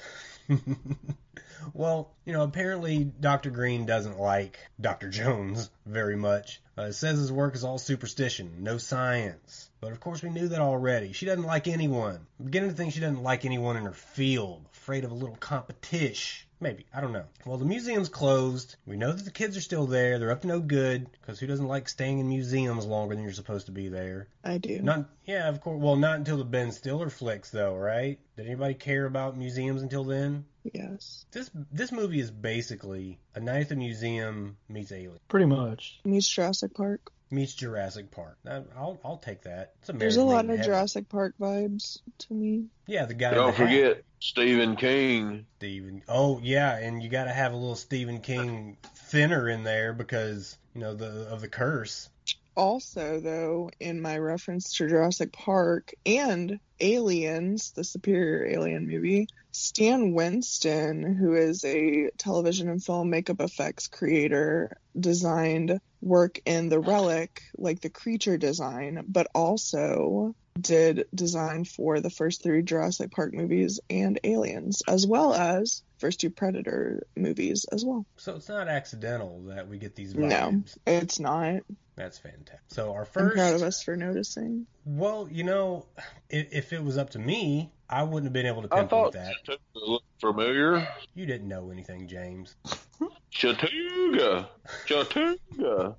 well, 1.74 2.12
you 2.26 2.34
know, 2.34 2.44
apparently 2.44 3.04
Dr. 3.04 3.50
Green 3.50 3.86
doesn't 3.86 4.20
like 4.20 4.60
Dr. 4.80 5.10
Jones 5.10 5.70
very 5.86 6.16
much. 6.16 6.62
Uh, 6.78 6.92
says 6.92 7.18
his 7.18 7.32
work 7.32 7.56
is 7.56 7.64
all 7.64 7.78
superstition, 7.78 8.52
no 8.60 8.78
science. 8.78 9.70
But 9.80 9.92
of 9.92 10.00
course, 10.00 10.22
we 10.22 10.30
knew 10.30 10.48
that 10.50 10.60
already. 10.60 11.14
She 11.14 11.26
doesn't 11.26 11.46
like 11.46 11.68
anyone. 11.68 12.26
I'm 12.40 12.46
beginning 12.46 12.70
to 12.72 12.76
think 12.76 12.94
she 12.94 13.00
doesn't 13.00 13.24
like 13.24 13.46
anyone 13.46 13.78
in 13.78 13.84
her 13.84 13.94
field. 13.94 14.66
Afraid 14.74 15.04
of 15.04 15.12
a 15.12 15.16
little 15.16 15.38
competition. 15.38 16.45
Maybe. 16.66 16.88
I 16.92 17.00
don't 17.00 17.14
know. 17.14 17.26
Well, 17.46 17.58
the 17.60 17.66
museum's 17.66 18.10
closed. 18.10 18.76
We 18.88 18.98
know 18.98 19.12
that 19.12 19.24
the 19.24 19.30
kids 19.30 19.56
are 19.56 19.62
still 19.62 19.86
there. 19.86 20.18
They're 20.18 20.32
up 20.32 20.42
to 20.42 20.48
no 20.48 20.60
good. 20.60 21.06
Because 21.22 21.40
who 21.40 21.46
doesn't 21.46 21.68
like 21.68 21.88
staying 21.88 22.18
in 22.18 22.28
museums 22.28 22.88
longer 22.88 23.14
than 23.14 23.24
you're 23.24 23.34
supposed 23.34 23.68
to 23.68 23.72
be 23.72 23.88
there? 23.88 24.30
I 24.44 24.58
do. 24.58 24.82
Not, 24.82 25.08
yeah, 25.26 25.48
of 25.48 25.62
course. 25.62 25.80
Well, 25.80 25.96
not 25.96 26.18
until 26.18 26.38
the 26.38 26.44
Ben 26.44 26.72
Stiller 26.72 27.12
flicks, 27.12 27.52
though, 27.52 27.76
right? 27.76 28.18
Did 28.36 28.48
anybody 28.48 28.74
care 28.74 29.06
about 29.06 29.38
museums 29.38 29.84
until 29.84 30.06
then? 30.06 30.46
Yes. 30.64 31.28
This 31.32 31.52
this 31.72 31.92
movie 31.92 32.20
is 32.20 32.32
basically 32.32 33.20
a 33.36 33.40
night 33.40 33.62
at 33.62 33.70
the 33.70 33.76
museum 33.76 34.58
meets 34.68 34.92
Alien 34.92 35.20
Pretty 35.28 35.46
much. 35.46 36.00
Meets 36.04 36.28
Jurassic 36.28 36.74
Park. 36.74 37.12
Meets 37.36 37.54
Jurassic 37.54 38.10
Park. 38.12 38.38
I, 38.48 38.62
I'll 38.76 39.00
I'll 39.04 39.18
take 39.18 39.42
that. 39.44 39.74
It's 39.82 39.92
There's 39.94 40.18
a 40.18 40.24
lot 40.24 40.46
of 40.46 40.52
heaven. 40.52 40.66
Jurassic 40.66 41.10
Park 41.10 41.36
vibes 41.40 42.00
to 42.20 42.34
me. 42.34 42.66
Yeah, 42.88 43.06
the 43.06 43.14
guy. 43.14 43.34
Don't 43.34 43.48
the 43.48 43.52
hat, 43.52 43.68
forget 43.68 44.04
Stephen 44.20 44.76
King. 44.76 45.46
Stephen. 45.58 46.02
Oh 46.08 46.40
yeah, 46.42 46.78
and 46.78 47.04
you 47.04 47.10
got 47.10 47.26
to 47.26 47.34
have 47.34 47.54
a 47.54 47.56
little 47.56 47.76
Stephen 47.76 48.22
King 48.22 48.78
thinner 48.96 49.50
in 49.50 49.64
there 49.64 49.94
because 49.94 50.58
you 50.74 50.82
know 50.82 50.96
the 50.96 51.28
of 51.30 51.42
the 51.42 51.48
curse. 51.48 52.10
Also, 52.56 53.20
though, 53.20 53.70
in 53.82 54.02
my 54.02 54.18
reference 54.18 54.74
to 54.78 54.88
Jurassic 54.88 55.34
Park 55.34 55.94
and 56.06 56.60
Aliens, 56.80 57.72
the 57.72 57.84
superior 57.84 58.46
alien 58.46 58.88
movie, 58.88 59.28
Stan 59.58 60.12
Winston, 60.12 61.16
who 61.16 61.34
is 61.34 61.64
a 61.64 62.10
television 62.18 62.68
and 62.68 62.84
film 62.84 63.10
makeup 63.10 63.40
effects 63.40 63.88
creator, 63.88 64.78
designed 65.00 65.80
work 66.02 66.42
in 66.46 66.68
The 66.68 66.82
Relic, 66.82 67.42
like 67.58 67.80
the 67.80 67.90
creature 67.90 68.38
design, 68.38 69.06
but 69.08 69.28
also 69.34 70.36
did 70.60 71.08
design 71.16 71.64
for 71.64 72.02
the 72.02 72.10
first 72.10 72.44
three 72.44 72.64
Jurassic 72.64 73.12
Park 73.12 73.34
movies 73.34 73.80
and 73.90 74.20
Aliens, 74.26 74.82
as 74.90 75.08
well 75.08 75.34
as 75.34 75.84
first 75.98 76.20
two 76.20 76.30
Predator 76.30 77.06
movies 77.16 77.66
as 77.72 77.84
well. 77.86 78.06
So 78.18 78.36
it's 78.36 78.50
not 78.50 78.68
accidental 78.68 79.42
that 79.48 79.68
we 79.68 79.78
get 79.78 79.96
these 79.96 80.16
No. 80.16 80.64
It's 80.86 81.20
not. 81.20 81.62
That's 81.96 82.18
fantastic. 82.18 82.60
So 82.68 82.94
our 82.94 83.02
I'm 83.02 83.06
first. 83.08 83.36
proud 83.36 83.56
of 83.56 83.62
us 83.62 83.82
for 83.84 83.96
noticing. 83.96 84.68
Well, 84.84 85.28
you 85.32 85.44
know, 85.44 85.86
if, 86.30 86.48
if 86.52 86.74
it 86.74 86.84
was 86.84 86.98
up 86.98 87.12
to 87.12 87.20
me, 87.20 87.72
I 87.90 88.04
wouldn't 88.04 88.26
have 88.26 88.34
been 88.34 88.46
able 88.48 88.64
to 88.64 88.68
pinpoint 88.68 88.94
I 88.94 88.96
pinpoint 88.98 89.14
thought 89.14 89.24
that. 89.24 89.34
Chattanooga 89.46 89.92
looked 89.92 90.06
familiar. 90.20 90.88
You 91.14 91.26
didn't 91.26 91.48
know 91.48 91.70
anything, 91.72 92.08
James. 92.08 92.56
Chattanooga. 93.30 94.50
Chattanooga. 94.86 95.96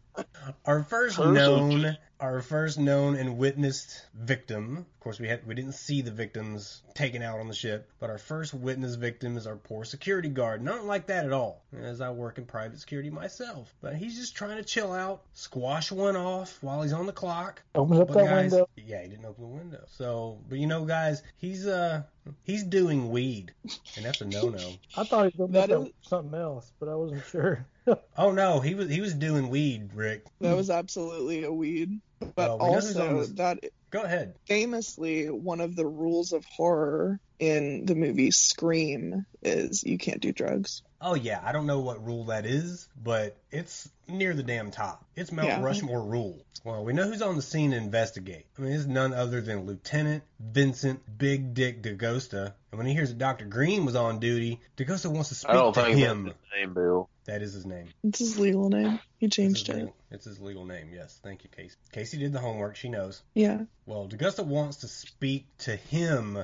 Our 0.65 0.83
first 0.83 1.17
Person. 1.17 1.35
known, 1.35 1.97
our 2.21 2.43
first 2.43 2.79
known 2.79 3.17
and 3.17 3.39
witnessed 3.39 4.05
victim. 4.15 4.87
Of 5.07 5.11
course, 5.11 5.21
we 5.21 5.29
had 5.29 5.47
we 5.47 5.55
didn't 5.55 5.75
see 5.75 6.03
the 6.03 6.11
victims 6.11 6.83
taken 6.95 7.23
out 7.23 7.39
on 7.39 7.47
the 7.47 7.55
ship, 7.55 7.89
but 8.01 8.11
our 8.11 8.19
first 8.19 8.53
witness 8.53 8.97
victim 8.97 9.37
is 9.37 9.47
our 9.47 9.55
poor 9.55 9.85
security 9.85 10.29
guard. 10.29 10.65
Not 10.65 10.85
like 10.85 11.07
that 11.07 11.25
at 11.25 11.31
all, 11.33 11.63
as 11.81 12.01
I 12.01 12.11
work 12.11 12.39
in 12.39 12.45
private 12.45 12.81
security 12.81 13.09
myself. 13.09 13.73
But 13.81 13.95
he's 13.95 14.17
just 14.19 14.35
trying 14.35 14.57
to 14.57 14.65
chill 14.65 14.93
out, 14.93 15.23
squash 15.33 15.93
one 15.93 16.17
off 16.17 16.59
while 16.61 16.83
he's 16.83 16.93
on 16.93 17.07
the 17.07 17.13
clock. 17.13 17.63
Opens 17.77 18.01
up 18.01 18.09
But 18.09 18.15
that 18.15 18.25
guys, 18.27 18.51
window. 18.51 18.69
yeah, 18.85 19.01
he 19.03 19.09
didn't 19.09 19.27
open 19.27 19.43
the 19.45 19.49
window. 19.57 19.85
So, 19.97 20.39
but 20.49 20.59
you 20.59 20.67
know, 20.67 20.85
guys, 20.85 21.23
he's 21.37 21.69
uh 21.69 22.03
he's 22.43 22.65
doing 22.65 23.09
weed, 23.09 23.53
and 23.95 24.05
that's 24.05 24.21
a 24.23 24.25
no 24.25 24.49
no. 24.49 24.73
I 24.97 25.05
thought 25.05 25.33
he 25.33 25.41
was 25.41 25.53
That 25.53 25.71
opening 25.71 25.83
up 25.93 25.95
is- 26.03 26.09
something 26.09 26.35
else, 26.41 26.73
but 26.81 26.89
I 26.89 26.97
wasn't 26.97 27.23
sure. 27.27 27.65
Oh 28.19 28.33
no, 28.33 28.59
he 28.59 28.75
was 28.75 28.91
he 28.91 29.01
was 29.01 29.15
doing 29.15 29.49
weed, 29.49 29.91
Rick. 29.95 30.25
That 30.41 30.57
was 30.57 30.71
absolutely 30.71 31.45
a 31.45 31.53
weed. 31.53 32.01
But 32.19 32.35
Well, 32.37 32.59
we 32.59 32.65
know 32.67 32.75
who's 32.81 32.97
on 32.97 33.03
also, 33.03 33.19
this- 33.21 33.29
that 33.37 33.61
Go 33.97 34.03
ahead. 34.03 34.35
famously, 34.47 35.27
one 35.31 35.61
of 35.61 35.75
the 35.75 35.87
rules 35.87 36.33
of 36.33 36.45
horror 36.45 37.19
in 37.39 37.87
the 37.87 37.95
movie 37.95 38.31
Scream 38.31 39.25
is 39.43 39.85
you 39.85 39.97
can't 39.99 40.21
do 40.21 40.33
drugs. 40.33 40.83
Oh 41.01 41.15
yeah, 41.15 41.41
I 41.45 41.53
don't 41.53 41.67
know 41.67 41.81
what 41.81 42.05
rule 42.05 42.25
that 42.25 42.47
is, 42.47 42.89
but 43.03 43.37
it's 43.51 43.89
near 44.09 44.35
the 44.35 44.43
damn 44.43 44.71
top. 44.71 45.05
It's 45.15 45.33
Mount 45.33 45.49
Yeah. 45.49 45.63
Rushmore 45.63 46.03
rule. 46.03 46.43
Well, 46.65 46.85
we 46.85 46.93
know 46.93 47.05
who's 47.07 47.23
on 47.23 47.37
the 47.37 47.43
scene 47.43 47.71
to 47.71 47.77
investigate. 47.77 48.47
I 48.59 48.63
mean, 48.63 48.73
it's 48.73 48.87
none 48.87 49.13
other 49.15 49.41
than 49.41 49.67
Lieutenant 49.67 50.25
Vincent 50.41 51.01
Big 51.19 51.55
Dick 51.55 51.81
D'Agosta. 51.83 52.55
And 52.73 52.79
when 52.79 52.87
he 52.87 52.93
hears 52.93 53.11
that 53.11 53.19
Dr. 53.19 53.45
Green 53.45 53.85
was 53.87 53.95
on 53.97 54.19
duty, 54.19 54.61
D'Agosta 54.77 55.11
wants 55.11 55.29
to 55.31 55.35
speak 55.37 55.51
I 55.51 55.55
don't 55.55 55.73
to 55.75 55.83
think 55.83 55.97
him. 55.97 56.25
that's 56.25 56.37
his 56.55 56.61
name, 56.67 56.75
Bill. 56.75 57.09
That 57.27 57.43
is 57.43 57.53
his 57.55 57.67
name. 57.67 57.89
It's 58.05 58.21
his 58.21 58.39
legal 58.39 58.69
name. 58.71 59.01
He 59.19 59.29
changed 59.29 59.69
it. 59.69 59.75
legal- 59.77 59.97
It's 60.11 60.25
his 60.25 60.41
legal 60.41 60.65
name. 60.65 60.91
Yes, 60.95 61.19
thank 61.23 61.43
you, 61.45 61.51
Casey. 61.51 61.77
Casey 61.93 62.19
did 62.19 62.33
the 62.33 62.39
homework. 62.39 62.77
She 62.77 62.89
knows. 62.89 63.23
Yeah. 63.35 63.63
Well, 63.85 64.07
D'Agosta 64.07 64.45
wants 64.45 64.79
to 64.79 64.89
speak 64.89 65.47
to 65.59 65.75
him, 65.75 66.39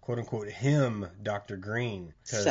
quote 0.00 0.18
unquote, 0.18 0.48
him, 0.48 1.06
Dr. 1.22 1.56
Green. 1.56 2.12
'cause, 2.28 2.44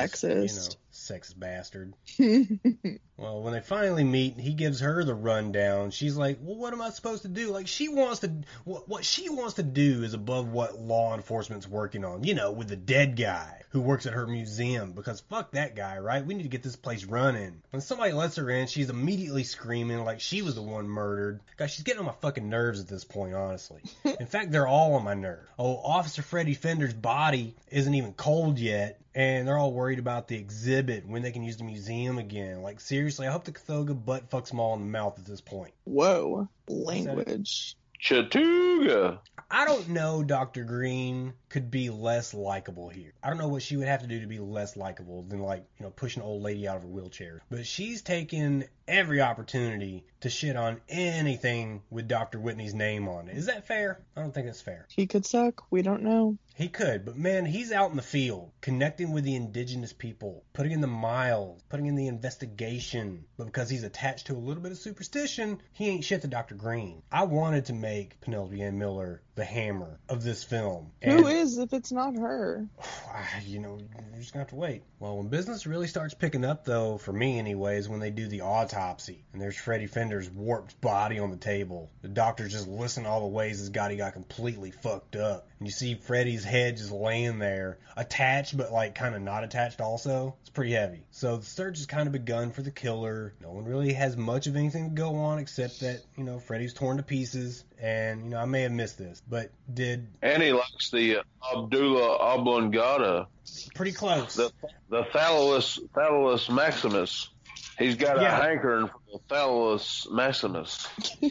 You 0.56 0.70
know, 0.70 0.76
Sexist. 1.04 1.40
bastard. 1.40 1.94
Well, 3.16 3.44
when 3.44 3.54
they 3.54 3.62
finally 3.62 4.04
meet, 4.04 4.40
he 4.40 4.54
gives 4.54 4.80
her 4.80 5.04
the 5.04 5.14
rundown. 5.14 5.92
She's 5.92 6.18
like, 6.18 6.40
"Well, 6.42 6.56
what 6.56 6.74
am 6.74 6.82
I 6.82 6.90
supposed 6.90 7.22
to 7.22 7.28
do?" 7.28 7.52
Like 7.52 7.68
she 7.68 7.88
wants 7.88 8.22
to 8.22 8.34
what 8.64 8.90
what 8.90 9.06
she 9.06 9.30
wants 9.30 9.54
to 9.56 9.64
do 9.64 10.04
is 10.04 10.16
above 10.16 10.50
what 10.50 10.80
law 10.80 11.14
enforcement's 11.14 11.68
working 11.68 12.04
on. 12.04 12.24
You 12.24 12.34
know, 12.34 12.52
with 12.52 12.70
the 12.70 12.76
dead 12.76 13.16
guy 13.16 13.62
who 13.70 13.82
works 13.82 14.08
at 14.08 14.14
her 14.14 14.26
museum 14.26 14.94
because 14.94 15.22
fuck 15.22 15.52
that 15.52 15.76
guy, 15.76 16.00
right? 16.00 16.26
We 16.26 16.34
need 16.34 16.44
to 16.44 16.50
get 16.50 16.64
this 16.64 16.76
place 16.76 17.06
running. 17.06 17.62
When 17.70 17.82
somebody 17.82 18.14
lets 18.14 18.36
her 18.38 18.50
in, 18.50 18.66
she's 18.66 18.90
immediately 18.90 19.44
screaming 19.44 20.04
like 20.04 20.20
she 20.20 20.42
was 20.42 20.56
the 20.56 20.64
one 20.64 20.90
murdered. 20.90 21.40
Guys, 21.58 21.72
she's 21.72 21.84
getting 21.84 22.00
on 22.00 22.08
my 22.08 22.14
fucking 22.20 22.50
nerves 22.50 22.80
at 22.82 22.88
this 22.88 23.04
point, 23.06 23.36
honestly. 23.36 23.82
In 24.20 24.28
fact, 24.28 24.52
they're 24.52 24.68
all 24.68 24.96
on 24.96 25.04
my 25.04 25.14
nerve. 25.14 25.48
Oh, 25.60 25.78
Officer 25.78 26.24
Freddy 26.24 26.56
Fender's 26.56 26.94
body 26.94 27.56
isn't 27.70 27.94
even 27.94 28.14
cold 28.14 28.58
yet, 28.58 29.00
and 29.16 29.48
they're 29.48 29.58
all 29.58 29.74
worried 29.74 30.00
about 30.00 30.28
the 30.28 30.36
exhibit 30.36 31.08
when 31.08 31.22
they 31.22 31.32
can 31.32 31.44
use 31.44 31.58
the 31.58 31.64
museum 31.64 32.18
again. 32.18 32.62
Like 32.62 32.80
seriously, 32.80 33.28
I 33.28 33.32
hope 33.32 33.44
the 33.44 33.52
Kothoga 33.52 33.94
butt 33.94 34.30
fucks 34.30 34.50
them 34.50 34.60
all 34.60 34.74
in 34.74 34.82
the 34.82 34.88
mouth 34.88 35.18
at 35.20 35.26
this 35.26 35.42
point. 35.42 35.74
Whoa. 35.86 36.48
Language. 36.68 37.76
Chattanooga. 38.00 39.20
I 39.50 39.66
don't 39.66 39.90
know 39.90 40.24
Dr. 40.24 40.64
Green 40.64 41.34
could 41.54 41.70
be 41.70 41.92
less 41.92 42.34
likable 42.34 42.90
here. 42.90 43.14
I 43.22 43.30
don't 43.30 43.38
know 43.38 43.48
what 43.48 43.62
she 43.62 43.78
would 43.78 43.88
have 43.88 44.02
to 44.02 44.08
do 44.08 44.20
to 44.22 44.26
be 44.26 44.40
less 44.40 44.76
likable 44.76 45.22
than 45.22 45.38
like, 45.38 45.64
you 45.78 45.86
know, 45.86 45.92
push 45.92 46.16
an 46.16 46.24
old 46.24 46.42
lady 46.42 46.68
out 46.68 46.78
of 46.78 46.82
her 46.82 46.88
wheelchair. 46.88 47.44
But 47.52 47.68
she's 47.68 48.02
taken 48.02 48.66
every 48.88 49.22
opportunity 49.22 50.04
to 50.22 50.30
shit 50.30 50.56
on 50.56 50.82
anything 50.90 51.84
with 51.92 52.08
Dr. 52.08 52.40
Whitney's 52.40 52.74
name 52.74 53.08
on 53.08 53.30
it. 53.30 53.38
Is 53.38 53.46
that 53.46 53.68
fair? 53.68 54.00
I 54.18 54.22
don't 54.22 54.34
think 54.34 54.48
that's 54.48 54.62
fair. 54.62 54.88
He 54.90 55.06
could 55.06 55.28
suck. 55.28 55.64
We 55.70 55.84
don't 55.84 56.02
know. 56.02 56.38
He 56.56 56.70
could, 56.70 57.04
but 57.04 57.18
man, 57.18 57.46
he's 57.46 57.72
out 57.72 57.90
in 57.90 57.96
the 57.96 58.04
field, 58.04 58.52
connecting 58.62 59.12
with 59.12 59.24
the 59.24 59.36
indigenous 59.36 59.92
people, 59.92 60.44
putting 60.54 60.72
in 60.72 60.82
the 60.82 60.88
miles, 60.88 61.64
putting 61.68 61.88
in 61.88 61.96
the 61.96 62.08
investigation. 62.08 63.26
But 63.38 63.46
because 63.46 63.72
he's 63.72 63.84
attached 63.84 64.28
to 64.28 64.36
a 64.36 64.38
little 64.38 64.62
bit 64.62 64.72
of 64.72 64.78
superstition, 64.78 65.62
he 65.72 65.90
ain't 65.90 66.04
shit 66.04 66.22
to 66.22 66.28
Dr. 66.28 66.54
Green. 66.54 67.02
I 67.12 67.24
wanted 67.24 67.66
to 67.66 67.74
make 67.74 68.22
Penelope 68.22 68.62
Ann 68.62 68.78
Miller 68.78 69.24
the 69.36 69.44
hammer 69.44 70.00
of 70.08 70.24
this 70.24 70.44
film. 70.44 70.92
Who 71.02 71.26
is 71.26 71.43
if 71.44 71.74
it's 71.74 71.92
not 71.92 72.16
her? 72.16 72.66
you 73.46 73.60
know, 73.60 73.78
you're 73.78 74.20
just 74.20 74.34
gonna 74.34 74.44
have 74.44 74.50
to 74.50 74.56
wait. 74.56 74.84
Well, 75.00 75.18
when 75.18 75.28
business 75.28 75.68
really 75.68 75.88
starts 75.88 76.14
picking 76.14 76.46
up, 76.46 76.66
though, 76.66 76.98
for 76.98 77.12
me 77.12 77.38
anyways, 77.38 77.90
when 77.90 78.00
they 78.00 78.10
do 78.10 78.28
the 78.28 78.42
autopsy 78.42 79.24
and 79.34 79.42
there's 79.42 79.58
Freddie 79.58 79.88
Fender's 79.88 80.30
warped 80.30 80.80
body 80.80 81.20
on 81.20 81.32
the 81.32 81.38
table, 81.38 81.92
the 82.02 82.08
doctors 82.08 82.54
just 82.54 82.68
listen 82.68 83.06
all 83.06 83.22
the 83.22 83.28
ways 83.28 83.60
this 83.60 83.70
guy 83.70 83.94
got 83.96 84.14
completely 84.14 84.72
fucked 84.72 85.16
up, 85.16 85.48
and 85.60 85.68
you 85.68 85.72
see 85.72 85.96
Freddie's 85.96 86.44
head 86.44 86.78
just 86.78 86.92
laying 86.92 87.40
there, 87.40 87.80
attached 87.98 88.56
but 88.58 88.72
like 88.72 88.96
kind 88.96 89.16
of 89.16 89.22
not 89.22 89.44
attached. 89.44 89.82
Also, 89.82 90.36
it's 90.42 90.50
pretty 90.50 90.72
heavy. 90.72 91.04
So 91.12 91.38
the 91.38 91.46
search 91.46 91.78
has 91.78 91.86
kind 91.86 92.08
of 92.08 92.14
begun 92.14 92.52
for 92.52 92.62
the 92.62 92.72
killer. 92.72 93.34
No 93.42 93.52
one 93.52 93.66
really 93.66 93.94
has 93.94 94.16
much 94.16 94.48
of 94.48 94.56
anything 94.56 94.90
to 94.90 94.96
go 94.96 95.16
on 95.16 95.40
except 95.40 95.82
that 95.82 96.02
you 96.18 96.24
know 96.24 96.40
Freddie's 96.40 96.74
torn 96.74 96.98
to 96.98 97.04
pieces, 97.04 97.64
and 97.82 98.24
you 98.26 98.30
know 98.32 98.38
I 98.40 98.46
may 98.46 98.62
have 98.62 98.72
missed 98.72 98.98
this, 98.98 99.22
but 99.30 99.52
did 99.74 100.08
And 100.22 100.42
he 100.44 100.52
likes 100.54 100.90
the 100.92 101.20
Abdullah 101.56 102.18
oblongata, 102.18 103.28
pretty 103.76 103.92
close. 103.94 104.36
the 104.36 104.52
the 104.90 105.04
Thalamus 105.12 105.80
Thalamus 105.96 106.50
Maximus. 106.50 107.30
He's 107.78 107.96
got 107.96 108.22
Yeah. 108.22 108.38
a 108.40 108.42
hankering 108.44 108.88
for 108.88 109.00
the 109.14 109.20
Thalamus 109.30 110.08
Maximus. 110.12 110.88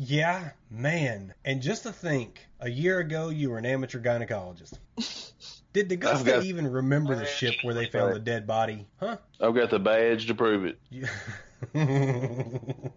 Yeah, 0.00 0.50
man. 0.70 1.34
And 1.44 1.60
just 1.60 1.82
to 1.82 1.90
think, 1.90 2.46
a 2.60 2.70
year 2.70 3.00
ago 3.00 3.30
you 3.30 3.50
were 3.50 3.58
an 3.58 3.66
amateur 3.66 3.98
gynecologist. 4.00 4.74
Did 5.72 5.90
Augusta 5.90 6.24
got- 6.24 6.44
even 6.44 6.70
remember 6.70 7.16
the 7.16 7.26
ship 7.26 7.54
where 7.62 7.74
they 7.74 7.86
found 7.86 8.14
the 8.14 8.20
dead 8.20 8.46
body? 8.46 8.86
Huh? 9.00 9.16
I've 9.40 9.56
got 9.56 9.70
the 9.70 9.80
badge 9.80 10.28
to 10.28 10.36
prove 10.36 10.66
it. 10.66 10.78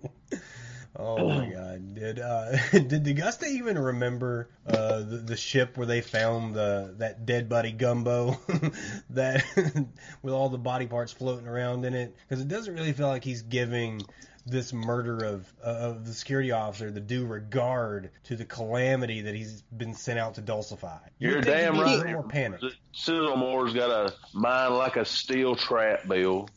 You- 0.97 1.05
oh 1.05 1.29
my 1.29 1.45
God! 1.53 1.95
Did 1.95 2.19
uh, 2.19 2.57
did 2.71 3.07
Augusta 3.07 3.45
even 3.45 3.77
remember 3.77 4.49
uh, 4.67 4.99
the, 4.99 5.17
the 5.17 5.37
ship 5.37 5.77
where 5.77 5.87
they 5.87 6.01
found 6.01 6.55
the 6.55 6.95
that 6.97 7.25
dead 7.25 7.49
body 7.49 7.71
gumbo 7.71 8.37
that 9.11 9.43
with 10.21 10.33
all 10.33 10.49
the 10.49 10.57
body 10.57 10.87
parts 10.87 11.11
floating 11.11 11.47
around 11.47 11.85
in 11.85 11.93
it? 11.93 12.15
Because 12.27 12.41
it 12.41 12.47
doesn't 12.47 12.73
really 12.73 12.93
feel 12.93 13.07
like 13.07 13.23
he's 13.23 13.41
giving 13.41 14.01
this 14.45 14.73
murder 14.73 15.23
of 15.23 15.53
of 15.61 16.05
the 16.05 16.13
security 16.13 16.51
officer 16.51 16.89
the 16.89 16.99
due 16.99 17.25
regard 17.27 18.09
to 18.23 18.35
the 18.35 18.43
calamity 18.45 19.21
that 19.21 19.35
he's 19.35 19.61
been 19.61 19.93
sent 19.93 20.17
out 20.17 20.33
to 20.35 20.41
dulcify. 20.41 20.97
You 21.19 21.29
You're 21.31 21.41
damn 21.41 21.75
he'd 21.75 21.83
be 21.83 21.83
a 21.83 21.85
right. 21.85 21.97
little 21.97 22.11
more 22.13 22.23
panicked. 22.23 22.65
Sizzlemore's 22.95 23.73
got 23.73 23.91
a 23.91 24.13
mind 24.33 24.75
like 24.75 24.95
a 24.97 25.05
steel 25.05 25.55
trap, 25.55 26.07
Bill. 26.07 26.49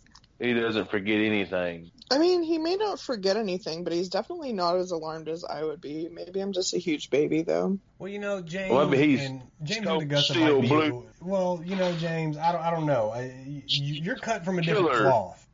He 0.44 0.54
doesn't 0.54 0.90
forget 0.90 1.20
anything. 1.20 1.90
I 2.10 2.18
mean, 2.18 2.42
he 2.42 2.58
may 2.58 2.76
not 2.76 3.00
forget 3.00 3.36
anything, 3.36 3.82
but 3.82 3.92
he's 3.92 4.10
definitely 4.10 4.52
not 4.52 4.76
as 4.76 4.90
alarmed 4.90 5.28
as 5.28 5.42
I 5.44 5.64
would 5.64 5.80
be. 5.80 6.08
Maybe 6.12 6.40
I'm 6.40 6.52
just 6.52 6.74
a 6.74 6.78
huge 6.78 7.08
baby, 7.10 7.42
though. 7.42 7.78
Well, 7.98 8.10
you 8.10 8.18
know, 8.18 8.42
James 8.42 8.70
Well, 8.72 8.88
but 8.88 8.98
he's 8.98 9.22
and 9.24 9.42
James 9.62 9.86
so 9.86 9.94
and 9.94 10.02
Augusta 10.02 10.38
might 10.38 10.60
be. 10.60 10.68
blue. 10.68 11.06
Well, 11.22 11.62
you 11.64 11.76
know, 11.76 11.92
James, 11.96 12.36
I 12.36 12.52
don't, 12.52 12.60
I 12.60 12.70
don't 12.70 12.86
know. 12.86 13.10
I, 13.10 13.32
you, 13.46 13.62
you're 14.02 14.16
cut 14.16 14.44
from 14.44 14.58
a 14.58 14.62
different 14.62 14.90
Killer. 14.90 15.02
cloth. 15.02 15.46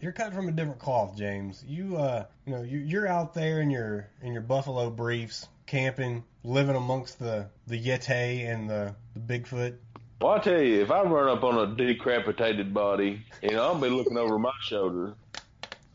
You're 0.00 0.12
cut 0.12 0.32
from 0.32 0.48
a 0.48 0.52
different 0.52 0.78
cloth, 0.78 1.16
James. 1.16 1.64
You, 1.66 1.96
uh, 1.96 2.26
you 2.46 2.52
know, 2.54 2.62
you, 2.62 2.78
you're 2.78 3.08
out 3.08 3.34
there 3.34 3.60
in 3.60 3.68
your 3.70 4.08
in 4.22 4.32
your 4.32 4.42
buffalo 4.42 4.90
briefs, 4.90 5.48
camping, 5.66 6.22
living 6.44 6.76
amongst 6.76 7.18
the 7.18 7.48
the 7.66 7.76
yeti 7.84 8.48
and 8.48 8.70
the 8.70 8.94
the 9.14 9.20
Bigfoot. 9.20 9.74
Well, 10.20 10.32
I 10.32 10.38
tell 10.40 10.60
you, 10.60 10.82
if 10.82 10.90
I 10.90 11.02
run 11.02 11.28
up 11.28 11.44
on 11.44 11.58
a 11.58 11.76
decapitated 11.76 12.74
body, 12.74 13.22
you 13.42 13.50
know, 13.52 13.62
I'll 13.62 13.80
be 13.80 13.88
looking 13.88 14.18
over 14.18 14.38
my 14.38 14.52
shoulder. 14.62 15.14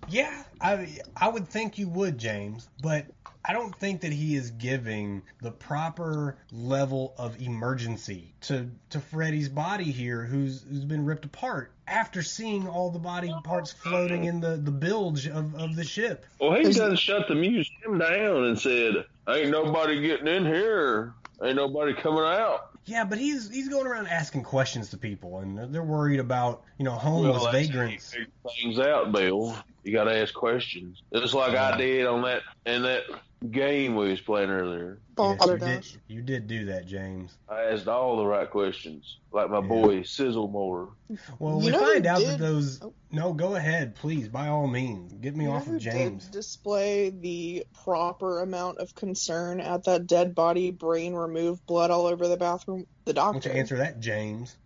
Yeah, 0.07 0.43
I 0.61 0.99
I 1.15 1.27
would 1.29 1.47
think 1.47 1.77
you 1.77 1.87
would, 1.89 2.17
James, 2.17 2.69
but 2.81 3.05
I 3.45 3.51
don't 3.51 3.75
think 3.75 4.01
that 4.01 4.13
he 4.13 4.35
is 4.35 4.51
giving 4.51 5.23
the 5.41 5.51
proper 5.51 6.37
level 6.51 7.13
of 7.17 7.41
emergency 7.41 8.33
to 8.41 8.69
to 8.91 8.99
Freddy's 8.99 9.49
body 9.49 9.91
here, 9.91 10.23
who's 10.23 10.63
who's 10.69 10.85
been 10.85 11.03
ripped 11.05 11.25
apart 11.25 11.73
after 11.87 12.21
seeing 12.21 12.67
all 12.67 12.91
the 12.91 12.99
body 12.99 13.33
parts 13.43 13.71
floating 13.73 14.23
in 14.25 14.39
the 14.39 14.55
the 14.55 14.71
bilge 14.71 15.27
of 15.27 15.53
of 15.55 15.75
the 15.75 15.83
ship. 15.83 16.25
Well, 16.39 16.53
he 16.55 16.61
Is- 16.61 16.77
done 16.77 16.95
shut 16.95 17.27
the 17.27 17.35
museum 17.35 17.97
down 17.97 18.45
and 18.45 18.57
said, 18.59 19.05
"Ain't 19.27 19.49
nobody 19.51 20.01
getting 20.01 20.27
in 20.27 20.45
here. 20.45 21.13
Ain't 21.41 21.57
nobody 21.57 21.93
coming 21.93 22.23
out." 22.23 22.72
Yeah, 22.85 23.05
but 23.05 23.17
he's 23.17 23.49
he's 23.49 23.69
going 23.69 23.87
around 23.87 24.07
asking 24.07 24.43
questions 24.43 24.89
to 24.89 24.97
people, 24.97 25.39
and 25.39 25.57
they're- 25.57 25.67
they're 25.67 25.83
worried 25.83 26.19
about 26.19 26.63
you 26.77 26.85
know 26.85 26.91
homeless 26.91 27.41
Well, 27.43 27.51
vagrants. 27.51 28.13
things 28.61 28.79
out, 28.79 29.11
Bill. 29.11 29.55
You 29.83 29.93
got 29.93 30.05
to 30.05 30.15
ask 30.15 30.33
questions, 30.33 31.01
just 31.13 31.33
like 31.33 31.55
I 31.55 31.77
did 31.77 32.05
on 32.05 32.21
that 32.23 32.41
in 32.65 32.83
that 32.83 33.03
game 33.51 33.95
we 33.95 34.09
was 34.09 34.21
playing 34.21 34.49
earlier. 34.49 35.01
Yes, 35.17 35.45
you 35.45 35.57
did, 35.57 35.87
you 36.07 36.21
did 36.21 36.47
do 36.47 36.65
that, 36.65 36.85
James. 36.87 37.37
I 37.47 37.63
asked 37.65 37.87
all 37.87 38.17
the 38.17 38.25
right 38.25 38.49
questions, 38.49 39.17
like 39.31 39.49
my 39.49 39.59
Yeah. 39.59 39.67
boy 39.67 39.99
Sizzlemore. 40.01 40.93
Well, 41.39 41.59
You 41.59 41.65
we 41.65 41.71
know 41.71 41.79
find 41.79 42.05
who 42.05 42.11
out 42.11 42.21
that 42.21 42.39
those. 42.39 42.81
oh. 42.81 42.93
No, 43.11 43.33
go 43.33 43.55
ahead, 43.55 43.95
please, 43.95 44.27
by 44.27 44.47
all 44.47 44.65
means, 44.67 45.13
get 45.13 45.35
me 45.35 45.45
You 45.45 45.51
off 45.51 45.65
who 45.65 45.75
of 45.75 45.81
James. 45.81 46.23
did 46.25 46.31
display 46.31 47.11
the 47.11 47.65
proper 47.83 48.41
amount 48.41 48.79
of 48.79 48.95
concern 48.95 49.59
at 49.61 49.83
that 49.83 50.07
dead 50.07 50.33
body, 50.33 50.71
brain 50.71 51.13
removed, 51.13 51.65
blood 51.67 51.91
all 51.91 52.07
over 52.07 52.27
the 52.27 52.37
bathroom? 52.37 52.85
The 53.05 53.13
Why 53.13 53.23
don't 53.23 53.33
doctor. 53.35 53.49
you 53.49 53.55
answer 53.55 53.77
that, 53.77 53.99
James? 53.99 54.57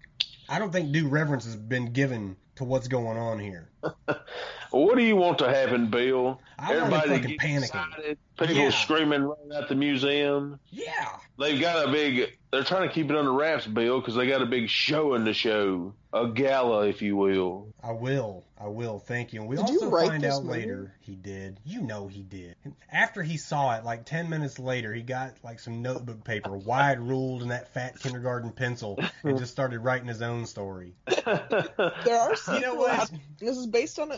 I 0.47 0.59
don't 0.59 0.71
think 0.71 0.93
due 0.93 1.09
reverence 1.09 1.43
has 1.43 1.57
been 1.57 1.91
given 1.91 2.37
to 2.55 2.63
what's 2.63 2.87
going 2.87 3.17
on 3.17 3.37
here. 3.39 3.69
Well, 3.83 3.95
what 4.71 4.95
do 4.97 5.03
you 5.03 5.15
want 5.17 5.39
to 5.39 5.49
happen, 5.49 5.89
Bill? 5.89 6.39
I 6.57 6.69
wanted 6.77 6.93
Everybody 6.93 7.09
fucking 7.09 7.37
get 7.37 7.39
panicking. 7.39 8.17
Excited. 8.37 8.53
People 8.53 8.63
Yeah. 8.69 8.69
screaming 8.71 9.23
running 9.23 9.53
out 9.55 9.69
the 9.69 9.75
museum. 9.75 10.59
Yeah. 10.69 11.17
They've 11.39 11.59
got 11.59 11.87
a 11.87 11.91
big. 11.91 12.33
They're 12.51 12.63
trying 12.63 12.87
to 12.87 12.93
keep 12.93 13.09
it 13.09 13.15
under 13.15 13.31
wraps, 13.33 13.67
Bill, 13.67 13.99
because 13.99 14.15
they 14.15 14.25
got 14.25 14.41
a 14.41 14.45
big 14.45 14.69
show 14.69 15.15
in 15.15 15.25
the 15.25 15.33
show, 15.33 15.93
a 16.13 16.27
gala, 16.29 16.87
if 16.87 17.01
you 17.01 17.17
will. 17.17 17.73
I 17.83 17.91
will. 17.91 18.45
I 18.59 18.67
will. 18.67 18.99
Thank 18.99 19.33
you. 19.33 19.41
And 19.41 19.49
we 19.49 19.57
Did 19.57 19.67
you 19.69 19.75
also 19.75 19.89
write 19.89 20.07
find 20.07 20.23
this 20.23 20.33
out 20.33 20.45
movie? 20.45 20.59
later 20.61 20.93
he 21.01 21.13
did. 21.15 21.59
You 21.65 21.81
know 21.81 22.07
he 22.07 22.23
did. 22.23 22.55
After 22.91 23.21
he 23.21 23.35
saw 23.37 23.75
it, 23.75 23.83
like 23.83 24.05
10 24.05 24.29
minutes 24.29 24.57
later, 24.57 24.93
he 24.93 25.01
got 25.03 25.33
like 25.43 25.59
some 25.59 25.81
notebook 25.81 26.23
paper, 26.23 26.57
wide 26.57 26.99
ruled 27.01 27.43
in 27.43 27.49
that 27.49 27.71
fat 27.73 27.99
kindergarten 27.99 28.51
pencil, 28.51 28.97
and 29.23 29.37
just 29.37 29.51
started 29.51 29.79
writing 29.81 30.07
his 30.07 30.21
own 30.21 30.45
story. 30.45 30.93
There 31.05 32.17
are 32.17 32.35
sequels. 32.35 32.47
You 32.57 32.61
know 32.61 32.75
what? 32.75 33.11
This 33.39 33.57
is 33.57 33.67
based 33.67 33.99
on 33.99 34.11
a 34.11 34.17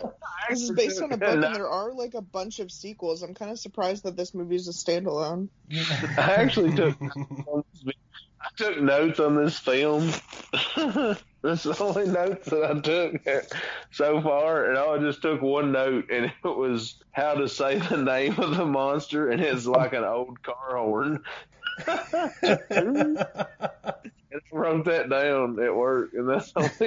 this 0.49 0.61
is 0.61 0.71
based 0.71 1.01
on 1.01 1.11
a 1.11 1.17
book, 1.17 1.29
and 1.29 1.43
there 1.55 1.67
are 1.67 1.91
like 1.93 2.13
a 2.13 2.21
bunch 2.21 2.59
of 2.59 2.71
sequels. 2.71 3.23
I'm 3.23 3.33
kind 3.33 3.51
of 3.51 3.59
surprised 3.59 4.03
that 4.03 4.08
this 4.15 4.33
movie 4.33 4.55
is 4.55 4.67
a 4.67 4.71
standalone. 4.71 5.49
I 6.17 6.35
actually 6.35 6.75
took 6.75 6.97
I 8.41 8.47
took 8.57 8.81
notes 8.81 9.19
on 9.19 9.35
this 9.35 9.59
film. 9.59 10.07
That's 11.41 11.63
the 11.63 11.77
only 11.79 12.07
notes 12.07 12.49
that 12.49 12.65
I 12.65 12.77
took 12.79 13.15
so 13.91 14.21
far, 14.21 14.65
and 14.65 14.77
I 14.77 14.97
just 14.97 15.21
took 15.21 15.41
one 15.41 15.71
note, 15.71 16.09
and 16.11 16.25
it 16.25 16.33
was 16.43 17.01
how 17.11 17.35
to 17.35 17.47
say 17.47 17.79
the 17.79 17.95
name 17.97 18.37
of 18.39 18.57
the 18.57 18.65
monster, 18.65 19.29
and 19.29 19.39
it's 19.41 19.65
like 19.65 19.93
an 19.93 20.03
old 20.03 20.43
car 20.43 20.77
horn. 20.77 21.23
I 24.31 24.37
wrote 24.51 24.85
that 24.85 25.09
down 25.09 25.59
at 25.59 25.75
work, 25.75 26.13
and 26.13 26.29
that's 26.29 26.53
note 26.55 26.79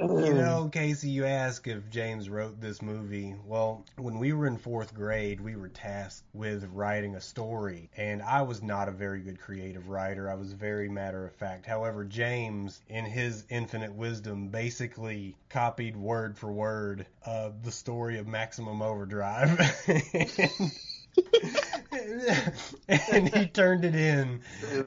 you 0.00 0.34
know, 0.34 0.68
Casey, 0.72 1.08
you 1.08 1.24
ask 1.24 1.66
if 1.68 1.88
James 1.90 2.28
wrote 2.28 2.60
this 2.60 2.82
movie. 2.82 3.34
Well, 3.46 3.84
when 3.96 4.18
we 4.18 4.32
were 4.32 4.46
in 4.46 4.56
fourth 4.56 4.94
grade, 4.94 5.40
we 5.40 5.56
were 5.56 5.68
tasked 5.68 6.24
with 6.32 6.68
writing 6.72 7.14
a 7.14 7.20
story, 7.20 7.88
and 7.96 8.22
I 8.22 8.42
was 8.42 8.62
not 8.62 8.88
a 8.88 8.92
very 8.92 9.20
good 9.20 9.40
creative 9.40 9.88
writer. 9.88 10.30
I 10.30 10.34
was 10.34 10.52
very 10.52 10.88
matter 10.88 11.24
of 11.24 11.34
fact. 11.34 11.66
However, 11.66 12.04
James, 12.04 12.80
in 12.88 13.04
his 13.04 13.44
infinite 13.48 13.94
wisdom, 13.94 14.48
basically 14.48 15.36
copied 15.48 15.96
word 15.96 16.36
for 16.36 16.52
word 16.52 17.06
uh, 17.24 17.50
the 17.62 17.72
story 17.72 18.18
of 18.18 18.26
Maximum 18.26 18.82
Overdrive. 18.82 19.58
and 22.88 23.34
he 23.34 23.46
turned 23.46 23.84
it 23.84 23.94
in 23.94 24.40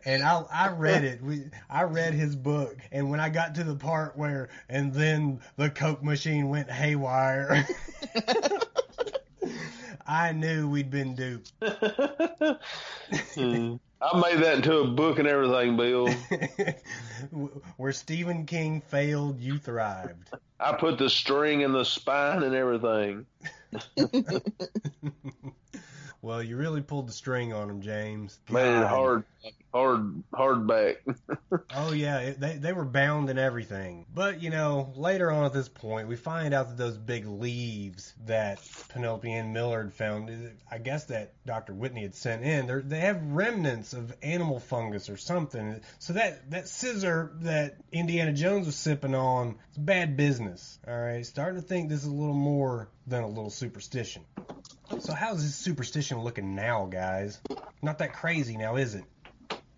and 0.06 0.24
I 0.24 0.44
I 0.52 0.70
read 0.70 1.04
it. 1.04 1.22
We 1.22 1.46
I 1.70 1.84
read 1.84 2.14
his 2.14 2.36
book 2.36 2.78
and 2.92 3.10
when 3.10 3.20
I 3.20 3.30
got 3.30 3.56
to 3.56 3.64
the 3.64 3.76
part 3.76 4.18
where 4.18 4.50
and 4.70 4.94
then 4.94 5.40
the 5.58 5.70
coke 5.70 6.04
machine 6.04 6.50
went 6.50 6.70
haywire 6.72 7.68
I 10.08 10.32
knew 10.32 10.68
we'd 10.68 10.90
been 10.90 11.16
duped. 11.16 11.54
Hmm. 13.36 13.76
I 14.02 14.20
made 14.20 14.42
that 14.44 14.56
into 14.56 14.78
a 14.78 14.88
book 14.88 15.20
and 15.20 15.28
everything, 15.28 15.76
Bill. 15.76 16.10
Where 17.78 17.92
Stephen 17.92 18.46
King 18.46 18.82
failed, 18.82 19.40
you 19.40 19.58
thrived. 19.58 20.30
I 20.60 20.74
put 20.74 20.98
the 20.98 21.10
string 21.10 21.62
in 21.62 21.74
the 21.74 21.84
spine 21.84 22.44
and 22.44 22.56
everything. 22.56 23.26
Well, 26.22 26.44
you 26.44 26.58
really 26.58 26.82
pulled 26.82 27.08
the 27.08 27.14
string 27.14 27.54
on 27.54 27.70
him, 27.70 27.82
James. 27.82 28.40
God. 28.52 28.88
hard, 28.88 29.24
hard, 29.74 30.24
hard 30.34 30.68
back. 30.68 30.98
Oh 31.76 31.94
yeah, 31.94 32.20
it, 32.20 32.40
they 32.40 32.56
they 32.56 32.74
were 32.74 32.86
bound 32.86 33.30
and 33.30 33.40
everything. 33.40 34.06
But 34.14 34.42
you 34.42 34.50
know, 34.50 34.92
later 34.96 35.32
on 35.32 35.46
at 35.46 35.54
this 35.54 35.70
point, 35.70 36.08
we 36.08 36.16
find 36.16 36.54
out 36.54 36.70
that 36.70 36.78
those 36.78 36.98
big 36.98 37.26
leaves 37.26 38.14
that 38.26 38.60
Penelope 38.90 39.32
and 39.32 39.54
Millard 39.54 39.94
found, 39.94 40.58
I 40.70 40.78
guess 40.78 41.06
that 41.06 41.34
Dr. 41.46 41.74
Whitney 41.74 42.02
had 42.02 42.16
sent 42.16 42.44
in, 42.44 42.68
they 42.68 42.82
they 42.82 43.00
have 43.02 43.22
remnants 43.24 43.94
of 43.94 44.14
animal 44.22 44.60
fungus 44.60 45.10
or 45.10 45.18
something. 45.18 45.82
So 46.00 46.14
that 46.14 46.50
that 46.52 46.68
scissor 46.68 47.32
that 47.42 47.78
Indiana 47.92 48.34
Jones 48.34 48.66
was 48.66 48.76
sipping 48.76 49.16
on, 49.16 49.56
it's 49.70 49.78
bad 49.78 50.18
business. 50.18 50.80
All 50.88 51.00
right, 51.00 51.26
starting 51.26 51.62
to 51.62 51.68
think 51.68 51.90
this 51.90 52.02
is 52.02 52.08
a 52.08 52.14
little 52.14 52.34
more 52.34 52.90
than 53.08 53.24
a 53.24 53.28
little 53.28 53.52
superstition. 53.52 54.24
So 54.98 55.14
how's 55.14 55.44
this 55.44 55.56
superstition 55.56 56.20
looking 56.20 56.56
now, 56.56 56.86
guys? 56.86 57.40
Not 57.82 58.00
that 58.00 58.14
crazy 58.14 58.58
now, 58.58 58.76
is 58.76 58.96
it? 58.96 59.06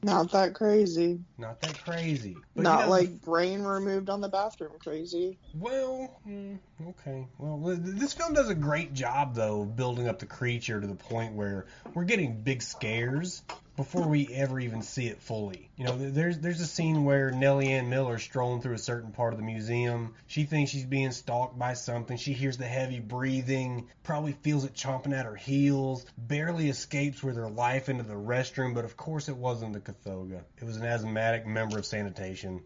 Not 0.03 0.31
that 0.31 0.55
crazy. 0.55 1.19
Not 1.37 1.61
that 1.61 1.77
crazy. 1.83 2.35
But, 2.55 2.61
you 2.61 2.63
Not 2.63 2.85
know, 2.85 2.89
like 2.89 3.21
brain 3.21 3.61
removed 3.61 4.09
on 4.09 4.21
the 4.21 4.29
bathroom 4.29 4.71
crazy. 4.83 5.37
Well, 5.53 6.19
mm, 6.27 6.57
okay. 6.89 7.27
Well, 7.37 7.77
this 7.77 8.13
film 8.13 8.33
does 8.33 8.49
a 8.49 8.55
great 8.55 8.93
job 8.93 9.35
though 9.35 9.61
of 9.61 9.75
building 9.75 10.07
up 10.07 10.19
the 10.19 10.25
creature 10.25 10.81
to 10.81 10.87
the 10.87 10.95
point 10.95 11.33
where 11.33 11.67
we're 11.93 12.05
getting 12.05 12.41
big 12.41 12.63
scares 12.63 13.43
before 13.75 14.07
we 14.07 14.27
ever 14.33 14.59
even 14.59 14.81
see 14.81 15.07
it 15.07 15.21
fully. 15.21 15.69
You 15.77 15.85
know, 15.85 15.97
there's 15.97 16.39
there's 16.39 16.61
a 16.61 16.67
scene 16.67 17.05
where 17.05 17.31
Nellie 17.31 17.71
Ann 17.71 17.89
Miller 17.89 18.19
strolling 18.19 18.61
through 18.61 18.75
a 18.75 18.79
certain 18.79 19.11
part 19.11 19.33
of 19.33 19.39
the 19.39 19.45
museum. 19.45 20.13
She 20.27 20.43
thinks 20.43 20.71
she's 20.71 20.85
being 20.85 21.11
stalked 21.11 21.57
by 21.57 21.73
something. 21.73 22.17
She 22.17 22.33
hears 22.33 22.57
the 22.57 22.65
heavy 22.65 22.99
breathing, 22.99 23.87
probably 24.03 24.33
feels 24.33 24.65
it 24.65 24.73
chomping 24.73 25.17
at 25.17 25.25
her 25.25 25.35
heels, 25.35 26.05
barely 26.17 26.69
escapes 26.69 27.23
with 27.23 27.37
her 27.37 27.49
life 27.49 27.89
into 27.89 28.03
the 28.03 28.13
restroom, 28.13 28.73
but 28.73 28.85
of 28.85 28.97
course 28.97 29.29
it 29.29 29.37
wasn't 29.37 29.73
the 29.73 29.79
Kothoga. 29.79 30.43
It 30.59 30.63
was 30.63 30.77
an 30.77 30.85
asthmatic 30.85 31.47
member 31.47 31.77
of 31.77 31.85
sanitation. 31.85 32.61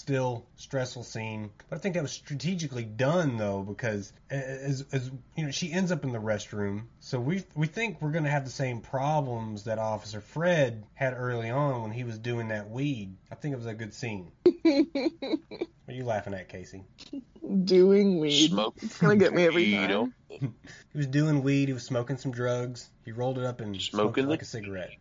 Still 0.00 0.46
stressful 0.56 1.04
scene, 1.04 1.50
but 1.68 1.76
I 1.76 1.78
think 1.78 1.94
that 1.94 2.02
was 2.02 2.10
strategically 2.10 2.84
done 2.84 3.36
though 3.36 3.60
because 3.60 4.14
as, 4.30 4.86
as 4.92 5.10
you 5.36 5.44
know 5.44 5.50
she 5.50 5.70
ends 5.70 5.92
up 5.92 6.04
in 6.04 6.12
the 6.12 6.18
restroom, 6.18 6.84
so 7.00 7.20
we 7.20 7.44
we 7.54 7.66
think 7.66 8.00
we're 8.00 8.10
gonna 8.10 8.30
have 8.30 8.46
the 8.46 8.50
same 8.50 8.80
problems 8.80 9.64
that 9.64 9.78
Officer 9.78 10.22
Fred 10.22 10.84
had 10.94 11.12
early 11.12 11.50
on 11.50 11.82
when 11.82 11.90
he 11.90 12.04
was 12.04 12.16
doing 12.16 12.48
that 12.48 12.70
weed. 12.70 13.14
I 13.30 13.34
think 13.34 13.52
it 13.52 13.58
was 13.58 13.66
a 13.66 13.74
good 13.74 13.92
scene. 13.92 14.32
what 14.42 14.56
are 15.86 15.92
you 15.92 16.04
laughing 16.04 16.32
at, 16.32 16.48
Casey? 16.48 16.82
Doing 17.64 18.20
weed. 18.20 18.48
Smoke. 18.48 18.76
It's 18.80 18.96
gonna 18.96 19.16
get 19.16 19.34
me 19.34 19.44
every 19.44 19.64
weed, 19.64 19.88
time. 19.88 20.14
He 20.92 20.96
was 20.96 21.08
doing 21.08 21.42
weed. 21.42 21.68
He 21.68 21.74
was 21.74 21.82
smoking 21.82 22.16
some 22.16 22.32
drugs. 22.32 22.88
He 23.04 23.12
rolled 23.12 23.36
it 23.36 23.44
up 23.44 23.60
and 23.60 23.76
smoked 23.76 24.14
Smoking 24.14 24.24
it 24.24 24.30
like 24.30 24.40
a 24.40 24.46
cigarette. 24.46 24.92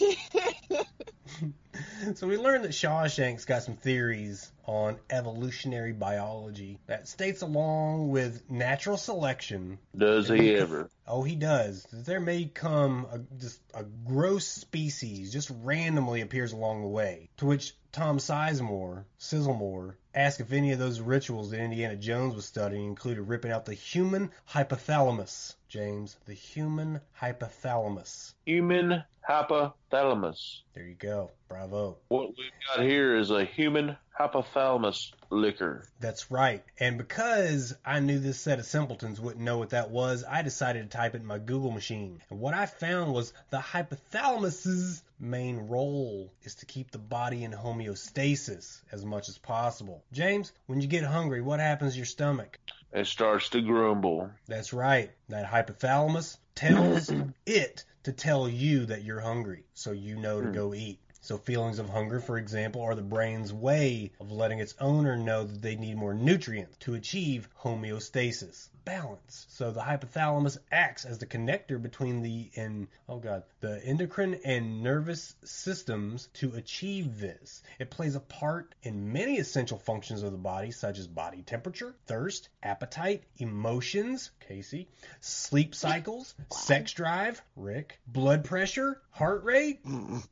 so 2.14 2.26
we 2.26 2.36
learned 2.36 2.64
that 2.64 2.72
Shawshank's 2.72 3.44
got 3.44 3.62
some 3.62 3.76
theories 3.76 4.50
on 4.66 4.98
evolutionary 5.10 5.92
biology 5.92 6.78
that 6.86 7.08
states 7.08 7.42
along 7.42 8.10
with 8.10 8.50
natural 8.50 8.96
selection. 8.96 9.78
Does 9.96 10.28
he 10.28 10.54
ever? 10.54 10.90
Oh, 11.06 11.22
he 11.22 11.36
does. 11.36 11.84
that 11.84 12.04
There 12.04 12.20
may 12.20 12.46
come 12.46 13.06
a, 13.12 13.18
just 13.38 13.60
a 13.74 13.84
gross 13.84 14.46
species 14.46 15.32
just 15.32 15.52
randomly 15.62 16.20
appears 16.20 16.52
along 16.52 16.82
the 16.82 16.88
way. 16.88 17.30
To 17.38 17.46
which 17.46 17.74
Tom 17.92 18.18
Sizemore, 18.18 19.04
Sizzlemore, 19.20 19.94
asked 20.14 20.40
if 20.40 20.52
any 20.52 20.72
of 20.72 20.78
those 20.78 21.00
rituals 21.00 21.50
that 21.50 21.60
Indiana 21.60 21.96
Jones 21.96 22.34
was 22.34 22.44
studying 22.44 22.86
included 22.86 23.22
ripping 23.22 23.52
out 23.52 23.64
the 23.64 23.74
human 23.74 24.30
hypothalamus. 24.50 25.54
James, 25.68 26.16
the 26.26 26.34
human 26.34 27.00
hypothalamus. 27.20 28.34
Human 28.44 29.04
hypothalamus. 29.28 30.60
There 30.74 30.84
you 30.84 30.94
go. 30.94 31.30
Bravo. 31.48 31.96
What 32.08 32.28
we've 32.28 32.50
got 32.68 32.84
here 32.84 33.16
is 33.16 33.30
a 33.30 33.44
human 33.44 33.96
hypothalamus 34.18 35.12
liquor. 35.30 35.84
That's 36.00 36.30
right. 36.30 36.64
And 36.78 36.98
because 36.98 37.74
I 37.84 38.00
knew 38.00 38.18
this 38.18 38.40
set 38.40 38.58
of 38.58 38.66
simpletons 38.66 39.20
wouldn't 39.20 39.44
know 39.44 39.58
what 39.58 39.70
that 39.70 39.90
was, 39.90 40.24
I 40.28 40.42
decided 40.42 40.90
to 40.90 40.96
type 40.96 41.14
it 41.14 41.20
in 41.20 41.26
my 41.26 41.38
Google 41.38 41.70
machine. 41.70 42.20
And 42.30 42.40
what 42.40 42.54
I 42.54 42.66
found 42.66 43.12
was 43.12 43.32
the 43.50 43.58
hypothalamus's 43.58 45.02
main 45.18 45.68
role 45.68 46.32
is 46.42 46.56
to 46.56 46.66
keep 46.66 46.90
the 46.90 46.98
body 46.98 47.44
in 47.44 47.52
homeostasis 47.52 48.80
as 48.92 49.04
much 49.04 49.28
as 49.28 49.38
possible. 49.38 50.02
James, 50.12 50.52
when 50.66 50.80
you 50.80 50.88
get 50.88 51.04
hungry, 51.04 51.42
what 51.42 51.60
happens 51.60 51.92
to 51.92 51.98
your 51.98 52.06
stomach? 52.06 52.58
It 52.92 53.06
starts 53.06 53.50
to 53.50 53.60
grumble. 53.60 54.30
That's 54.46 54.72
right. 54.72 55.10
That 55.28 55.46
hypothalamus 55.46 56.38
tells 56.54 57.12
it 57.46 57.84
to 58.04 58.12
tell 58.12 58.48
you 58.48 58.86
that 58.86 59.04
you're 59.04 59.20
hungry, 59.20 59.64
so 59.74 59.90
you 59.90 60.16
know 60.16 60.40
to 60.40 60.46
hmm. 60.46 60.54
go 60.54 60.74
eat. 60.74 61.00
So 61.26 61.38
feelings 61.38 61.80
of 61.80 61.88
hunger, 61.88 62.20
for 62.20 62.38
example, 62.38 62.82
are 62.82 62.94
the 62.94 63.02
brain's 63.02 63.52
way 63.52 64.12
of 64.20 64.30
letting 64.30 64.60
its 64.60 64.76
owner 64.78 65.16
know 65.16 65.42
that 65.42 65.60
they 65.60 65.74
need 65.74 65.96
more 65.96 66.14
nutrients 66.14 66.76
to 66.82 66.94
achieve 66.94 67.48
homeostasis, 67.64 68.68
balance. 68.84 69.44
So 69.48 69.72
the 69.72 69.80
hypothalamus 69.80 70.56
acts 70.70 71.04
as 71.04 71.18
the 71.18 71.26
connector 71.26 71.82
between 71.82 72.22
the 72.22 72.48
and 72.54 72.86
oh 73.08 73.18
god, 73.18 73.42
the 73.58 73.84
endocrine 73.84 74.38
and 74.44 74.84
nervous 74.84 75.34
systems 75.42 76.28
to 76.34 76.54
achieve 76.54 77.18
this. 77.18 77.60
It 77.80 77.90
plays 77.90 78.14
a 78.14 78.20
part 78.20 78.76
in 78.84 79.12
many 79.12 79.38
essential 79.38 79.78
functions 79.78 80.22
of 80.22 80.30
the 80.30 80.38
body 80.38 80.70
such 80.70 80.96
as 80.96 81.08
body 81.08 81.42
temperature, 81.42 81.96
thirst, 82.06 82.48
appetite, 82.62 83.24
emotions, 83.38 84.30
Casey, 84.46 84.88
sleep 85.20 85.74
cycles, 85.74 86.36
sex 86.52 86.92
drive, 86.92 87.42
Rick, 87.56 87.98
blood 88.06 88.44
pressure, 88.44 89.00
heart 89.10 89.42
rate, 89.42 89.80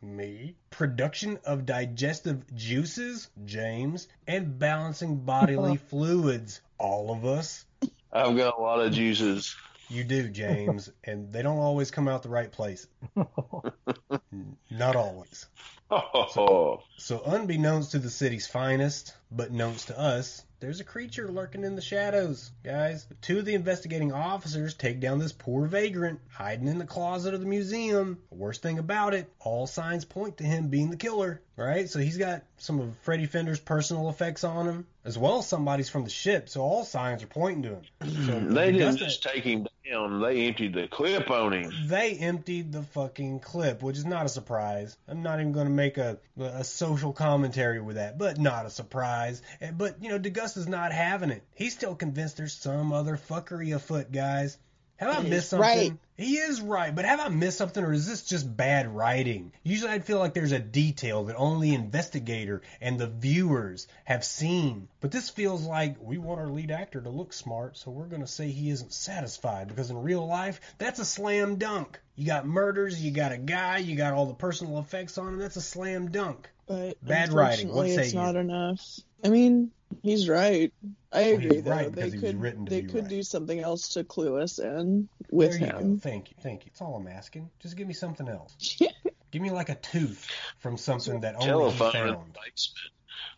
me, 0.00 0.54
production 0.74 1.38
of 1.44 1.66
digestive 1.66 2.52
juices, 2.56 3.28
James, 3.44 4.08
and 4.26 4.58
balancing 4.58 5.16
bodily 5.24 5.76
fluids, 5.88 6.60
all 6.78 7.12
of 7.12 7.24
us. 7.24 7.64
I've 8.12 8.36
got 8.36 8.58
a 8.58 8.60
lot 8.60 8.80
of 8.80 8.92
juices. 8.92 9.54
You 9.88 10.02
do, 10.02 10.28
James, 10.28 10.90
and 11.04 11.32
they 11.32 11.42
don't 11.42 11.58
always 11.58 11.92
come 11.92 12.08
out 12.08 12.24
the 12.24 12.28
right 12.28 12.50
place. 12.50 12.88
Not 14.70 14.96
always. 14.96 15.46
Oh, 15.90 16.80
So, 16.96 17.22
unbeknownst 17.24 17.92
to 17.92 17.98
the 17.98 18.10
city's 18.10 18.46
finest, 18.46 19.14
but 19.30 19.52
knowns 19.52 19.86
to 19.86 19.98
us, 19.98 20.44
there's 20.60 20.80
a 20.80 20.84
creature 20.84 21.28
lurking 21.28 21.64
in 21.64 21.76
the 21.76 21.82
shadows, 21.82 22.50
guys. 22.62 23.06
Two 23.20 23.40
of 23.40 23.44
the 23.44 23.54
investigating 23.54 24.12
officers 24.12 24.72
take 24.72 25.00
down 25.00 25.18
this 25.18 25.32
poor 25.32 25.66
vagrant 25.66 26.20
hiding 26.30 26.68
in 26.68 26.78
the 26.78 26.86
closet 26.86 27.34
of 27.34 27.40
the 27.40 27.46
museum. 27.46 28.18
The 28.30 28.36
worst 28.36 28.62
thing 28.62 28.78
about 28.78 29.12
it, 29.12 29.30
all 29.40 29.66
signs 29.66 30.06
point 30.06 30.38
to 30.38 30.44
him 30.44 30.68
being 30.68 30.88
the 30.88 30.96
killer, 30.96 31.42
right? 31.56 31.90
So 31.90 31.98
he's 31.98 32.16
got 32.16 32.44
some 32.56 32.80
of 32.80 32.96
Freddy 33.02 33.26
Fender's 33.26 33.60
personal 33.60 34.08
effects 34.08 34.42
on 34.42 34.66
him, 34.66 34.86
as 35.04 35.18
well 35.18 35.40
as 35.40 35.46
somebody's 35.46 35.90
from 35.90 36.04
the 36.04 36.10
ship. 36.10 36.48
So 36.48 36.62
all 36.62 36.84
signs 36.84 37.22
are 37.22 37.26
pointing 37.26 37.64
to 37.64 37.68
him. 37.68 38.24
So 38.24 38.40
they 38.54 38.72
didn't 38.72 38.96
just 38.96 39.22
take 39.22 39.44
him 39.44 39.66
down. 39.90 40.20
They 40.20 40.46
emptied 40.46 40.72
the 40.74 40.86
clip 40.88 41.30
on 41.30 41.52
him. 41.52 41.72
they 41.86 42.14
emptied 42.16 42.72
the 42.72 42.82
fucking 42.82 43.40
clip, 43.40 43.82
which 43.82 43.96
is 43.96 44.04
not 44.06 44.26
a 44.26 44.28
surprise. 44.28 44.96
I'm 45.08 45.22
not 45.22 45.40
even 45.40 45.52
going 45.52 45.66
to 45.66 45.72
make 45.72 45.98
a 45.98 46.18
a 46.38 46.64
social 46.64 47.12
commentary 47.12 47.80
with 47.80 47.96
that, 47.96 48.18
but 48.18 48.38
not 48.38 48.66
a 48.66 48.70
surprise. 48.70 49.42
Eh, 49.60 49.70
But 49.70 50.02
you 50.02 50.08
know, 50.08 50.18
D'Agosta's 50.18 50.68
not 50.68 50.92
having 50.92 51.30
it. 51.30 51.42
He's 51.54 51.74
still 51.74 51.94
convinced 51.94 52.36
there's 52.36 52.52
some 52.54 52.92
other 52.92 53.16
fuckery 53.16 53.74
afoot, 53.74 54.10
guys. 54.12 54.58
Have 54.96 55.10
I 55.16 55.20
He's 55.22 55.30
missed 55.30 55.50
something? 55.50 55.68
right. 55.68 55.92
He 56.16 56.36
is 56.36 56.60
right, 56.60 56.94
but 56.94 57.04
have 57.04 57.18
I 57.18 57.28
missed 57.28 57.58
something, 57.58 57.82
or 57.82 57.92
is 57.92 58.06
this 58.06 58.22
just 58.22 58.56
bad 58.56 58.94
writing? 58.94 59.52
Usually, 59.64 59.90
I'd 59.90 60.04
feel 60.04 60.20
like 60.20 60.32
there's 60.32 60.52
a 60.52 60.60
detail 60.60 61.24
that 61.24 61.36
only 61.36 61.70
the 61.70 61.74
investigator 61.74 62.62
and 62.80 63.00
the 63.00 63.08
viewers 63.08 63.88
have 64.04 64.24
seen. 64.24 64.88
But 65.00 65.10
this 65.10 65.30
feels 65.30 65.64
like 65.64 65.96
we 66.00 66.18
want 66.18 66.40
our 66.40 66.48
lead 66.48 66.70
actor 66.70 67.00
to 67.00 67.10
look 67.10 67.32
smart, 67.32 67.76
so 67.76 67.90
we're 67.90 68.06
going 68.06 68.20
to 68.20 68.28
say 68.28 68.50
he 68.50 68.70
isn't 68.70 68.92
satisfied, 68.92 69.66
because 69.66 69.90
in 69.90 70.02
real 70.02 70.24
life, 70.24 70.60
that's 70.78 71.00
a 71.00 71.04
slam 71.04 71.56
dunk. 71.56 71.98
You 72.14 72.26
got 72.26 72.46
murders, 72.46 73.02
you 73.02 73.10
got 73.10 73.32
a 73.32 73.38
guy, 73.38 73.78
you 73.78 73.96
got 73.96 74.12
all 74.12 74.26
the 74.26 74.34
personal 74.34 74.78
effects 74.78 75.18
on 75.18 75.34
him. 75.34 75.38
That's 75.38 75.56
a 75.56 75.60
slam 75.60 76.12
dunk. 76.12 76.48
But 76.66 77.04
Bad 77.04 77.32
writing. 77.32 77.74
What 77.74 77.88
say 77.88 77.96
it's 77.96 78.12
you? 78.12 78.20
not 78.20 78.36
enough. 78.36 78.80
I 79.24 79.28
mean, 79.30 79.70
he's 80.02 80.28
right. 80.28 80.72
I 81.12 81.22
Well, 81.32 81.34
agree, 81.40 81.60
though. 81.60 81.70
right 81.70 81.92
they 81.92 82.02
because 82.02 82.12
he 82.12 82.18
was 82.18 82.30
could 82.32 82.40
written 82.40 82.66
to 82.66 82.70
they 82.70 82.80
be 82.82 82.88
could 82.88 83.00
right. 83.02 83.10
do 83.10 83.22
something 83.22 83.60
else 83.60 83.88
to 83.94 84.04
clue 84.04 84.38
us 84.38 84.58
in 84.58 85.08
with 85.30 85.52
there 85.52 85.60
you 85.60 85.66
him. 85.66 85.94
go. 85.94 86.00
Thank 86.00 86.30
you, 86.30 86.36
thank 86.40 86.64
you. 86.64 86.70
That's 86.70 86.82
all 86.82 86.96
I'm 86.96 87.08
asking. 87.08 87.50
Just 87.60 87.76
give 87.76 87.88
me 87.88 87.94
something 87.94 88.28
else. 88.28 88.56
Give 89.30 89.42
me 89.42 89.50
like 89.50 89.68
a 89.68 89.74
tooth 89.74 90.30
from 90.60 90.76
something 90.76 91.22
that 91.22 91.34
only 91.34 91.46
he 91.46 91.50
Telephone 91.50 92.08
in 92.08 92.14
found. 92.14 92.38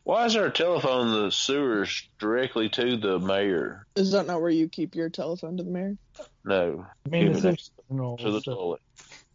Why 0.04 0.26
is 0.26 0.34
there 0.34 0.44
a 0.44 0.50
telephone 0.50 1.08
in 1.08 1.22
the 1.24 1.30
sewers 1.32 2.06
directly 2.18 2.68
to 2.68 2.98
the 2.98 3.18
mayor? 3.18 3.86
Is 3.96 4.12
that 4.12 4.26
not 4.26 4.42
where 4.42 4.50
you 4.50 4.68
keep 4.68 4.94
your 4.94 5.08
telephone 5.08 5.56
to 5.56 5.62
the 5.62 5.70
mayor? 5.70 5.96
No, 6.44 6.84
I 7.06 7.08
mean, 7.08 7.28
it's 7.28 7.42
to 7.88 8.30
the 8.30 8.42
toilet. 8.44 8.82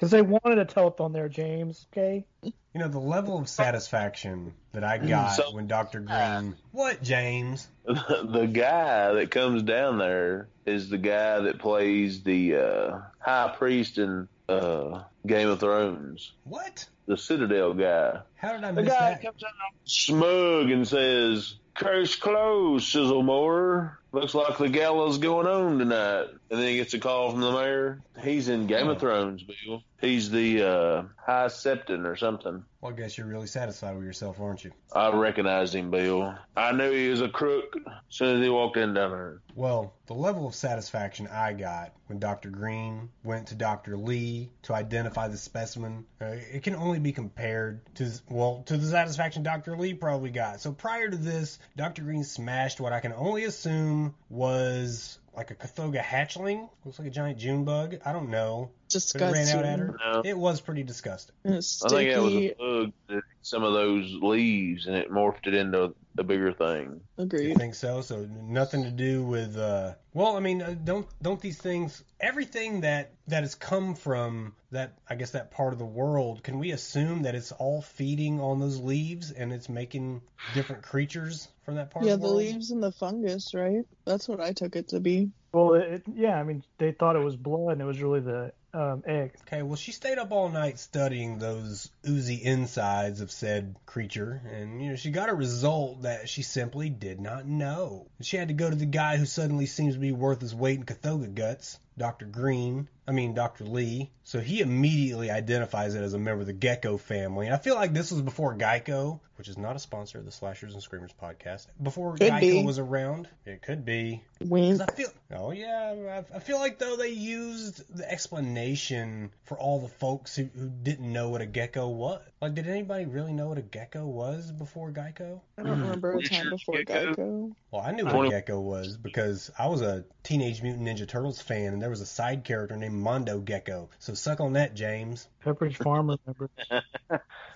Because 0.02 0.10
they 0.10 0.24
wanted 0.24 0.58
a 0.58 0.66
telephone 0.66 1.14
there, 1.14 1.30
James. 1.30 1.86
Okay. 1.94 2.26
You 2.42 2.52
know, 2.74 2.88
the 2.88 2.98
level 2.98 3.38
of 3.38 3.48
satisfaction 3.48 4.52
that 4.72 4.84
I 4.84 4.98
got 4.98 5.34
So- 5.36 5.54
when 5.54 5.68
Dr. 5.68 6.00
Green. 6.00 6.56
What, 6.72 7.04
James? 7.04 7.68
the 7.86 8.50
guy 8.52 9.14
that 9.14 9.30
comes 9.30 9.62
down 9.62 10.00
there 10.00 10.48
is 10.66 10.90
the 10.90 10.98
guy 10.98 11.42
that 11.42 11.60
plays 11.60 12.24
the 12.24 12.56
uh, 12.56 13.00
high 13.20 13.54
priest 13.56 14.00
in 14.00 14.28
uh, 14.50 15.04
Game 15.28 15.50
of 15.50 15.60
Thrones, 15.60 16.32
What? 16.46 16.88
the 17.06 17.16
Citadel 17.16 17.76
guy. 17.76 18.22
How 18.38 18.54
did 18.54 18.64
I 18.64 18.72
The 18.72 18.82
miss 18.82 18.92
guy 18.92 19.10
that? 19.12 19.22
comes 19.22 19.44
out 19.44 19.52
smug 19.86 20.72
and 20.72 20.88
says, 20.88 21.56
"Case 21.76 22.16
closed, 22.16 22.92
Sizzlemore. 22.92 23.98
Looks 24.12 24.34
like 24.34 24.58
the 24.58 24.70
gala's 24.70 25.18
going 25.18 25.48
on 25.48 25.80
tonight." 25.80 26.28
And 26.50 26.60
then 26.60 26.68
he 26.68 26.76
gets 26.76 26.94
a 26.94 27.00
call 27.00 27.32
from 27.32 27.40
the 27.40 27.52
mayor. 27.52 28.02
He's 28.22 28.50
in 28.50 28.68
Game 28.68 28.90
of 28.90 29.00
Thrones, 29.00 29.44
Bill. 29.44 29.84
He's 30.02 30.30
the 30.30 30.64
uh, 30.64 31.04
High 31.16 31.46
Septon 31.46 32.06
or 32.06 32.16
something. 32.16 32.66
Well, 32.82 32.92
I 32.92 32.96
guess 32.96 33.18
you're 33.18 33.28
really 33.28 33.48
satisfied 33.48 33.96
with 33.96 34.04
yourself, 34.04 34.42
aren't 34.42 34.64
you? 34.64 34.72
I 34.92 35.12
recognized 35.16 35.76
him, 35.76 35.92
Bill. 35.92 36.36
I 36.58 36.72
knew 36.72 36.92
he 36.92 37.10
was 37.10 37.22
a 37.22 37.30
crook 37.30 37.78
as 37.86 37.94
soon 38.10 38.38
as 38.38 38.44
he 38.44 38.50
walked 38.50 38.78
in 38.78 38.96
down 38.96 39.12
there. 39.12 39.42
Well, 39.54 39.94
the 40.08 40.16
level 40.16 40.48
of 40.48 40.56
satisfaction 40.56 41.28
I 41.28 41.54
got 41.54 41.94
when 42.08 42.20
Dr. 42.20 42.50
Green 42.50 43.10
went 43.24 43.48
to 43.48 43.56
Dr. 43.56 43.96
Lee 43.98 44.50
to 44.64 44.74
identify 44.74 45.28
the 45.28 45.38
specimen, 45.38 46.06
uh, 46.20 46.26
it 46.52 46.64
can 46.64 46.76
only 46.76 47.00
be 47.00 47.12
compared 47.12 47.82
to, 47.96 48.12
well, 48.30 48.64
to 48.66 48.78
the 48.78 48.88
satisfaction 48.88 49.44
Dr. 49.44 49.78
Lee 49.78 49.94
probably 49.94 50.32
got. 50.32 50.60
So 50.60 50.72
prior 50.72 51.10
to 51.10 51.18
this, 51.18 51.60
Dr. 51.78 52.02
Green 52.02 52.24
smashed 52.24 52.82
what 52.82 52.94
I 52.94 53.00
can 53.00 53.14
only 53.14 53.44
assume 53.44 54.01
was 54.30 55.20
like 55.36 55.52
a 55.52 55.56
Kothoga 55.56 56.02
hatchling. 56.02 56.70
Looks 56.84 57.00
like 57.00 57.08
a 57.08 57.12
giant 57.12 57.40
June 57.40 57.64
bug. 57.64 57.98
I 58.06 58.12
don't 58.12 58.30
know. 58.30 58.72
But 58.92 59.16
it 59.16 59.22
ran 59.22 59.48
out 59.48 59.66
at 59.66 59.80
her. 59.80 59.98
No. 60.06 60.22
It 60.26 60.38
was 60.38 60.60
pretty 60.60 60.84
disgusting. 60.84 61.36
And 61.44 61.56
I 61.56 61.60
think 61.90 62.14
that 62.14 62.22
was 62.22 62.34
a 62.34 62.54
bug 62.58 62.92
that 63.08 63.24
some 63.42 63.64
of 63.64 63.74
those 63.74 64.12
leaves 64.22 64.88
and 64.88 64.96
it 64.96 65.10
morphed 65.10 65.48
it 65.48 65.54
into 65.54 65.94
a 66.18 66.24
bigger 66.24 66.52
thing. 66.52 67.00
You 67.18 67.24
Agreed. 67.24 67.58
think 67.58 67.76
so? 67.76 68.02
So 68.02 68.28
nothing 68.44 68.84
to 68.84 68.92
do 68.92 69.24
with. 69.24 69.58
Uh, 69.58 69.94
well, 70.14 70.36
I 70.36 70.40
mean, 70.40 70.62
uh, 70.62 70.76
don't 70.84 71.08
don't 71.22 71.40
these 71.42 71.58
things? 71.58 72.04
Everything 72.20 72.82
that 72.82 73.12
that 73.28 73.44
has 73.44 73.56
come 73.56 73.96
from 73.96 74.54
that, 74.72 74.98
I 75.10 75.16
guess 75.16 75.32
that 75.32 75.52
part 75.52 75.74
of 75.74 75.80
the 75.80 75.86
world. 75.86 76.44
Can 76.44 76.60
we 76.60 76.72
assume 76.72 77.24
that 77.24 77.36
it's 77.36 77.52
all 77.52 77.82
feeding 77.82 78.40
on 78.42 78.60
those 78.60 78.80
leaves 78.80 79.32
and 79.32 79.54
it's 79.54 79.70
making 79.70 80.22
different 80.52 80.84
creatures 80.84 81.48
from 81.64 81.76
that 81.76 81.92
part 81.92 82.06
Yeah, 82.06 82.14
of 82.14 82.22
the 82.22 82.28
world? 82.28 82.42
Yeah, 82.42 82.46
the 82.46 82.46
world? 82.50 82.56
leaves 82.56 82.72
and 82.72 82.84
the 82.84 82.92
fungus, 82.92 83.54
right? 83.54 83.84
That's 84.06 84.28
what 84.28 84.42
I 84.42 84.52
took 84.54 84.76
it 84.76 84.90
to 84.90 85.00
be. 85.00 85.32
Well, 85.54 85.74
it, 85.76 85.94
it- 85.94 86.04
yeah, 86.14 86.36
I 86.40 86.44
mean, 86.44 86.64
they 86.80 86.92
thought 86.92 87.16
it 87.16 87.20
was 87.20 87.36
blood, 87.36 87.74
and 87.74 87.82
it 87.82 87.86
was 87.86 88.02
really 88.02 88.22
the 88.22 88.54
um, 88.74 89.04
egg. 89.06 89.34
Okay, 89.48 89.64
well, 89.64 89.76
she 89.76 89.92
stayed 89.92 90.18
up 90.18 90.32
all 90.32 90.48
night 90.50 90.80
studying 90.80 91.38
those 91.40 91.90
oozy 92.08 92.42
insides 92.42 93.20
of 93.20 93.30
said 93.32 93.76
creature, 93.86 94.42
and 94.50 94.82
you 94.82 94.90
know 94.90 94.96
she 94.96 95.12
got 95.12 95.28
a 95.30 95.34
result 95.34 96.04
that 96.04 96.30
she 96.30 96.42
simply 96.42 96.90
did 96.90 97.20
not 97.20 97.46
know. 97.46 98.08
She 98.22 98.38
had 98.38 98.48
to 98.48 98.54
go 98.54 98.70
to 98.70 98.76
the 98.76 98.86
guy 98.86 99.18
who 99.18 99.26
suddenly 99.26 99.66
seems 99.66 99.96
to 99.96 100.00
be 100.02 100.12
worth 100.12 100.42
his 100.42 100.56
weight 100.56 100.80
in 100.80 100.86
Kothoga 100.86 101.34
guts, 101.34 101.80
Dr. 101.98 102.26
Green. 102.26 102.88
I 103.08 103.12
mean, 103.14 103.34
Dr. 103.34 103.66
Lee. 103.66 104.12
So 104.24 104.40
he 104.40 104.62
immediately 104.62 105.30
identifies 105.32 105.96
it 105.96 106.02
as 106.04 106.14
a 106.14 106.20
member 106.20 106.42
of 106.42 106.48
the 106.48 106.54
Gecko 106.54 106.98
family. 106.98 107.48
And 107.48 107.54
I 107.56 107.58
feel 107.58 107.76
like 107.76 107.94
this 107.94 108.12
was 108.12 108.22
before 108.22 108.56
Geico, 108.56 109.20
which 109.36 109.50
is 109.50 109.58
not 109.58 109.76
a 109.76 109.80
sponsor 109.80 110.20
of 110.20 110.26
the 110.26 110.32
Slashers 110.32 110.74
and 110.74 110.82
Screamers 110.84 111.12
podcast. 111.22 111.66
Before 111.82 112.14
Could 112.14 112.32
Geico 112.32 112.40
be. 112.40 112.64
was 112.64 112.80
around. 112.80 113.28
It 113.46 113.64
could 113.64 113.84
be. 113.84 114.24
Wink. 114.40 114.80
'Cause 114.80 114.88
I 114.88 114.92
feel, 114.96 115.10
oh 115.34 115.52
yeah, 115.52 116.22
I, 116.32 116.36
I 116.36 116.40
feel 116.40 116.60
like 116.60 116.78
though 116.80 116.96
they 116.96 117.10
used 117.10 117.84
the 117.94 118.10
explanation 118.10 119.32
for 119.44 119.58
all 119.58 119.80
the 119.82 119.88
folks 119.90 120.36
who, 120.36 120.44
who 120.56 120.70
didn't 120.70 121.12
know 121.12 121.30
what 121.30 121.42
a 121.42 121.46
gecko 121.46 121.90
was. 121.90 122.22
Like, 122.42 122.54
did 122.54 122.68
anybody 122.68 123.06
really 123.06 123.34
know 123.34 123.48
what 123.50 123.58
a 123.58 123.62
gecko 123.64 124.06
was 124.06 124.52
before 124.52 124.92
Geico? 124.92 125.42
I 125.58 125.64
don't 125.64 125.82
remember 125.82 126.14
a 126.14 126.22
time 126.24 126.50
before 126.50 126.76
Gecko? 126.84 127.14
Geico. 127.14 127.56
Well, 127.72 127.82
I 127.82 127.92
knew 127.92 128.06
what 128.06 128.28
a 128.28 128.30
gecko 128.30 128.60
was 128.62 128.96
because 128.98 129.52
I 129.58 129.68
was 129.68 129.82
a 129.82 130.06
Teenage 130.24 130.62
Mutant 130.62 130.88
Ninja 130.88 131.08
Turtles 131.08 131.42
fan, 131.42 131.74
and 131.74 131.81
there 131.82 131.90
was 131.90 132.02
a 132.02 132.06
side 132.06 132.44
character 132.44 132.76
named 132.78 132.96
Mondo 132.96 133.40
Gecko. 133.40 133.90
So 134.00 134.14
suck 134.14 134.40
on 134.40 134.54
that, 134.54 134.74
James. 134.76 135.28
Pepperidge 135.44 135.76
Farm, 135.84 136.18
remember? 136.26 136.50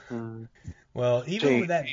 Well, 0.93 1.23
even 1.27 1.59
with 1.59 1.69
that, 1.69 1.87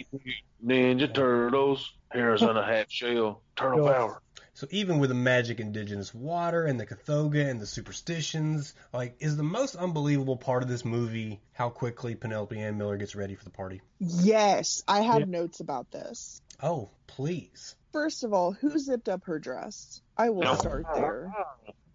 Ninja 0.64 1.12
Turtles, 1.12 1.92
heroes 2.12 2.42
on 2.42 2.56
a 2.56 2.64
half 2.64 2.88
shell, 2.88 3.42
turtle 3.56 3.84
power. 3.84 4.22
So 4.54 4.68
even 4.70 4.98
with 5.00 5.08
the 5.08 5.14
magic 5.14 5.58
indigenous 5.58 6.14
water 6.14 6.66
and 6.66 6.78
the 6.78 6.86
Kothoga 6.86 7.50
and 7.50 7.60
the 7.60 7.66
superstitions, 7.66 8.74
like 8.92 9.16
is 9.18 9.36
the 9.36 9.42
most 9.42 9.74
unbelievable 9.74 10.36
part 10.36 10.62
of 10.62 10.68
this 10.68 10.84
movie 10.84 11.40
how 11.52 11.70
quickly 11.70 12.14
Penelope 12.14 12.56
Ann 12.56 12.78
Miller 12.78 12.96
gets 12.96 13.16
ready 13.16 13.34
for 13.34 13.44
the 13.44 13.50
party. 13.50 13.80
Yes, 13.98 14.84
I 14.86 15.00
have 15.00 15.20
Yeah. 15.20 15.24
notes 15.26 15.60
about 15.60 15.90
this. 15.90 16.40
Oh, 16.62 16.90
please. 17.06 17.74
First 17.92 18.24
of 18.24 18.32
all, 18.32 18.52
who 18.52 18.78
zipped 18.78 19.08
up 19.08 19.24
her 19.24 19.38
dress? 19.38 20.00
I 20.16 20.30
will 20.30 20.56
start 20.56 20.86
there. 20.94 21.32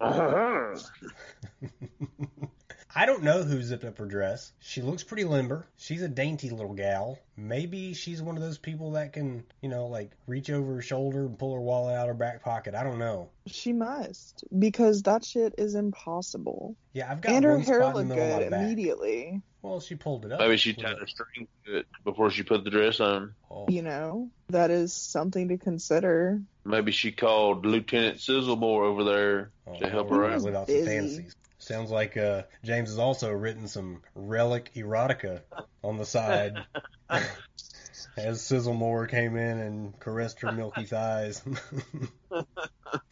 I 2.94 3.04
don't 3.06 3.22
know 3.22 3.42
who 3.42 3.62
zipped 3.62 3.84
up 3.84 3.98
her 3.98 4.06
dress. 4.06 4.52
She 4.60 4.80
looks 4.80 5.04
pretty 5.04 5.24
limber. 5.24 5.66
She's 5.76 6.02
a 6.02 6.08
dainty 6.08 6.50
little 6.50 6.72
gal. 6.72 7.18
Maybe 7.36 7.94
she's 7.94 8.22
one 8.22 8.36
of 8.36 8.42
those 8.42 8.58
people 8.58 8.92
that 8.92 9.12
can, 9.12 9.44
you 9.60 9.68
know, 9.68 9.86
like 9.86 10.10
reach 10.26 10.50
over 10.50 10.76
her 10.76 10.82
shoulder 10.82 11.26
and 11.26 11.38
pull 11.38 11.54
her 11.54 11.60
wallet 11.60 11.96
out 11.96 12.08
of 12.08 12.08
her 12.08 12.14
back 12.14 12.42
pocket. 12.42 12.74
I 12.74 12.82
don't 12.84 12.98
know. 12.98 13.28
She 13.46 13.72
must, 13.72 14.44
because 14.58 15.02
that 15.02 15.24
shit 15.24 15.54
is 15.58 15.74
impossible. 15.74 16.76
Yeah, 16.92 17.10
I've 17.10 17.20
got 17.20 17.32
And 17.34 17.44
her 17.44 17.56
one 17.56 17.64
hair 17.64 17.80
spot 17.82 17.96
in 17.98 18.08
looked 18.08 18.20
good 18.20 18.42
my 18.44 18.48
back. 18.48 18.62
immediately. 18.62 19.42
Well, 19.62 19.80
she 19.80 19.96
pulled 19.96 20.24
it 20.24 20.32
up. 20.32 20.38
Maybe 20.40 20.56
she 20.56 20.72
tied 20.72 20.98
a- 20.98 21.02
a 21.02 21.06
string 21.08 21.48
to 21.66 21.78
it 21.78 21.86
before 22.04 22.30
she 22.30 22.42
put 22.44 22.64
the 22.64 22.70
dress 22.70 23.00
on. 23.00 23.34
Oh. 23.50 23.66
You 23.68 23.82
know, 23.82 24.30
that 24.48 24.70
is 24.70 24.92
something 24.92 25.48
to 25.48 25.58
consider. 25.58 26.40
Maybe 26.64 26.92
she 26.92 27.10
called 27.12 27.66
Lieutenant 27.66 28.18
Sizzlemore 28.18 28.84
over 28.84 29.04
there 29.04 29.50
Oh, 29.66 29.78
to 29.78 29.88
help 29.88 30.10
her 30.10 30.24
out. 30.30 30.42
live 30.42 30.54
out 30.54 30.68
some 30.68 30.84
fantasies. 30.84 31.34
Sounds 31.58 31.90
like 31.90 32.16
uh, 32.16 32.42
James 32.64 32.90
has 32.90 32.98
also 33.00 33.30
written 33.32 33.66
some 33.66 34.00
relic 34.14 34.70
erotica 34.76 35.40
on 35.82 35.96
the 35.98 36.04
side. 36.06 36.64
As 38.16 38.40
Sizzlemore 38.40 39.08
came 39.08 39.36
in 39.36 39.58
and 39.58 39.98
caressed 39.98 40.40
her 40.40 40.52
milky 40.52 40.84
thighs. 40.84 41.42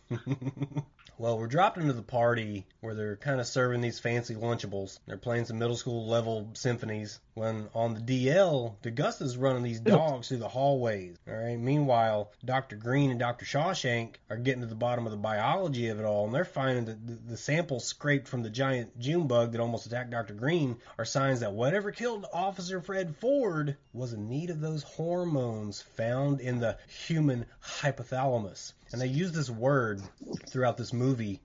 well, 1.18 1.38
we're 1.38 1.46
dropped 1.46 1.78
into 1.78 1.92
the 1.92 2.02
party 2.02 2.66
where 2.80 2.94
they're 2.94 3.16
kind 3.16 3.40
of 3.40 3.46
serving 3.46 3.80
these 3.80 3.98
fancy 3.98 4.34
Lunchables. 4.34 4.98
They're 5.06 5.16
playing 5.16 5.46
some 5.46 5.58
middle 5.58 5.76
school 5.76 6.06
level 6.06 6.50
symphonies. 6.52 7.18
When 7.34 7.68
on 7.74 7.94
the 7.94 8.00
DL, 8.00 8.80
D'Agosta's 8.82 9.36
running 9.36 9.62
these 9.62 9.80
dogs 9.80 10.28
through 10.28 10.38
the 10.38 10.48
hallways. 10.48 11.16
All 11.28 11.34
right. 11.34 11.58
Meanwhile, 11.58 12.32
Dr. 12.44 12.76
Green 12.76 13.10
and 13.10 13.18
Dr. 13.18 13.44
Shawshank 13.44 14.16
are 14.30 14.36
getting 14.36 14.60
to 14.60 14.66
the 14.66 14.74
bottom 14.74 15.06
of 15.06 15.10
the 15.10 15.18
biology 15.18 15.88
of 15.88 15.98
it 15.98 16.04
all, 16.04 16.26
and 16.26 16.34
they're 16.34 16.44
finding 16.44 16.84
that 16.86 17.06
the, 17.06 17.14
the 17.30 17.36
samples 17.36 17.84
scraped 17.84 18.28
from 18.28 18.42
the 18.42 18.50
giant 18.50 18.98
June 18.98 19.26
bug 19.26 19.52
that 19.52 19.60
almost 19.60 19.86
attacked 19.86 20.10
Dr. 20.10 20.34
Green 20.34 20.76
are 20.98 21.04
signs 21.04 21.40
that 21.40 21.52
whatever 21.52 21.92
killed 21.92 22.26
Officer 22.32 22.80
Fred 22.80 23.16
Ford 23.16 23.76
was 23.92 24.12
in 24.12 24.28
need 24.28 24.50
of 24.50 24.60
those 24.60 24.82
hormones 24.82 25.82
found 25.96 26.40
in 26.40 26.60
the 26.60 26.76
human 26.88 27.46
hypothalamus. 27.62 28.72
And 28.92 29.00
they 29.00 29.08
use 29.08 29.32
this 29.32 29.50
word 29.50 30.00
throughout 30.48 30.76
this 30.76 30.92
movie 30.92 31.40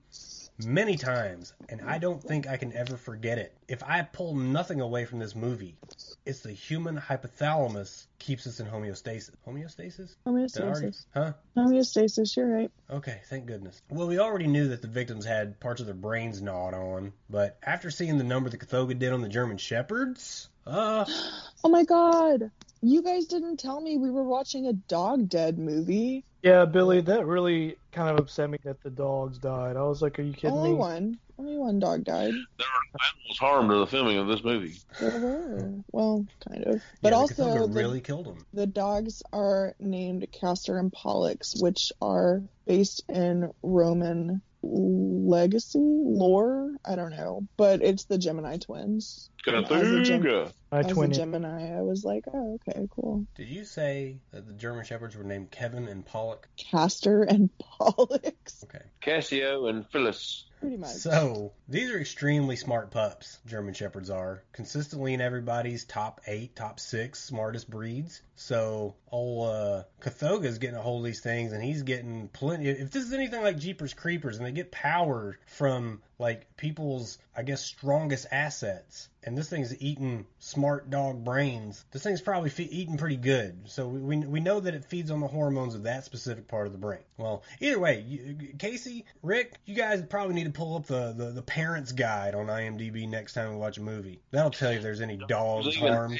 many 0.64 0.96
times, 0.96 1.52
and 1.68 1.80
I 1.80 1.98
don't 1.98 2.22
think 2.22 2.46
I 2.46 2.56
can 2.56 2.72
ever 2.72 2.96
forget 2.96 3.38
it. 3.38 3.52
If 3.68 3.82
I 3.82 4.02
pull 4.02 4.34
nothing 4.36 4.80
away 4.80 5.06
from 5.06 5.18
this 5.18 5.34
movie, 5.34 5.76
it's 6.24 6.40
the 6.40 6.52
human 6.52 6.96
hypothalamus 6.96 8.06
keeps 8.18 8.46
us 8.46 8.60
in 8.60 8.66
homeostasis. 8.66 9.30
Homeostasis? 9.46 10.14
Already- 10.26 10.46
Homeostasis. 10.60 11.04
Huh? 11.14 11.32
Homeostasis, 11.56 12.36
you're 12.36 12.46
right. 12.54 12.70
Okay, 12.90 13.20
thank 13.28 13.46
goodness. 13.46 13.82
Well, 13.90 14.06
we 14.06 14.18
already 14.18 14.46
knew 14.46 14.68
that 14.68 14.82
the 14.82 14.88
victims 14.88 15.24
had 15.24 15.58
parts 15.58 15.80
of 15.80 15.86
their 15.86 15.94
brains 15.96 16.40
gnawed 16.40 16.74
on, 16.74 17.12
but 17.28 17.58
after 17.62 17.90
seeing 17.90 18.18
the 18.18 18.24
number 18.24 18.50
the 18.50 18.58
Kothoga 18.58 18.96
did 18.98 19.12
on 19.12 19.20
the 19.22 19.28
German 19.28 19.56
Shepherds, 19.58 20.48
uh, 20.66 21.04
Oh 21.64 21.68
my 21.68 21.84
god! 21.84 22.50
You 22.82 23.02
guys 23.02 23.26
didn't 23.26 23.56
tell 23.58 23.80
me 23.80 23.96
we 23.96 24.10
were 24.10 24.24
watching 24.24 24.66
a 24.66 24.72
dog 24.72 25.28
dead 25.28 25.58
movie. 25.58 26.24
Yeah, 26.42 26.64
Billy, 26.64 27.00
that 27.02 27.24
really 27.26 27.76
kind 27.92 28.10
of 28.10 28.18
upset 28.18 28.50
me 28.50 28.58
that 28.64 28.82
the 28.82 28.90
dogs 28.90 29.38
died. 29.38 29.76
I 29.76 29.82
was 29.82 30.02
like, 30.02 30.18
are 30.18 30.22
you 30.22 30.32
kidding 30.32 30.50
Only 30.56 30.70
me? 30.70 30.76
one. 30.76 31.18
Only 31.38 31.56
one 31.56 31.78
dog 31.78 32.04
died. 32.04 32.32
There 32.32 32.66
were 32.66 32.98
animals 33.00 33.38
harmed 33.38 33.70
in 33.72 33.78
the 33.80 33.86
filming 33.86 34.18
of 34.18 34.26
this 34.26 34.42
movie. 34.44 34.76
There 35.00 35.20
were. 35.20 35.72
Well, 35.92 36.26
kind 36.48 36.64
of. 36.64 36.82
But 37.00 37.12
yeah, 37.12 37.18
also, 37.18 37.34
the 37.44 37.58
Kothoga 37.60 37.76
really 37.76 38.00
killed 38.00 38.26
them. 38.26 38.44
the 38.52 38.66
dogs 38.66 39.22
are 39.32 39.74
named 39.78 40.26
Castor 40.32 40.78
and 40.78 40.92
Pollux, 40.92 41.60
which 41.60 41.92
are 42.00 42.42
based 42.66 43.02
in 43.08 43.52
Roman 43.62 44.42
legacy 44.62 45.78
lore. 45.78 46.72
I 46.84 46.94
don't 46.96 47.10
know, 47.10 47.46
but 47.56 47.82
it's 47.82 48.04
the 48.04 48.18
Gemini 48.18 48.58
twins. 48.58 49.30
As 49.46 49.88
a 49.90 50.02
Gem- 50.04 50.22
As 50.70 50.86
a 50.86 50.88
twin 50.88 51.12
Gemini, 51.12 51.76
I 51.76 51.82
was 51.82 52.04
like, 52.04 52.24
oh, 52.32 52.58
okay, 52.68 52.86
cool. 52.90 53.26
Did 53.34 53.48
you 53.48 53.64
say 53.64 54.18
that 54.32 54.46
the 54.46 54.52
German 54.54 54.84
Shepherds 54.84 55.16
were 55.16 55.24
named 55.24 55.50
Kevin 55.50 55.88
and 55.88 56.04
Pollock? 56.04 56.48
Castor 56.56 57.22
and 57.22 57.50
Pollux. 57.58 58.64
Okay. 58.64 58.84
Cassio 59.00 59.66
and 59.66 59.86
Phyllis. 59.90 60.44
Pretty 60.62 60.76
much. 60.76 60.90
So 60.90 61.52
these 61.68 61.90
are 61.90 61.98
extremely 61.98 62.54
smart 62.54 62.92
pups. 62.92 63.40
German 63.46 63.74
Shepherds 63.74 64.10
are 64.10 64.44
consistently 64.52 65.12
in 65.12 65.20
everybody's 65.20 65.84
top 65.84 66.20
eight, 66.28 66.54
top 66.54 66.78
six 66.78 67.18
smartest 67.18 67.68
breeds. 67.68 68.22
So 68.36 68.94
old 69.10 69.50
uh, 69.50 69.82
Kothoga's 70.00 70.58
getting 70.58 70.76
a 70.76 70.80
hold 70.80 71.00
of 71.00 71.06
these 71.06 71.18
things, 71.18 71.50
and 71.52 71.64
he's 71.64 71.82
getting 71.82 72.28
plenty. 72.28 72.68
If 72.68 72.92
this 72.92 73.04
is 73.04 73.12
anything 73.12 73.42
like 73.42 73.58
Jeepers 73.58 73.92
Creepers, 73.92 74.36
and 74.36 74.46
they 74.46 74.52
get 74.52 74.70
power 74.70 75.36
from 75.46 76.00
like 76.22 76.56
people's, 76.56 77.18
I 77.36 77.42
guess, 77.42 77.62
strongest 77.62 78.28
assets, 78.30 79.08
and 79.24 79.36
this 79.36 79.50
thing's 79.50 79.76
eating 79.82 80.24
smart 80.38 80.88
dog 80.88 81.24
brains. 81.24 81.84
This 81.90 82.02
thing's 82.02 82.20
probably 82.20 82.48
fe- 82.48 82.68
eating 82.70 82.96
pretty 82.96 83.16
good. 83.16 83.68
So 83.68 83.86
we, 83.88 83.98
we 84.00 84.26
we 84.26 84.40
know 84.40 84.60
that 84.60 84.74
it 84.74 84.84
feeds 84.84 85.10
on 85.10 85.20
the 85.20 85.26
hormones 85.26 85.74
of 85.74 85.82
that 85.82 86.04
specific 86.04 86.46
part 86.48 86.66
of 86.66 86.72
the 86.72 86.78
brain. 86.78 87.00
Well, 87.18 87.42
either 87.60 87.78
way, 87.78 88.00
you, 88.06 88.36
Casey, 88.58 89.04
Rick, 89.22 89.54
you 89.66 89.74
guys 89.74 90.02
probably 90.08 90.34
need 90.34 90.44
to 90.44 90.50
pull 90.50 90.76
up 90.76 90.86
the, 90.86 91.12
the 91.16 91.26
the 91.26 91.42
parents 91.42 91.92
guide 91.92 92.34
on 92.34 92.46
IMDb 92.46 93.08
next 93.08 93.34
time 93.34 93.50
we 93.50 93.56
watch 93.56 93.78
a 93.78 93.82
movie. 93.82 94.20
That'll 94.30 94.50
tell 94.50 94.70
you 94.70 94.78
if 94.78 94.82
there's 94.82 95.00
any 95.00 95.16
dogs 95.16 95.66
Does 95.66 95.74
it 95.74 95.78
even 95.80 95.92
harmed. 95.92 96.18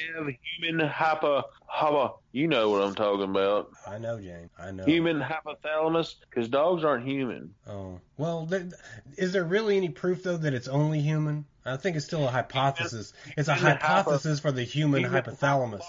human 0.61 0.87
hypo, 0.89 1.45
hypo, 1.67 2.19
you 2.33 2.49
know 2.49 2.71
what 2.71 2.83
I'm 2.83 2.95
talking 2.95 3.31
about. 3.31 3.71
I 3.87 3.99
know, 3.99 4.19
Jane. 4.21 4.51
I 4.59 4.73
know. 4.73 4.85
Human 4.85 5.21
hypothalamus, 5.21 6.17
because 6.29 6.49
dogs 6.49 6.83
aren't 6.85 7.07
human. 7.07 7.55
Oh 7.69 8.01
well, 8.17 8.47
there, 8.47 8.69
is 9.17 9.33
there 9.33 9.45
really 9.45 9.77
any 9.77 9.89
proof 9.93 10.23
though 10.23 10.37
that 10.39 10.55
it's 10.55 10.69
only 10.69 11.01
human? 11.01 11.45
I 11.65 11.77
think 11.77 11.97
it's 11.97 12.07
still 12.07 12.27
a 12.27 12.31
hypothesis. 12.31 13.13
It's 13.37 13.47
a 13.47 13.55
Human 13.55 13.77
hypothesis 13.77 14.41
for 14.41 14.51
the 14.51 14.65
human 14.65 15.05
Human 15.05 15.23
hypothalamus 15.23 15.83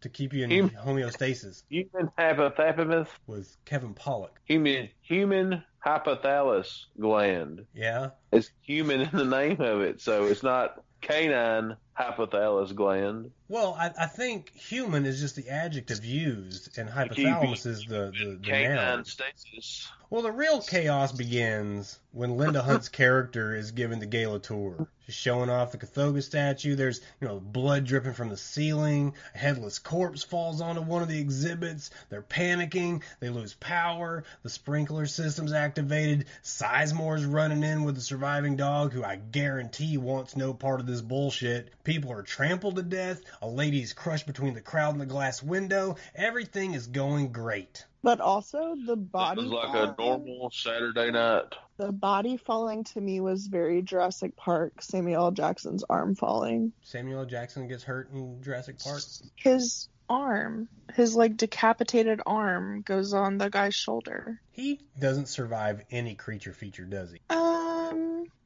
to 0.00 0.08
keep 0.08 0.32
you 0.32 0.42
in 0.44 0.50
Human- 0.50 0.74
homeostasis 0.74 1.62
Human 1.68 2.10
hypothalamus, 2.18 3.06
with 3.26 3.56
Kevin 3.64 3.94
Pollock. 3.94 4.40
human 4.44 4.88
human 5.02 5.62
hypothalamus 5.86 6.86
gland. 6.98 7.66
Yeah. 7.74 8.10
It's 8.32 8.50
human 8.62 9.02
in 9.02 9.10
the 9.12 9.24
name 9.24 9.60
of 9.60 9.82
it, 9.82 10.00
so 10.00 10.24
it's 10.26 10.42
not 10.42 10.82
canine 11.00 11.76
hypothalamus 11.98 12.74
gland. 12.74 13.30
Well, 13.48 13.74
I, 13.78 13.90
I 13.98 14.06
think 14.06 14.54
human 14.54 15.06
is 15.06 15.20
just 15.20 15.36
the 15.36 15.48
adjective 15.48 16.04
used, 16.04 16.78
and 16.78 16.88
hypothalamus 16.88 17.66
is 17.66 17.84
the, 17.86 18.12
the, 18.12 18.38
the 18.42 18.68
noun. 18.68 19.04
stasis. 19.04 19.88
Well, 20.10 20.22
the 20.22 20.32
real 20.32 20.62
chaos 20.62 21.12
begins 21.12 21.98
when 22.12 22.38
Linda 22.38 22.62
Hunt's 22.62 22.88
character 22.88 23.54
is 23.54 23.72
given 23.72 23.98
the 23.98 24.06
gala 24.06 24.38
tour. 24.38 24.88
She's 25.04 25.14
showing 25.14 25.50
off 25.50 25.72
the 25.72 25.78
Kothoga 25.78 26.22
statue. 26.22 26.76
There's, 26.76 27.00
you 27.20 27.28
know, 27.28 27.40
blood 27.40 27.84
dripping 27.84 28.14
from 28.14 28.28
the 28.30 28.36
ceiling. 28.36 29.14
A 29.34 29.38
headless 29.38 29.78
corpse 29.78 30.22
falls 30.22 30.60
onto 30.60 30.80
one 30.80 31.02
of 31.02 31.08
the 31.08 31.18
exhibits. 31.18 31.90
They're 32.08 32.22
panicking. 32.22 33.02
They 33.20 33.28
lose 33.28 33.54
power. 33.54 34.24
The 34.42 34.50
sprinkler 34.50 35.06
system's 35.06 35.52
activated. 35.52 36.26
Sizemore's 36.42 37.24
running 37.24 37.62
in 37.62 37.84
with 37.84 37.94
the 37.94 38.00
surviving 38.00 38.56
dog, 38.56 38.92
who 38.92 39.04
I 39.04 39.16
guarantee 39.16 39.96
wants 39.98 40.36
no 40.36 40.54
part 40.54 40.80
of 40.80 40.86
this 40.86 41.02
bullshit. 41.02 41.70
People 41.88 42.12
are 42.12 42.22
trampled 42.22 42.76
to 42.76 42.82
death. 42.82 43.22
A 43.40 43.48
lady's 43.48 43.94
crushed 43.94 44.26
between 44.26 44.52
the 44.52 44.60
crowd 44.60 44.92
and 44.92 45.00
the 45.00 45.06
glass 45.06 45.42
window. 45.42 45.96
Everything 46.14 46.74
is 46.74 46.86
going 46.86 47.32
great. 47.32 47.86
But 48.02 48.20
also 48.20 48.76
the 48.84 48.92
It 48.92 49.10
body. 49.10 49.42
was 49.42 49.50
like 49.50 49.68
a 49.74 49.94
falling- 49.94 50.26
normal 50.26 50.50
Saturday 50.50 51.10
night. 51.10 51.54
The 51.78 51.90
body 51.90 52.36
falling 52.36 52.84
to 52.84 53.00
me 53.00 53.20
was 53.20 53.46
very 53.46 53.80
Jurassic 53.80 54.36
Park. 54.36 54.82
Samuel 54.82 55.24
L. 55.24 55.30
Jackson's 55.30 55.82
arm 55.88 56.14
falling. 56.14 56.72
Samuel 56.82 57.20
L. 57.20 57.26
Jackson 57.26 57.66
gets 57.68 57.84
hurt 57.84 58.10
in 58.12 58.42
Jurassic 58.42 58.78
Park. 58.80 59.00
His 59.36 59.88
arm, 60.10 60.68
his 60.94 61.16
like 61.16 61.38
decapitated 61.38 62.20
arm, 62.26 62.82
goes 62.82 63.14
on 63.14 63.38
the 63.38 63.48
guy's 63.48 63.74
shoulder. 63.74 64.42
He 64.52 64.80
doesn't 64.98 65.28
survive 65.28 65.84
any 65.90 66.14
creature 66.14 66.52
feature, 66.52 66.84
does 66.84 67.12
he? 67.12 67.20
Um, 67.30 67.67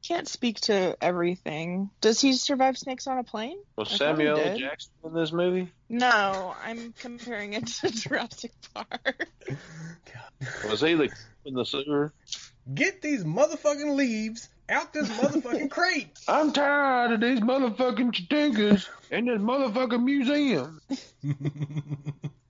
can't 0.03 0.27
speak 0.27 0.59
to 0.61 0.97
everything. 1.01 1.89
Does 2.01 2.19
he 2.19 2.33
survive 2.33 2.77
snakes 2.77 3.07
on 3.07 3.17
a 3.17 3.23
plane? 3.23 3.57
Was 3.77 3.93
I 3.93 3.97
Samuel 3.97 4.37
L. 4.37 4.57
Jackson 4.57 4.91
in 5.05 5.13
this 5.13 5.31
movie? 5.31 5.71
No, 5.89 6.55
I'm 6.63 6.93
comparing 6.99 7.53
it 7.53 7.67
to 7.67 7.89
Jurassic 7.91 8.51
Park. 8.73 9.27
Was 10.67 10.81
he 10.81 10.95
the 10.95 11.09
in 11.45 11.53
the 11.53 11.65
sewer? 11.65 12.13
Get 12.73 13.01
these 13.01 13.23
motherfucking 13.23 13.95
leaves 13.95 14.49
out 14.69 14.93
this 14.93 15.09
motherfucking 15.09 15.69
crate. 15.71 16.17
I'm 16.27 16.53
tired 16.53 17.13
of 17.13 17.21
these 17.21 17.39
motherfucking 17.39 18.13
chinchillas 18.13 18.87
in 19.11 19.25
this 19.25 19.39
motherfucking 19.39 20.03
museum. 20.03 20.81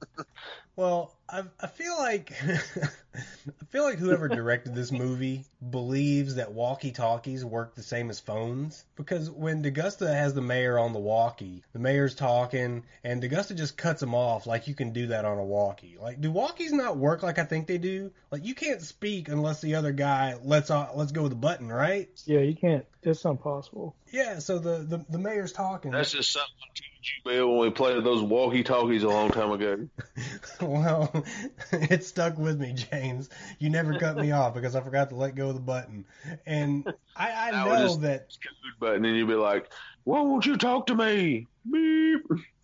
well, 0.76 1.16
I, 1.30 1.44
I 1.60 1.68
feel 1.68 1.96
like 1.98 2.34
I 2.46 3.66
feel 3.70 3.84
like 3.84 4.00
whoever 4.00 4.28
directed 4.28 4.74
this 4.74 4.92
movie 4.92 5.46
believes 5.70 6.36
that 6.36 6.54
walkie-talkies 6.54 7.46
work 7.46 7.76
the 7.76 7.84
same 7.84 8.10
as 8.10 8.20
phones 8.20 8.84
because 8.96 9.30
when 9.30 9.62
D'Agosta 9.62 10.08
has 10.08 10.34
the 10.34 10.42
mayor 10.42 10.80
on 10.80 10.94
the 10.94 11.00
walkie, 11.00 11.64
the 11.74 11.80
mayor's 11.80 12.16
talking 12.16 12.84
and 13.04 13.22
D'Agosta 13.22 13.56
just 13.56 13.78
cuts 13.78 14.02
him 14.02 14.16
off 14.16 14.48
like 14.48 14.68
you 14.68 14.74
can 14.74 14.94
do 14.94 15.08
that 15.08 15.26
on 15.26 15.38
a 15.38 15.44
walkie. 15.44 15.98
Like 16.02 16.22
do 16.22 16.32
walkies 16.32 16.72
not 16.72 16.98
work 16.98 17.24
like 17.24 17.38
I 17.38 17.44
think 17.44 17.68
they 17.68 17.78
do? 17.78 18.12
Like 18.32 18.46
you 18.46 18.56
can't 18.56 18.82
speak 18.82 19.30
unless 19.30 19.62
the 19.62 19.76
other 19.76 19.92
guy 19.92 20.36
lets 20.44 20.72
off, 20.72 20.92
let's 20.96 21.12
go 21.12 21.24
with 21.24 21.32
the 21.32 21.38
button, 21.38 21.72
right? 21.72 22.10
Yeah, 22.26 22.40
you 22.40 22.56
can't. 22.56 22.86
It's 23.06 23.26
impossible. 23.26 23.96
Yeah, 24.12 24.40
so 24.40 24.60
the 24.60 24.80
the, 24.80 25.06
the 25.10 25.18
mayor's 25.18 25.52
talking. 25.52 25.92
That's 25.92 26.12
just 26.12 26.32
something 26.32 26.50
to 26.76 26.84
you, 26.84 27.32
Bill, 27.38 27.50
when 27.58 27.60
we 27.68 27.70
played 27.70 28.04
those 28.04 28.22
walkie 28.22 28.64
talkies 28.64 29.04
a 29.04 29.10
long 29.10 29.30
time 29.30 29.52
ago. 29.52 29.88
Well, 30.62 31.12
it 31.72 32.04
stuck 32.06 32.38
with 32.38 32.60
me, 32.60 32.74
James. 32.74 33.30
You 33.60 33.70
never 33.70 34.00
cut 34.00 34.16
me 34.18 34.32
off 34.32 34.54
because 34.54 34.76
I 34.76 34.82
forgot 34.82 35.10
to 35.10 35.16
let 35.16 35.36
go 35.36 35.50
of 35.50 35.56
the 35.56 35.62
button. 35.62 36.06
And 36.46 36.86
I, 37.18 37.32
I 37.32 37.50
I 37.54 37.66
would 37.68 37.74
know 37.74 37.88
just- 37.88 38.02
that 38.02 38.28
button, 38.80 39.04
and 39.04 39.18
you'd 39.18 39.28
be 39.28 39.34
like, 39.34 39.70
"Why 40.04 40.22
won't 40.22 40.46
you 40.46 40.58
talk 40.58 40.88
to 40.88 40.96
me?" 40.96 41.48
Beep. 41.70 42.26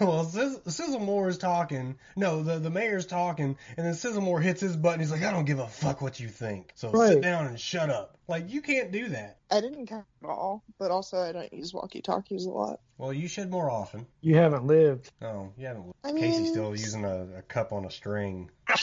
well, 0.00 0.24
Siz- 0.24 0.58
Sizzlemore 0.66 1.28
is 1.28 1.38
talking. 1.38 1.96
No, 2.14 2.42
the 2.42 2.58
the 2.58 2.70
mayor's 2.70 3.06
talking, 3.06 3.56
and 3.76 3.86
then 3.86 3.94
Sizzlemore 3.94 4.42
hits 4.42 4.60
his 4.60 4.76
button. 4.76 5.00
He's 5.00 5.10
like, 5.10 5.22
"I 5.22 5.30
don't 5.30 5.46
give 5.46 5.58
a 5.58 5.66
fuck 5.66 6.02
what 6.02 6.20
you 6.20 6.28
think. 6.28 6.72
So 6.74 6.92
sit 6.94 7.22
down 7.22 7.46
and 7.46 7.58
shut 7.58 7.88
up." 7.88 8.18
Like 8.28 8.50
you 8.50 8.60
can't 8.60 8.92
do 8.92 9.08
that. 9.08 9.38
I 9.50 9.60
didn't 9.60 9.86
count 9.86 10.04
at 10.15 10.15
all, 10.30 10.62
but 10.78 10.90
also 10.90 11.18
I 11.18 11.32
don't 11.32 11.52
use 11.52 11.72
walkie-talkies 11.74 12.46
a 12.46 12.50
lot. 12.50 12.80
Well, 12.98 13.12
you 13.12 13.28
should 13.28 13.50
more 13.50 13.70
often. 13.70 14.06
You 14.20 14.36
haven't 14.36 14.66
lived. 14.66 15.10
Oh, 15.22 15.52
you 15.58 15.66
haven't. 15.66 15.94
I 16.04 16.12
Casey's 16.12 16.48
still 16.50 16.70
using 16.70 17.04
a, 17.04 17.38
a 17.38 17.42
cup 17.42 17.72
on 17.72 17.84
a 17.84 17.90
string. 17.90 18.50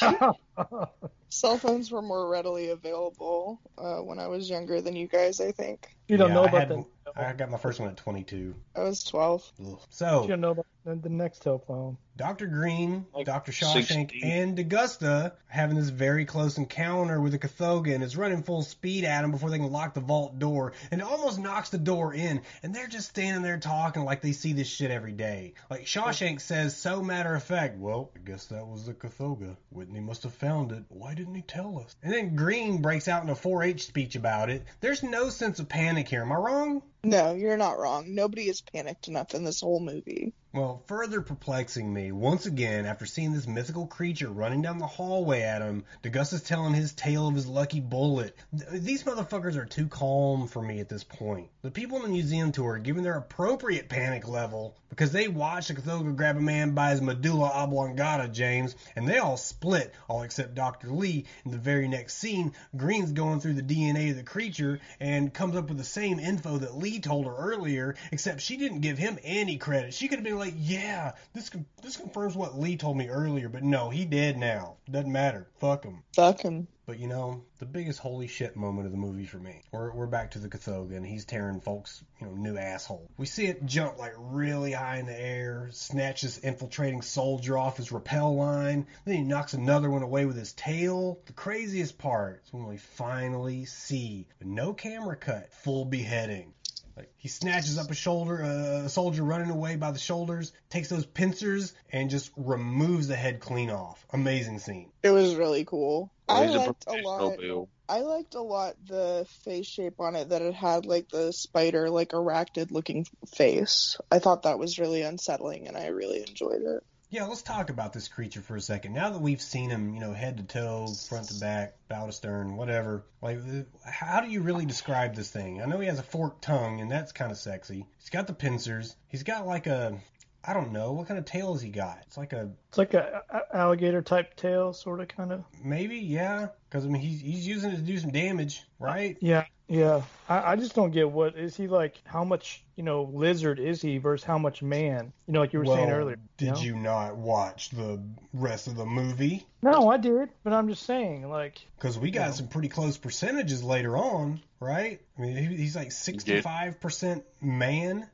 Cell 1.30 1.58
phones 1.58 1.92
were 1.92 2.02
more 2.02 2.30
readily 2.30 2.70
available 2.70 3.60
uh, 3.78 3.98
when 3.98 4.20
I 4.20 4.28
was 4.28 4.50
younger 4.50 4.82
than 4.82 4.96
you 4.96 5.08
guys. 5.08 5.42
I 5.42 5.52
think 5.52 5.88
You 6.08 6.18
don't 6.18 6.30
Yeah, 6.30 6.34
know 6.36 6.44
I 6.44 6.50
about 6.50 6.60
had- 6.60 6.70
the. 6.70 6.86
I 7.16 7.34
got 7.34 7.50
my 7.50 7.58
first 7.58 7.80
one 7.80 7.90
at 7.90 7.98
22. 7.98 8.56
I 8.76 8.82
was 8.82 9.04
12. 9.04 9.52
Ugh. 9.66 9.80
So 9.90 10.28
You 10.28 10.38
know 10.38 10.52
about 10.52 10.66
the, 10.86 10.96
the 10.96 11.10
next 11.10 11.40
telephone. 11.44 11.98
Dr. 12.16 12.46
Green, 12.46 13.06
Like 13.14 13.26
Dr. 13.26 13.52
Shawshank, 13.52 14.12
16. 14.12 14.24
and 14.24 14.56
D'Agosta 14.56 15.32
having 15.48 15.76
this 15.76 15.90
very 15.90 16.26
close 16.26 16.58
encounter 16.58 17.20
with 17.20 17.32
the 17.32 17.40
Kothoga, 17.40 17.94
and 17.96 18.04
it's 18.04 18.16
running 18.16 18.44
full 18.44 18.62
speed 18.62 19.04
at 19.04 19.22
them 19.22 19.32
before 19.32 19.50
they 19.50 19.58
can 19.58 19.72
lock 19.72 19.96
the 19.96 20.00
vault 20.02 20.38
door, 20.38 20.74
and 20.92 21.02
it 21.02 21.04
almost 21.08 21.40
knocks 21.40 21.70
the 21.70 21.80
door 21.80 22.14
in, 22.14 22.42
and 22.62 22.74
they're 22.74 22.88
just 22.88 23.10
standing 23.10 23.42
there 23.42 23.58
talking 23.58 24.04
like 24.04 24.22
they 24.22 24.32
see 24.32 24.54
this 24.54 24.68
shit 24.68 24.92
every 24.92 25.12
day. 25.12 25.56
Like 25.72 25.86
Shawshank 25.86 26.40
says, 26.40 26.76
so 26.78 27.02
matter 27.02 27.34
of 27.34 27.44
fact, 27.44 27.78
well, 27.80 28.12
I 28.16 28.20
guess 28.20 28.46
that 28.48 28.68
was 28.68 28.86
the 28.86 28.94
Kothoga. 28.94 29.58
Whitney 29.72 30.00
must 30.00 30.24
have 30.24 30.34
found 30.36 30.72
it. 30.72 30.84
Why 30.90 31.16
didn't 31.16 31.36
he 31.36 31.42
tell 31.42 31.80
us? 31.80 31.96
And 32.04 32.14
then 32.14 32.36
Green 32.36 32.82
breaks 32.82 33.08
out 33.08 33.24
in 33.24 33.30
a 33.30 33.36
4-H 33.36 33.86
speech 33.88 34.16
about 34.16 34.52
it. 34.52 34.64
There's 34.82 35.02
no 35.02 35.30
sense 35.30 35.60
of 35.60 35.68
panic 35.68 36.08
here. 36.08 36.22
Am 36.22 36.32
I 36.32 36.36
wrong? 36.36 36.84
No, 37.04 37.34
you're 37.34 37.58
not 37.58 37.78
wrong. 37.78 38.16
Nobody 38.16 38.48
is 38.48 38.62
panicked 38.62 39.08
enough 39.10 39.34
in 39.34 39.44
this 39.44 39.60
whole 39.62 39.82
movie. 39.82 40.34
Well, 40.54 40.84
further 40.86 41.22
perplexing 41.22 41.92
me, 41.92 42.12
once 42.12 42.46
again, 42.46 42.86
after 42.86 43.08
seeing 43.08 43.34
this 43.34 43.48
mythical 43.48 43.88
creature 43.88 44.30
running 44.30 44.62
down 44.62 44.78
the 44.78 44.86
hallway 44.86 45.42
at 45.42 45.64
him, 45.64 45.84
D'Agosta's 46.04 46.44
telling 46.44 46.76
his 46.76 46.94
tale 46.94 47.28
of 47.28 47.34
his 47.34 47.48
lucky 47.48 47.80
bullet. 47.80 48.38
Th- 48.56 48.84
These 48.84 49.04
motherfuckers 49.04 49.56
are 49.56 49.66
too 49.66 49.88
calm 49.88 50.48
for 50.48 50.62
me 50.62 50.80
at 50.80 50.90
this 50.90 51.04
point. 51.04 51.50
The 51.64 51.72
people 51.72 51.98
in 51.98 52.04
the 52.04 52.10
museum 52.10 52.52
tour 52.52 52.74
are 52.74 52.80
giving 52.80 53.02
their 53.02 53.18
appropriate 53.18 53.90
panic 53.90 54.28
level 54.28 54.78
because 54.92 55.12
they 55.12 55.28
watched 55.28 55.74
Kothoga 55.74 56.16
grab 56.16 56.38
a 56.38 56.42
man 56.42 56.76
by 56.76 56.92
his 56.92 57.02
medulla 57.02 57.50
oblongata, 57.52 58.28
James, 58.28 58.76
and 58.96 59.08
they 59.08 59.18
all 59.18 59.38
split, 59.38 59.92
all 60.08 60.22
except 60.22 60.54
Dr. 60.54 60.92
Lee. 60.92 61.26
In 61.46 61.52
the 61.52 61.58
very 61.58 61.88
next 61.88 62.14
scene, 62.20 62.54
Green's 62.78 63.12
going 63.12 63.40
through 63.40 63.54
the 63.56 63.64
DNA 63.64 64.12
of 64.12 64.18
the 64.18 64.24
creature 64.24 64.80
and 65.00 65.34
comes 65.34 65.56
up 65.56 65.68
with 65.70 65.80
the 65.80 65.84
same 65.84 66.20
info 66.20 66.60
that 66.60 66.78
Lee 66.78 66.93
told 67.00 67.26
her 67.26 67.36
earlier, 67.36 67.96
except 68.12 68.42
she 68.42 68.58
didn't 68.58 68.82
give 68.82 68.98
him 68.98 69.20
any 69.24 69.58
credit. 69.58 69.94
She 69.94 70.08
could 70.08 70.20
have 70.20 70.26
been 70.26 70.38
like, 70.38 70.56
yeah, 70.58 71.14
this 71.34 71.52
this 71.82 71.98
confirms 71.98 72.36
what 72.36 72.60
Lee 72.60 72.78
told 72.78 72.98
me 72.98 73.10
earlier, 73.10 73.50
but 73.50 73.64
no, 73.64 73.90
he 73.90 74.06
dead 74.06 74.38
now. 74.38 74.78
Doesn't 74.90 75.12
matter. 75.12 75.48
Fuck 75.60 75.84
him. 75.84 76.04
Fuck 76.16 76.42
him. 76.42 76.68
But 76.86 77.00
you 77.00 77.08
know, 77.08 77.46
the 77.60 77.66
biggest 77.66 78.00
holy 78.00 78.28
shit 78.28 78.58
moment 78.58 78.86
of 78.86 78.92
the 78.92 78.98
movie 78.98 79.26
for 79.26 79.38
me. 79.38 79.62
We're, 79.72 79.94
we're 79.94 80.06
back 80.06 80.32
to 80.32 80.40
the 80.40 80.50
Kothoga, 80.50 80.98
and 80.98 81.06
he's 81.06 81.24
tearing 81.24 81.62
folks, 81.62 82.04
you 82.20 82.28
know, 82.28 82.34
new 82.34 82.58
asshole. 82.58 83.10
We 83.18 83.26
see 83.26 83.46
it 83.46 83.66
jump 83.66 83.98
like 83.98 84.12
really 84.18 84.74
high 84.74 84.98
in 84.98 85.06
the 85.06 85.18
air, 85.18 85.70
snatch 85.72 86.24
this 86.24 86.40
infiltrating 86.40 87.02
soldier 87.02 87.58
off 87.58 87.78
his 87.78 87.94
rappel 87.94 88.36
line, 88.36 88.86
then 89.06 89.16
he 89.16 89.22
knocks 89.22 89.54
another 89.54 89.90
one 89.90 90.04
away 90.04 90.26
with 90.26 90.36
his 90.36 90.52
tail. 90.52 91.22
The 91.26 91.32
craziest 91.32 91.98
part 91.98 92.42
is 92.46 92.52
when 92.52 92.68
we 92.68 92.76
finally 92.76 93.64
see, 93.64 94.28
with 94.40 94.50
no 94.50 94.74
camera 94.74 95.16
cut, 95.16 95.54
full 95.54 95.86
beheading. 95.86 96.54
Like 96.96 97.12
he 97.18 97.28
snatches 97.28 97.78
up 97.78 97.90
a 97.90 97.96
shoulder, 97.96 98.44
uh, 98.44 98.86
a 98.86 98.90
soldier 98.90 99.24
running 99.24 99.50
away 99.50 99.76
by 99.76 99.92
the 99.92 100.00
shoulders, 100.00 100.54
takes 100.70 100.90
those 100.90 101.06
pincers 101.06 101.74
and 101.92 102.10
just 102.10 102.32
removes 102.36 103.08
the 103.08 103.16
head 103.16 103.40
clean 103.40 103.70
off. 103.70 104.06
Amazing 104.12 104.60
scene. 104.60 104.92
It 105.02 105.10
was 105.10 105.36
really 105.36 105.66
cool. 105.66 106.12
I 106.30 106.46
liked 106.46 106.86
a 106.88 107.02
lot. 107.02 107.38
Bill. 107.40 107.70
I 107.90 108.00
liked 108.00 108.36
a 108.36 108.42
lot 108.42 108.76
the 108.88 109.28
face 109.44 109.68
shape 109.68 110.00
on 110.00 110.16
it 110.16 110.30
that 110.30 110.42
it 110.42 110.54
had 110.54 110.86
like 110.86 111.10
the 111.10 111.34
spider, 111.34 111.90
like 111.90 112.12
arachnid 112.12 112.72
looking 112.72 113.06
face. 113.36 113.98
I 114.12 114.20
thought 114.20 114.44
that 114.44 114.60
was 114.60 114.80
really 114.80 115.02
unsettling 115.02 115.68
and 115.68 115.76
I 115.76 115.88
really 115.88 116.20
enjoyed 116.20 116.62
it. 116.62 116.84
Yeah, 117.14 117.26
let's 117.26 117.44
talk 117.44 117.70
about 117.70 117.94
this 117.94 118.08
creature 118.08 118.42
for 118.42 118.56
a 118.56 118.62
second. 118.62 118.94
Now 118.94 119.12
that 119.12 119.22
we've 119.22 119.40
seen 119.40 119.70
him, 119.70 119.94
you 119.94 120.00
know, 120.00 120.14
head 120.14 120.38
to 120.38 120.44
toe, 120.44 120.88
front 120.88 121.28
to 121.28 121.40
back, 121.40 121.76
bow 121.88 122.08
to 122.08 122.12
stern, 122.12 122.56
whatever, 122.56 123.06
like, 123.22 123.38
how 123.86 124.20
do 124.20 124.32
you 124.32 124.42
really 124.42 124.66
describe 124.66 125.14
this 125.14 125.30
thing? 125.30 125.62
I 125.62 125.66
know 125.66 125.80
he 125.80 125.86
has 125.86 126.00
a 126.00 126.04
forked 126.04 126.42
tongue, 126.42 126.82
and 126.82 126.90
that's 126.90 127.12
kind 127.12 127.30
of 127.30 127.38
sexy. 127.38 127.86
He's 128.00 128.10
got 128.10 128.26
the 128.26 128.34
pincers. 128.34 128.96
He's 129.10 129.22
got 129.22 129.46
like 129.46 129.68
a, 129.68 129.96
I 130.44 130.54
don't 130.54 130.72
know, 130.72 130.94
what 130.94 131.08
kind 131.08 131.20
of 131.20 131.26
tail 131.26 131.54
has 131.54 131.62
he 131.62 131.70
got? 131.70 132.00
It's 132.08 132.18
like 132.18 132.34
a, 132.34 132.50
It's 132.70 132.80
like 132.80 132.96
a, 132.96 133.22
a 133.30 133.58
alligator 133.58 134.02
type 134.02 134.36
tail, 134.36 134.74
sort 134.74 135.00
of, 135.00 135.08
kind 135.08 135.32
of. 135.32 135.44
maybe, 135.64 135.98
yeah, 135.98 136.48
because 136.68 136.84
I 136.84 136.88
mean, 136.90 137.04
he's 137.04 137.22
he's 137.22 137.48
using 137.48 137.74
it 137.74 137.76
to 137.76 137.84
do 137.84 137.96
some 138.00 138.12
damage, 138.12 138.64
right? 138.80 139.18
Yeah, 139.22 139.46
yeah. 139.68 140.02
I, 140.30 140.52
I 140.52 140.56
just 140.56 140.76
don't 140.76 140.92
get 140.92 141.10
what 141.10 141.38
is 141.38 141.56
he 141.56 141.68
like? 141.68 142.02
How 142.06 142.24
much 142.24 142.64
you 142.76 142.84
know 142.84 143.04
lizard 143.14 143.60
is 143.60 143.82
he 143.82 143.98
versus 143.98 144.24
how 144.24 144.38
much 144.38 144.62
man? 144.62 145.14
You 145.28 145.34
know, 145.34 145.40
like 145.42 145.54
you 145.54 145.60
were 145.60 145.66
saying 145.66 145.88
Well, 145.88 145.96
earlier. 145.98 146.18
Did 146.38 146.54
know? 146.54 146.60
you 146.60 146.76
not 146.76 147.16
watch 147.18 147.70
the 147.70 148.02
rest 148.34 148.68
of 148.68 148.76
the 148.76 148.86
movie? 148.86 149.46
No, 149.62 149.90
I 149.90 149.98
did, 149.98 150.30
but 150.44 150.54
I'm 150.54 150.68
just 150.68 150.84
saying, 150.84 151.30
like, 151.30 151.60
Because 151.78 151.98
we 151.98 152.12
got 152.12 152.34
some 152.36 152.48
pretty 152.48 152.68
close 152.70 152.98
percentages 152.98 153.64
later 153.64 153.98
on, 153.98 154.42
right? 154.60 155.00
I 155.18 155.22
mean, 155.22 155.38
he, 155.38 155.56
he's 155.56 155.76
like 155.76 155.90
65% 155.90 157.24
man. 157.42 158.08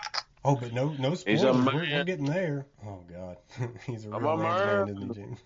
Oh, 0.45 0.55
but 0.55 0.71
no, 0.73 0.89
no 0.97 1.15
spoilers. 1.15 1.23
He's 1.25 1.43
a 1.43 1.53
We're, 1.53 1.73
we're 1.75 2.03
getting 2.05 2.25
there. 2.25 2.65
Oh 2.85 3.03
God, 3.11 3.37
he's 3.85 4.05
a 4.05 4.11
I'm 4.11 4.23
real 4.23 4.31
a 4.33 4.37
man's 4.37 4.65
man, 4.65 4.85
man. 4.85 4.95
isn't 4.95 5.15
he, 5.15 5.21
James? 5.21 5.39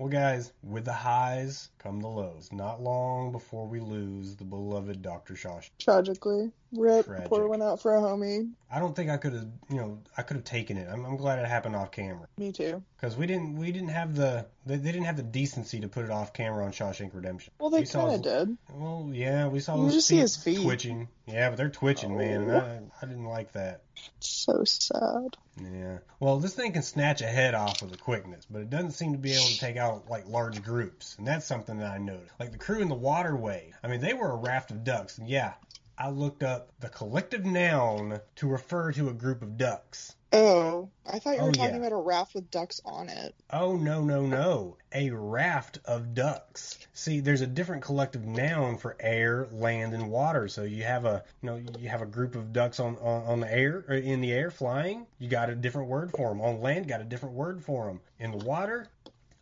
Well, 0.00 0.08
guys, 0.08 0.50
with 0.62 0.86
the 0.86 0.94
highs 0.94 1.68
come 1.78 2.00
the 2.00 2.08
lows. 2.08 2.50
Not 2.52 2.82
long 2.82 3.32
before 3.32 3.66
we 3.66 3.80
lose 3.80 4.34
the 4.34 4.44
beloved 4.44 5.02
Doctor 5.02 5.34
Shosh. 5.34 5.68
Tragically. 5.78 6.50
Rip, 6.72 7.04
Tragic. 7.04 7.26
pour 7.26 7.46
one 7.48 7.60
out 7.60 7.82
for 7.82 7.94
a 7.94 8.00
homie. 8.00 8.50
I 8.70 8.78
don't 8.78 8.96
think 8.96 9.10
I 9.10 9.18
could 9.18 9.34
have, 9.34 9.46
you 9.68 9.76
know, 9.76 9.98
I 10.16 10.22
could 10.22 10.36
have 10.38 10.44
taken 10.44 10.78
it. 10.78 10.88
I'm, 10.90 11.04
I'm 11.04 11.18
glad 11.18 11.38
it 11.38 11.46
happened 11.46 11.76
off 11.76 11.90
camera. 11.90 12.26
Me 12.38 12.50
too. 12.50 12.82
Because 12.98 13.14
we 13.14 13.26
didn't, 13.26 13.56
we 13.56 13.72
didn't 13.72 13.88
have 13.90 14.14
the, 14.14 14.46
they, 14.64 14.76
they 14.76 14.90
didn't 14.90 15.04
have 15.04 15.18
the 15.18 15.22
decency 15.22 15.80
to 15.80 15.88
put 15.88 16.04
it 16.04 16.10
off 16.10 16.32
camera 16.32 16.64
on 16.64 16.72
Shawshank 16.72 17.14
Redemption. 17.14 17.52
Well, 17.58 17.68
they 17.68 17.80
We 17.80 17.86
kind 17.86 18.14
of 18.14 18.22
did. 18.22 18.56
Well, 18.72 19.10
yeah, 19.12 19.48
we 19.48 19.60
saw 19.60 19.84
You 19.84 19.90
just 19.90 20.06
see 20.08 20.16
his 20.16 20.36
feet. 20.36 20.62
twitching. 20.62 21.08
Yeah, 21.26 21.50
but 21.50 21.56
they're 21.56 21.68
twitching, 21.68 22.16
man. 22.16 22.50
Oh. 22.50 22.56
I, 22.56 23.04
I 23.04 23.06
didn't 23.06 23.26
like 23.26 23.52
that. 23.52 23.82
So 24.20 24.64
sad. 24.64 25.36
Yeah. 25.60 25.98
Well, 26.18 26.38
this 26.38 26.54
thing 26.54 26.72
can 26.72 26.82
snatch 26.82 27.20
a 27.22 27.26
head 27.26 27.54
off 27.54 27.82
with 27.82 27.92
a 27.92 27.96
quickness, 27.96 28.46
but 28.50 28.62
it 28.62 28.70
doesn't 28.70 28.92
seem 28.92 29.12
to 29.12 29.18
be 29.18 29.32
able 29.32 29.46
to 29.46 29.58
take 29.58 29.76
out 29.76 30.08
like 30.08 30.28
large 30.28 30.62
groups, 30.62 31.16
and 31.18 31.26
that's 31.26 31.46
something 31.46 31.78
that 31.78 31.90
I 31.90 31.98
noticed. 31.98 32.32
Like 32.38 32.52
the 32.52 32.58
crew 32.58 32.80
in 32.80 32.88
the 32.88 32.94
waterway. 32.94 33.72
I 33.82 33.88
mean, 33.88 34.00
they 34.00 34.14
were 34.14 34.30
a 34.30 34.36
raft 34.36 34.70
of 34.70 34.84
ducks, 34.84 35.18
and 35.18 35.28
yeah, 35.28 35.54
I 36.00 36.08
looked 36.08 36.42
up 36.42 36.70
the 36.80 36.88
collective 36.88 37.44
noun 37.44 38.20
to 38.36 38.48
refer 38.48 38.90
to 38.92 39.10
a 39.10 39.12
group 39.12 39.42
of 39.42 39.58
ducks. 39.58 40.16
Oh, 40.32 40.88
I 41.04 41.18
thought 41.18 41.36
you 41.36 41.42
were 41.42 41.48
Oh, 41.48 41.52
talking 41.52 41.74
yeah. 41.74 41.80
about 41.80 41.92
a 41.92 41.96
raft 41.96 42.34
with 42.34 42.50
ducks 42.50 42.80
on 42.86 43.10
it. 43.10 43.34
Oh 43.50 43.76
no 43.76 44.02
no 44.02 44.24
no! 44.24 44.78
A 44.94 45.10
raft 45.10 45.80
of 45.84 46.14
ducks. 46.14 46.78
See, 46.94 47.20
there's 47.20 47.42
a 47.42 47.46
different 47.46 47.82
collective 47.82 48.24
noun 48.24 48.78
for 48.78 48.96
air, 48.98 49.46
land, 49.52 49.92
and 49.92 50.08
water. 50.10 50.48
So 50.48 50.62
you 50.62 50.84
have 50.84 51.04
a 51.04 51.22
you 51.42 51.46
know 51.50 51.60
you 51.78 51.90
have 51.90 52.00
a 52.00 52.06
group 52.06 52.34
of 52.34 52.54
ducks 52.54 52.80
on 52.80 52.96
on, 52.98 53.22
on 53.24 53.40
the 53.40 53.52
air 53.52 53.84
or 53.86 53.94
in 53.94 54.22
the 54.22 54.32
air 54.32 54.50
flying. 54.50 55.06
You 55.18 55.28
got 55.28 55.50
a 55.50 55.54
different 55.54 55.88
word 55.88 56.12
for 56.12 56.30
them. 56.30 56.40
On 56.40 56.62
land, 56.62 56.88
got 56.88 57.02
a 57.02 57.04
different 57.04 57.34
word 57.34 57.62
for 57.62 57.86
them. 57.88 58.00
In 58.18 58.30
the 58.30 58.38
water, 58.44 58.86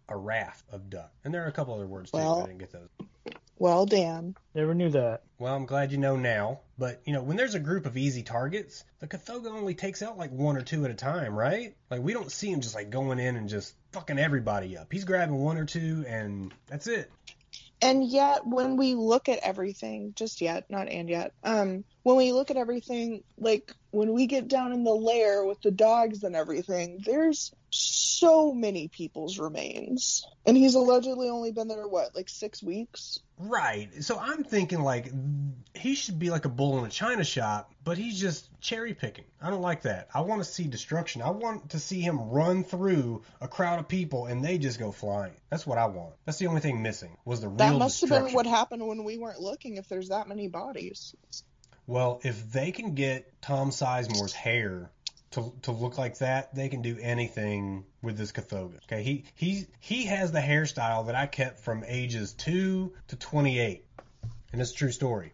a 0.08 0.16
raft 0.16 0.64
of 0.72 0.90
ducks. 0.90 1.14
And 1.24 1.32
there 1.32 1.44
are 1.44 1.48
a 1.48 1.52
couple 1.52 1.74
other 1.74 1.86
words 1.86 2.10
too. 2.10 2.16
Well- 2.16 2.42
I 2.42 2.46
didn't 2.46 2.58
get 2.58 2.72
those. 2.72 2.88
Well, 3.58 3.86
Dan. 3.86 4.36
never 4.54 4.74
knew 4.74 4.90
that. 4.90 5.22
Well, 5.38 5.54
I'm 5.54 5.66
glad 5.66 5.92
you 5.92 5.98
know 5.98 6.16
now. 6.16 6.60
But, 6.78 7.02
you 7.04 7.12
know, 7.12 7.22
when 7.22 7.36
there's 7.36 7.56
a 7.56 7.60
group 7.60 7.86
of 7.86 7.96
easy 7.96 8.22
targets, 8.22 8.84
the 9.00 9.08
Kothoga 9.08 9.50
only 9.50 9.74
takes 9.74 10.00
out 10.00 10.16
like 10.16 10.30
one 10.30 10.56
or 10.56 10.62
two 10.62 10.84
at 10.84 10.92
a 10.92 10.94
time, 10.94 11.34
right? 11.34 11.74
Like, 11.90 12.02
we 12.02 12.12
don't 12.12 12.30
see 12.30 12.50
him 12.50 12.60
just 12.60 12.74
like 12.74 12.90
going 12.90 13.18
in 13.18 13.36
and 13.36 13.48
just 13.48 13.74
fucking 13.92 14.18
everybody 14.18 14.76
up. 14.76 14.92
He's 14.92 15.04
grabbing 15.04 15.34
one 15.34 15.58
or 15.58 15.64
two 15.64 16.04
and 16.06 16.54
that's 16.68 16.86
it. 16.86 17.10
And 17.80 18.04
yet, 18.04 18.44
when 18.44 18.76
we 18.76 18.94
look 18.94 19.28
at 19.28 19.38
everything, 19.38 20.12
just 20.16 20.40
yet, 20.40 20.68
not 20.68 20.88
and 20.88 21.08
yet, 21.08 21.32
um, 21.44 21.84
when 22.02 22.16
we 22.16 22.32
look 22.32 22.50
at 22.50 22.56
everything, 22.56 23.22
like 23.38 23.72
when 23.92 24.12
we 24.12 24.26
get 24.26 24.48
down 24.48 24.72
in 24.72 24.82
the 24.82 24.94
lair 24.94 25.44
with 25.44 25.60
the 25.62 25.70
dogs 25.70 26.24
and 26.24 26.34
everything, 26.34 27.00
there's 27.04 27.52
so 27.70 28.52
many 28.52 28.88
people's 28.88 29.38
remains. 29.38 30.26
And 30.44 30.56
he's 30.56 30.74
allegedly 30.74 31.28
only 31.28 31.52
been 31.52 31.68
there, 31.68 31.86
what, 31.86 32.16
like 32.16 32.28
six 32.28 32.62
weeks? 32.62 33.20
Right. 33.38 34.02
So 34.02 34.18
I'm 34.18 34.44
thinking 34.44 34.80
like 34.80 35.12
he 35.74 35.94
should 35.94 36.18
be 36.18 36.30
like 36.30 36.44
a 36.44 36.48
bull 36.48 36.78
in 36.78 36.84
a 36.84 36.88
china 36.88 37.24
shop, 37.24 37.72
but 37.84 37.96
he's 37.96 38.20
just 38.20 38.48
cherry 38.60 38.94
picking. 38.94 39.24
I 39.40 39.50
don't 39.50 39.62
like 39.62 39.82
that. 39.82 40.08
I 40.12 40.22
want 40.22 40.42
to 40.42 40.44
see 40.44 40.64
destruction. 40.64 41.22
I 41.22 41.30
want 41.30 41.70
to 41.70 41.78
see 41.78 42.00
him 42.00 42.30
run 42.30 42.64
through 42.64 43.22
a 43.40 43.48
crowd 43.48 43.78
of 43.78 43.88
people 43.88 44.26
and 44.26 44.44
they 44.44 44.58
just 44.58 44.78
go 44.78 44.90
flying. 44.90 45.34
That's 45.50 45.66
what 45.66 45.78
I 45.78 45.86
want. 45.86 46.14
That's 46.24 46.38
the 46.38 46.48
only 46.48 46.60
thing 46.60 46.82
missing 46.82 47.16
was 47.24 47.40
the 47.40 47.48
real 47.48 47.56
That 47.58 47.74
must 47.74 48.00
have 48.00 48.10
been 48.10 48.32
what 48.32 48.46
happened 48.46 48.86
when 48.86 49.04
we 49.04 49.18
weren't 49.18 49.40
looking, 49.40 49.76
if 49.76 49.88
there's 49.88 50.08
that 50.08 50.28
many 50.28 50.48
bodies. 50.48 51.14
Well, 51.86 52.20
if 52.22 52.52
they 52.52 52.70
can 52.70 52.94
get 52.94 53.40
Tom 53.40 53.70
Sizemore's 53.70 54.34
hair 54.34 54.90
to 55.32 55.52
to 55.62 55.72
look 55.72 55.98
like 55.98 56.18
that, 56.18 56.54
they 56.54 56.68
can 56.68 56.82
do 56.82 56.96
anything 57.00 57.84
with 58.02 58.16
this 58.16 58.32
Kothoga. 58.32 58.76
Okay, 58.84 59.02
he 59.02 59.24
he 59.34 59.66
he 59.80 60.06
has 60.06 60.32
the 60.32 60.40
hairstyle 60.40 61.06
that 61.06 61.14
I 61.14 61.26
kept 61.26 61.60
from 61.60 61.84
ages 61.86 62.32
two 62.32 62.92
to 63.08 63.16
twenty 63.16 63.58
eight, 63.58 63.84
and 64.52 64.60
it's 64.60 64.72
a 64.72 64.74
true 64.74 64.92
story. 64.92 65.32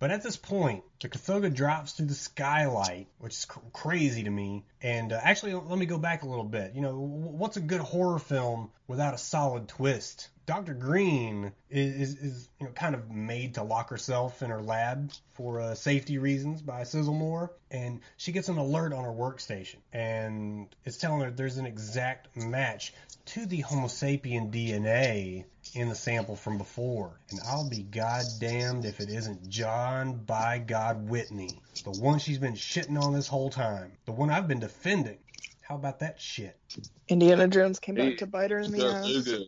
But 0.00 0.10
at 0.10 0.22
this 0.22 0.38
point, 0.38 0.82
the 1.00 1.10
Kothoga 1.10 1.52
drops 1.52 1.92
through 1.92 2.06
the 2.06 2.14
skylight, 2.14 3.08
which 3.18 3.34
is 3.34 3.44
cr- 3.44 3.58
crazy 3.74 4.22
to 4.22 4.30
me. 4.30 4.64
And 4.80 5.12
uh, 5.12 5.20
actually, 5.22 5.52
let 5.52 5.78
me 5.78 5.84
go 5.84 5.98
back 5.98 6.22
a 6.22 6.26
little 6.26 6.44
bit. 6.44 6.74
You 6.74 6.80
know, 6.80 6.98
what's 6.98 7.58
a 7.58 7.60
good 7.60 7.82
horror 7.82 8.18
film 8.18 8.70
without 8.88 9.12
a 9.12 9.18
solid 9.18 9.68
twist? 9.68 10.30
Dr. 10.50 10.74
Green 10.74 11.52
is, 11.70 11.94
is, 11.94 12.14
is 12.16 12.48
you 12.58 12.66
know, 12.66 12.72
kind 12.72 12.96
of 12.96 13.08
made 13.08 13.54
to 13.54 13.62
lock 13.62 13.88
herself 13.88 14.42
in 14.42 14.50
her 14.50 14.60
lab 14.60 15.12
for 15.34 15.60
uh, 15.60 15.76
safety 15.76 16.18
reasons 16.18 16.60
by 16.60 16.82
Sizzlemore, 16.82 17.50
and 17.70 18.00
she 18.16 18.32
gets 18.32 18.48
an 18.48 18.58
alert 18.58 18.92
on 18.92 19.04
her 19.04 19.12
workstation, 19.12 19.76
and 19.92 20.66
it's 20.84 20.96
telling 20.96 21.20
her 21.20 21.30
there's 21.30 21.58
an 21.58 21.66
exact 21.66 22.36
match 22.36 22.92
to 23.26 23.46
the 23.46 23.60
Homo 23.60 23.86
sapien 23.86 24.50
DNA 24.50 25.44
in 25.74 25.88
the 25.88 25.94
sample 25.94 26.34
from 26.34 26.58
before. 26.58 27.12
And 27.30 27.38
I'll 27.46 27.70
be 27.70 27.84
goddamned 27.84 28.84
if 28.86 28.98
it 28.98 29.08
isn't 29.08 29.48
John 29.48 30.14
by 30.14 30.58
God 30.58 31.08
Whitney, 31.08 31.60
the 31.84 31.92
one 31.92 32.18
she's 32.18 32.38
been 32.38 32.54
shitting 32.54 33.00
on 33.00 33.12
this 33.12 33.28
whole 33.28 33.50
time, 33.50 33.92
the 34.04 34.10
one 34.10 34.30
I've 34.30 34.48
been 34.48 34.58
defending. 34.58 35.18
How 35.70 35.76
about 35.76 36.00
that 36.00 36.20
shit? 36.20 36.58
Indiana 37.06 37.46
Jones 37.46 37.78
came 37.78 37.94
back 37.94 38.18
to 38.18 38.26
bite 38.26 38.50
her 38.50 38.58
in 38.58 38.72
the 38.72 38.84
ass. 38.84 39.06
Cthulhu. 39.06 39.46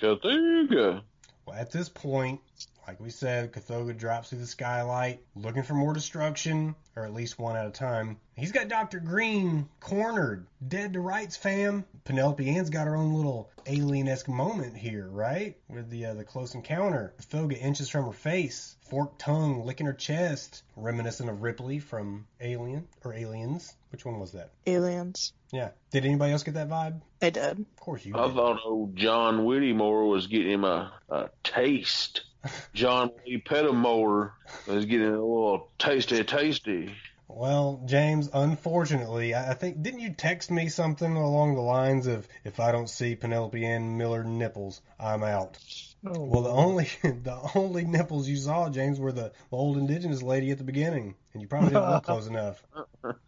Cthulhu. 0.00 1.02
Well, 1.44 1.56
at 1.56 1.70
this 1.70 1.90
point, 1.90 2.40
like 2.86 2.98
we 3.00 3.10
said, 3.10 3.52
Kothoga 3.52 3.94
drops 3.94 4.30
through 4.30 4.38
the 4.38 4.46
skylight, 4.46 5.20
looking 5.36 5.62
for 5.62 5.74
more 5.74 5.92
destruction, 5.92 6.74
or 6.96 7.04
at 7.04 7.12
least 7.12 7.38
one 7.38 7.54
at 7.54 7.66
a 7.66 7.70
time. 7.70 8.16
He's 8.34 8.50
got 8.50 8.68
Dr. 8.68 8.98
Green 8.98 9.68
cornered, 9.78 10.46
dead 10.66 10.94
to 10.94 11.00
rights, 11.00 11.36
fam. 11.36 11.84
Penelope 12.04 12.48
Ann's 12.48 12.70
got 12.70 12.86
her 12.86 12.96
own 12.96 13.12
little 13.12 13.50
alien-esque 13.66 14.26
moment 14.26 14.74
here, 14.74 15.06
right? 15.06 15.54
With 15.68 15.90
the 15.90 16.06
uh, 16.06 16.14
the 16.14 16.24
close 16.24 16.54
encounter. 16.54 17.12
Kothoga 17.20 17.60
inches 17.60 17.90
from 17.90 18.06
her 18.06 18.12
face, 18.12 18.74
forked 18.88 19.18
tongue 19.18 19.66
licking 19.66 19.84
her 19.84 19.92
chest, 19.92 20.62
reminiscent 20.76 21.28
of 21.28 21.42
Ripley 21.42 21.78
from 21.78 22.26
Alien 22.40 22.88
or 23.04 23.12
Aliens. 23.12 23.74
Which 23.90 24.04
one 24.04 24.18
was 24.20 24.32
that? 24.32 24.50
Aliens. 24.66 25.32
Yeah. 25.52 25.70
Did 25.90 26.04
anybody 26.04 26.32
else 26.32 26.42
get 26.42 26.54
that 26.54 26.68
vibe? 26.68 27.00
I 27.22 27.30
did. 27.30 27.60
Of 27.60 27.76
course 27.76 28.04
you 28.04 28.16
I 28.16 28.26
did. 28.26 28.34
thought 28.36 28.60
old 28.64 28.96
John 28.96 29.44
Whittemore 29.44 30.06
was 30.08 30.26
getting 30.26 30.52
him 30.52 30.64
a, 30.64 30.92
a 31.08 31.30
taste. 31.42 32.22
John 32.74 33.10
Lee 33.26 33.38
Pettimore 33.38 34.34
was 34.66 34.84
getting 34.84 35.06
a 35.08 35.10
little 35.12 35.70
tasty, 35.78 36.22
tasty. 36.24 36.92
Well, 37.26 37.82
James, 37.86 38.30
unfortunately, 38.32 39.34
I 39.34 39.50
I 39.50 39.54
think 39.54 39.82
didn't 39.82 40.00
you 40.00 40.12
text 40.14 40.50
me 40.50 40.68
something 40.68 41.14
along 41.16 41.54
the 41.54 41.60
lines 41.60 42.06
of 42.06 42.26
if 42.44 42.58
I 42.60 42.72
don't 42.72 42.88
see 42.88 43.16
Penelope 43.16 43.64
Ann 43.64 43.96
Miller 43.98 44.24
nipples, 44.24 44.80
I'm 44.98 45.22
out. 45.22 45.58
Oh, 46.06 46.24
Well, 46.24 46.42
the 46.42 46.50
only 46.50 46.84
the 47.02 47.38
only 47.54 47.84
nipples 47.84 48.28
you 48.28 48.36
saw, 48.36 48.70
James, 48.70 48.98
were 49.00 49.12
the 49.12 49.32
old 49.50 49.76
indigenous 49.76 50.22
lady 50.22 50.50
at 50.52 50.58
the 50.58 50.64
beginning, 50.64 51.16
and 51.27 51.27
you 51.40 51.48
probably 51.48 51.70
didn't 51.70 51.90
look 51.90 52.04
close 52.04 52.26
enough. 52.28 52.62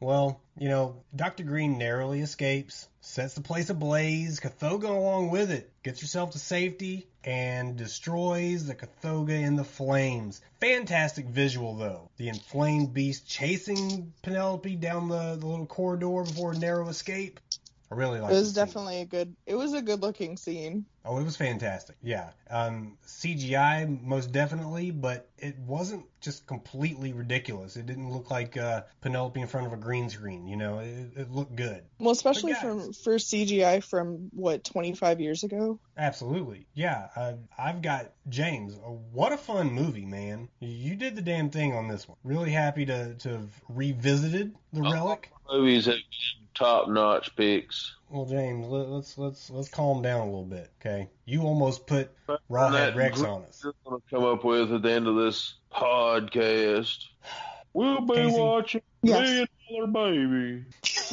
well, 0.00 0.40
you 0.58 0.68
know, 0.68 1.02
Dr. 1.14 1.44
Green 1.44 1.78
narrowly 1.78 2.20
escapes, 2.20 2.88
sets 3.00 3.34
the 3.34 3.40
place 3.40 3.70
ablaze, 3.70 4.40
Kothoga 4.40 4.88
along 4.88 5.30
with 5.30 5.50
it, 5.50 5.70
gets 5.82 6.00
herself 6.00 6.30
to 6.32 6.38
safety, 6.38 7.06
and 7.24 7.76
destroys 7.76 8.66
the 8.66 8.74
Kothoga 8.74 9.40
in 9.40 9.56
the 9.56 9.64
flames. 9.64 10.40
Fantastic 10.60 11.26
visual, 11.26 11.76
though. 11.76 12.10
The 12.16 12.28
inflamed 12.28 12.94
beast 12.94 13.28
chasing 13.28 14.12
Penelope 14.22 14.76
down 14.76 15.08
the, 15.08 15.36
the 15.36 15.46
little 15.46 15.66
corridor 15.66 16.22
before 16.24 16.52
a 16.52 16.58
narrow 16.58 16.88
escape. 16.88 17.40
I 17.90 17.94
really 17.94 18.20
like 18.20 18.30
It 18.32 18.34
was 18.34 18.52
the 18.52 18.60
scene. 18.60 18.66
definitely 18.66 19.00
a 19.00 19.04
good. 19.06 19.34
It 19.46 19.54
was 19.54 19.72
a 19.72 19.80
good 19.82 20.02
looking 20.02 20.36
scene. 20.36 20.84
Oh, 21.04 21.18
it 21.18 21.24
was 21.24 21.36
fantastic. 21.38 21.96
Yeah. 22.02 22.30
Um, 22.50 22.98
CGI, 23.06 24.02
most 24.02 24.30
definitely, 24.30 24.90
but 24.90 25.30
it 25.38 25.58
wasn't 25.58 26.04
just 26.20 26.46
completely 26.46 27.14
ridiculous. 27.14 27.76
It 27.76 27.86
didn't 27.86 28.10
look 28.12 28.30
like 28.30 28.58
uh, 28.58 28.82
Penelope 29.00 29.40
in 29.40 29.46
front 29.46 29.68
of 29.68 29.72
a 29.72 29.78
green 29.78 30.10
screen. 30.10 30.46
You 30.46 30.56
know, 30.56 30.80
it, 30.80 31.12
it 31.16 31.30
looked 31.30 31.56
good. 31.56 31.82
Well, 31.98 32.10
especially 32.10 32.52
guys- 32.52 32.60
from 32.62 32.92
for 32.92 33.14
CGI 33.16 33.82
from 33.82 34.28
what 34.34 34.64
25 34.64 35.20
years 35.20 35.44
ago. 35.44 35.78
Absolutely. 35.96 36.66
Yeah. 36.74 37.08
Uh, 37.16 37.32
I've 37.56 37.80
got 37.80 38.12
James. 38.28 38.74
Uh, 38.74 38.90
what 38.90 39.32
a 39.32 39.38
fun 39.38 39.72
movie, 39.72 40.04
man. 40.04 40.48
You 40.60 40.94
did 40.94 41.16
the 41.16 41.22
damn 41.22 41.48
thing 41.48 41.74
on 41.74 41.88
this 41.88 42.06
one. 42.06 42.18
Really 42.22 42.50
happy 42.50 42.84
to, 42.86 43.14
to 43.14 43.28
have 43.30 43.50
revisited 43.70 44.54
The 44.74 44.82
Relic. 44.82 45.30
Movies 45.50 45.86
have 45.86 45.94
top 46.58 46.88
notch 46.88 47.34
picks. 47.36 47.94
Well, 48.10 48.24
James, 48.26 48.66
let, 48.66 48.88
let's 48.88 49.16
let's 49.18 49.50
let's 49.50 49.68
calm 49.68 50.02
down 50.02 50.20
a 50.20 50.24
little 50.24 50.44
bit, 50.44 50.70
okay? 50.80 51.08
You 51.26 51.42
almost 51.42 51.86
put 51.86 52.10
Rawhead 52.50 52.72
That 52.72 52.96
Rex 52.96 53.22
on 53.22 53.44
us. 53.44 53.60
You're 53.62 53.74
going 53.84 54.00
to 54.00 54.06
come 54.14 54.24
up 54.24 54.44
with 54.44 54.72
at 54.72 54.82
the 54.82 54.90
end 54.90 55.06
of 55.06 55.16
this 55.16 55.54
podcast. 55.72 57.04
We'll 57.74 58.00
be 58.00 58.14
Casey? 58.14 58.40
watching 58.40 58.82
Yes. 59.02 59.46
Million 59.70 59.92
Dollar 59.92 60.10
Baby. 60.12 60.64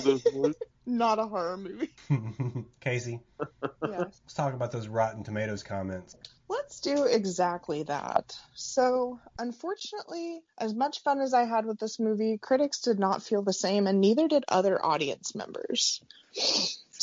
this 0.04 0.26
week. 0.34 0.56
Not 0.86 1.20
a 1.20 1.26
horror 1.26 1.58
movie. 1.58 1.90
Casey, 2.80 3.20
yes. 3.40 3.72
let's 3.82 4.34
talk 4.34 4.54
about 4.54 4.72
those 4.72 4.88
Rotten 4.88 5.24
Tomatoes 5.24 5.64
comments. 5.64 6.16
Let's 6.48 6.80
do 6.80 7.06
exactly 7.06 7.84
that. 7.84 8.38
So, 8.54 9.20
unfortunately, 9.40 10.42
as 10.60 10.76
much 10.76 11.02
fun 11.02 11.22
as 11.22 11.34
I 11.34 11.46
had 11.46 11.66
with 11.66 11.80
this 11.80 12.00
movie, 12.00 12.38
critics 12.38 12.82
did 12.82 13.00
not 13.00 13.24
feel 13.24 13.42
the 13.42 13.54
same, 13.54 13.88
and 13.88 14.00
neither 14.00 14.28
did 14.28 14.46
other 14.48 14.84
audience 14.84 15.34
members. 15.34 16.02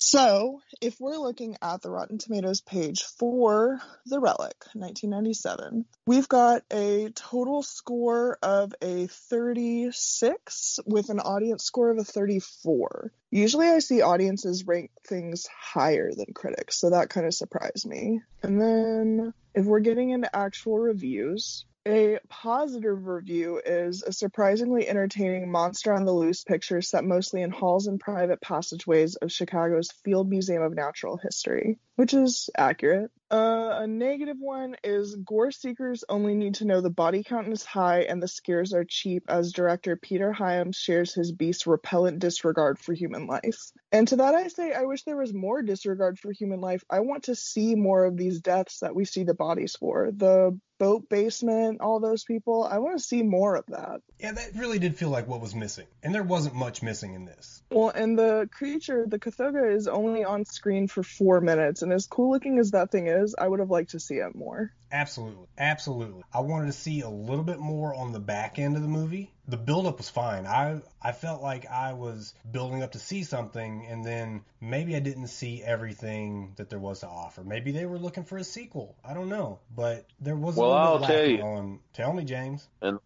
So, 0.04 0.60
if 0.80 0.98
we're 0.98 1.16
looking 1.16 1.56
at 1.62 1.80
the 1.80 1.88
Rotten 1.88 2.18
Tomatoes 2.18 2.60
page 2.60 3.04
for 3.04 3.80
The 4.04 4.18
Relic, 4.18 4.56
1997, 4.74 5.84
we've 6.06 6.28
got 6.28 6.64
a 6.72 7.10
total 7.14 7.62
score 7.62 8.36
of 8.42 8.74
a 8.82 9.06
36 9.06 10.80
with 10.86 11.08
an 11.08 11.20
audience 11.20 11.62
score 11.62 11.90
of 11.90 11.98
a 11.98 12.04
34. 12.04 13.12
Usually 13.30 13.68
I 13.68 13.78
see 13.78 14.02
audiences 14.02 14.66
rank 14.66 14.90
things 15.06 15.46
higher 15.46 16.10
than 16.12 16.34
critics, 16.34 16.80
so 16.80 16.90
that 16.90 17.08
kind 17.08 17.24
of 17.24 17.32
surprised 17.32 17.86
me. 17.86 18.22
And 18.42 18.60
then 18.60 19.32
if 19.54 19.64
we're 19.64 19.78
getting 19.78 20.10
into 20.10 20.34
actual 20.34 20.80
reviews, 20.80 21.64
a 21.86 22.18
positive 22.28 23.06
review 23.06 23.60
is 23.64 24.02
a 24.02 24.12
surprisingly 24.12 24.88
entertaining 24.88 25.50
monster 25.50 25.92
on 25.92 26.04
the 26.04 26.12
loose 26.12 26.44
picture 26.44 26.80
set 26.80 27.04
mostly 27.04 27.42
in 27.42 27.50
halls 27.50 27.86
and 27.86 27.98
private 27.98 28.40
passageways 28.40 29.16
of 29.16 29.32
Chicago's 29.32 29.90
Field 30.04 30.28
Museum 30.28 30.62
of 30.62 30.74
Natural 30.74 31.16
History, 31.16 31.78
which 31.96 32.14
is 32.14 32.50
accurate. 32.56 33.10
Uh, 33.32 33.78
a 33.80 33.86
negative 33.86 34.36
one 34.38 34.76
is 34.84 35.16
gore 35.16 35.50
seekers 35.50 36.04
only 36.10 36.34
need 36.34 36.56
to 36.56 36.66
know 36.66 36.82
the 36.82 36.90
body 36.90 37.22
count 37.24 37.48
is 37.48 37.64
high 37.64 38.02
and 38.02 38.22
the 38.22 38.28
scares 38.28 38.74
are 38.74 38.84
cheap, 38.84 39.24
as 39.28 39.52
director 39.52 39.96
Peter 39.96 40.32
Hyams 40.32 40.76
shares 40.76 41.14
his 41.14 41.32
beast's 41.32 41.66
repellent 41.66 42.18
disregard 42.18 42.78
for 42.78 42.92
human 42.92 43.26
life. 43.26 43.72
And 43.90 44.06
to 44.08 44.16
that 44.16 44.34
I 44.34 44.48
say, 44.48 44.74
I 44.74 44.82
wish 44.82 45.04
there 45.04 45.16
was 45.16 45.32
more 45.32 45.62
disregard 45.62 46.18
for 46.18 46.30
human 46.30 46.60
life. 46.60 46.84
I 46.90 47.00
want 47.00 47.24
to 47.24 47.34
see 47.34 47.74
more 47.74 48.04
of 48.04 48.18
these 48.18 48.40
deaths 48.40 48.80
that 48.80 48.94
we 48.94 49.06
see 49.06 49.24
the 49.24 49.34
bodies 49.34 49.76
for. 49.80 50.10
The 50.14 50.58
boat 50.82 51.08
basement, 51.08 51.80
all 51.80 52.00
those 52.00 52.24
people. 52.24 52.64
I 52.64 52.78
want 52.78 52.98
to 52.98 53.04
see 53.04 53.22
more 53.22 53.54
of 53.54 53.64
that. 53.68 54.00
Yeah, 54.18 54.32
that 54.32 54.56
really 54.56 54.80
did 54.80 54.96
feel 54.96 55.10
like 55.10 55.28
what 55.28 55.40
was 55.40 55.54
missing. 55.54 55.86
And 56.02 56.12
there 56.12 56.24
wasn't 56.24 56.56
much 56.56 56.82
missing 56.82 57.14
in 57.14 57.24
this. 57.24 57.62
Well, 57.70 57.90
and 57.90 58.18
the 58.18 58.48
creature, 58.50 59.04
the 59.06 59.20
Kothoga, 59.20 59.76
is 59.76 59.86
only 59.86 60.24
on 60.24 60.44
screen 60.44 60.88
for 60.88 61.04
four 61.04 61.40
minutes, 61.40 61.82
and 61.82 61.92
as 61.92 62.08
cool 62.08 62.32
looking 62.32 62.58
as 62.58 62.72
that 62.72 62.90
thing 62.90 63.06
is, 63.06 63.21
I 63.38 63.48
would 63.48 63.60
have 63.60 63.70
liked 63.70 63.90
to 63.90 64.00
see 64.00 64.16
it 64.16 64.34
more. 64.34 64.72
Absolutely. 64.90 65.46
Absolutely. 65.58 66.22
I 66.32 66.40
wanted 66.40 66.66
to 66.66 66.72
see 66.72 67.00
a 67.00 67.08
little 67.08 67.44
bit 67.44 67.58
more 67.58 67.94
on 67.94 68.12
the 68.12 68.20
back 68.20 68.58
end 68.58 68.76
of 68.76 68.82
the 68.82 68.88
movie. 68.88 69.30
The 69.48 69.56
buildup 69.56 69.98
was 69.98 70.08
fine. 70.08 70.46
I 70.46 70.80
I 71.00 71.12
felt 71.12 71.42
like 71.42 71.66
I 71.70 71.94
was 71.94 72.34
building 72.50 72.82
up 72.82 72.92
to 72.92 72.98
see 72.98 73.22
something 73.24 73.86
and 73.88 74.04
then 74.04 74.42
maybe 74.60 74.94
I 74.94 75.00
didn't 75.00 75.28
see 75.28 75.62
everything 75.62 76.52
that 76.56 76.70
there 76.70 76.78
was 76.78 77.00
to 77.00 77.08
offer. 77.08 77.42
Maybe 77.42 77.72
they 77.72 77.86
were 77.86 77.98
looking 77.98 78.24
for 78.24 78.38
a 78.38 78.44
sequel. 78.44 78.94
I 79.04 79.14
don't 79.14 79.28
know. 79.28 79.58
But 79.74 80.06
there 80.20 80.36
was 80.36 80.56
a 80.56 80.60
Well, 80.60 80.70
little 80.70 80.84
I'll 80.86 80.98
bit 80.98 81.06
tell 81.06 81.16
lacking 81.16 81.36
you. 81.38 81.42
on 81.42 81.78
tell 81.92 82.12
me, 82.12 82.24
James. 82.24 82.68
And 82.80 82.98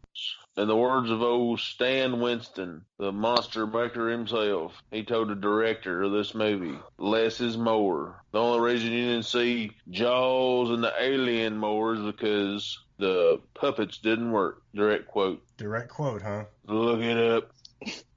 in 0.57 0.69
the 0.69 0.77
words 0.77 1.11
of 1.11 1.23
old 1.23 1.61
Stan 1.61 2.21
Winston, 2.21 2.85
the 2.99 3.13
monster 3.13 3.67
maker 3.67 4.09
himself, 4.09 4.73
he 4.91 5.05
told 5.05 5.29
the 5.29 5.35
director 5.35 6.03
of 6.03 6.13
this 6.13 6.35
movie, 6.35 6.79
less 6.99 7.41
is 7.41 7.59
more. 7.59 8.23
The 8.33 8.41
only 8.41 8.61
reason 8.61 8.93
you 8.93 9.07
didn't 9.07 9.25
see 9.25 9.73
Jaws 9.91 10.71
and 10.71 10.83
the 10.83 10.93
alien 10.99 11.57
more 11.59 11.95
is 11.95 12.03
because 12.03 12.79
the 12.99 13.41
puppets 13.55 13.99
didn't 13.99 14.33
work. 14.33 14.63
Direct 14.75 15.07
quote. 15.07 15.43
Direct 15.59 15.89
quote, 15.89 16.23
huh? 16.23 16.45
Look 16.67 17.01
it 17.01 17.19
up. 17.19 17.53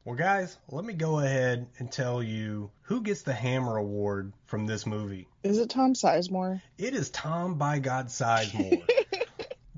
Well, 0.06 0.16
guys, 0.16 0.58
let 0.70 0.86
me 0.86 0.94
go 0.94 1.20
ahead 1.20 1.68
and 1.78 1.92
tell 1.92 2.24
you 2.24 2.72
who 2.84 3.02
gets 3.02 3.22
the 3.22 3.34
Hammer 3.34 3.78
Award 3.78 4.34
from 4.46 4.66
this 4.66 4.86
movie. 4.86 5.28
Is 5.44 5.58
it 5.60 5.70
Tom 5.70 5.94
Sizemore? 5.94 6.62
It 6.78 6.96
is 6.96 7.10
Tom 7.10 7.56
by 7.56 7.80
God 7.80 8.08
Sizemore. 8.08 8.82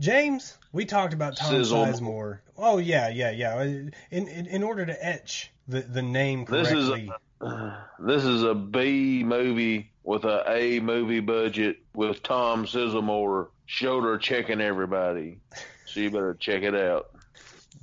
James, 0.02 0.58
we 0.72 0.84
talked 0.86 1.14
about 1.14 1.38
Tom 1.38 1.52
Sizzle. 1.52 1.86
Sizemore. 1.86 2.40
Oh 2.58 2.80
yeah, 2.80 3.10
yeah, 3.10 3.30
yeah. 3.30 3.62
In 3.62 3.94
in, 4.10 4.48
in 4.48 4.64
order 4.64 4.84
to 4.84 5.06
etch 5.06 5.52
the, 5.68 5.82
the 5.82 6.02
name 6.02 6.46
correctly. 6.46 6.74
This 6.74 6.84
is 6.84 6.90
correctly, 7.40 7.72
This 8.00 8.24
is 8.26 8.44
a 8.44 8.56
B 8.56 9.24
movie 9.24 9.92
with 10.04 10.26
a 10.26 10.44
A 10.50 10.80
movie 10.80 11.20
budget 11.20 11.78
with 11.94 12.24
Tom 12.24 12.66
Sizemore 12.66 13.50
shoulder 13.68 14.18
checking 14.18 14.60
everybody. 14.60 15.40
So 15.86 16.00
you 16.00 16.10
better 16.10 16.34
check 16.34 16.64
it 16.64 16.74
out. 16.74 17.12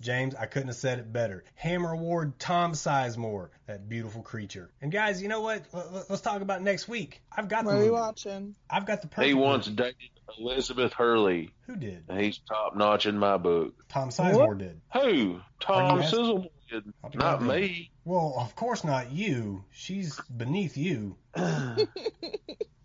James, 0.01 0.35
I 0.35 0.47
couldn't 0.47 0.69
have 0.69 0.77
said 0.77 0.99
it 0.99 1.13
better. 1.13 1.45
Hammer 1.55 1.93
Award, 1.93 2.39
Tom 2.39 2.73
Sizemore, 2.73 3.49
that 3.67 3.89
beautiful 3.89 4.23
creature. 4.23 4.71
And 4.81 4.93
guys, 4.93 5.21
you 5.21 5.29
know 5.29 5.41
what? 5.41 5.65
Let- 5.73 5.93
let- 5.93 6.11
Let's 6.11 6.23
talk 6.23 6.41
about 6.41 6.63
next 6.63 6.87
week. 6.89 7.21
I've 7.37 7.49
got 7.49 7.65
the 7.65 7.67
What 7.67 7.73
are 7.75 7.79
we 7.79 7.85
movie. 7.87 7.91
watching? 7.93 8.55
I've 8.71 8.87
got 8.87 9.03
the 9.03 9.09
perfect. 9.09 9.27
He 9.29 9.35
once 9.35 9.67
movie. 9.67 9.77
dated 9.83 10.11
Elizabeth 10.39 10.93
Hurley. 10.93 11.51
Who 11.67 11.77
did? 11.77 12.05
and 12.09 12.21
He's 12.21 12.39
top 12.39 12.77
notch 12.77 13.07
in 13.07 13.19
my 13.19 13.37
book. 13.39 13.75
Tom 13.89 14.11
Sizemore 14.11 14.59
did. 14.59 14.81
Who? 14.93 15.41
Tom 15.61 16.01
asking? 16.01 16.19
Sizzlemore 16.21 16.51
did. 16.71 16.85
Not 17.03 17.17
goddamn. 17.17 17.49
me. 17.49 17.91
Well, 18.05 18.35
of 18.39 18.55
course 18.55 18.85
not 18.85 19.11
you. 19.13 19.65
She's 19.73 20.21
beneath 20.37 20.77
you. 20.77 21.17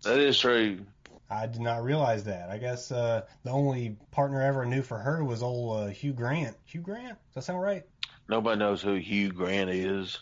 That 0.02 0.18
is 0.18 0.38
true. 0.38 0.80
I 1.30 1.46
did 1.46 1.60
not 1.60 1.82
realize 1.82 2.24
that. 2.24 2.50
I 2.50 2.58
guess 2.58 2.92
uh, 2.92 3.22
the 3.42 3.50
only 3.50 3.96
partner 4.10 4.42
I 4.42 4.46
ever 4.46 4.66
knew 4.66 4.82
for 4.82 4.98
her 4.98 5.24
was 5.24 5.42
old 5.42 5.78
uh, 5.78 5.86
Hugh 5.86 6.12
Grant. 6.12 6.56
Hugh 6.64 6.80
Grant? 6.80 7.18
Does 7.28 7.34
that 7.34 7.44
sound 7.44 7.62
right? 7.62 7.84
Nobody 8.28 8.58
knows 8.58 8.80
who 8.80 8.94
Hugh 8.94 9.32
Grant 9.32 9.70
is. 9.70 10.18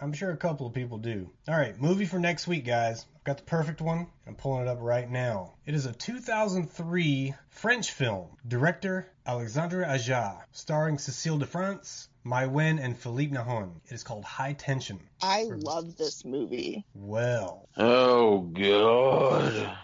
I'm 0.00 0.12
sure 0.12 0.30
a 0.30 0.36
couple 0.36 0.66
of 0.66 0.74
people 0.74 0.98
do. 0.98 1.30
All 1.46 1.56
right, 1.56 1.80
movie 1.80 2.06
for 2.06 2.18
next 2.18 2.48
week, 2.48 2.64
guys. 2.64 3.06
I've 3.14 3.24
got 3.24 3.36
the 3.36 3.44
perfect 3.44 3.80
one. 3.80 4.08
I'm 4.26 4.34
pulling 4.34 4.62
it 4.62 4.68
up 4.68 4.78
right 4.80 5.08
now. 5.08 5.52
It 5.64 5.74
is 5.74 5.86
a 5.86 5.92
2003 5.92 7.34
French 7.50 7.92
film. 7.92 8.26
Director 8.46 9.06
Alexandre 9.24 9.84
Aja, 9.84 10.38
starring 10.50 10.96
Cécile 10.96 11.38
de 11.38 11.46
France, 11.46 12.08
Maïwenn, 12.26 12.82
and 12.82 12.98
Philippe 12.98 13.32
Nahon. 13.32 13.76
It 13.86 13.92
is 13.92 14.02
called 14.02 14.24
High 14.24 14.54
Tension. 14.54 14.98
I 15.22 15.44
love 15.44 15.96
this 15.96 16.24
movie. 16.24 16.84
Well. 16.94 17.68
Oh 17.76 18.40
God. 18.40 19.76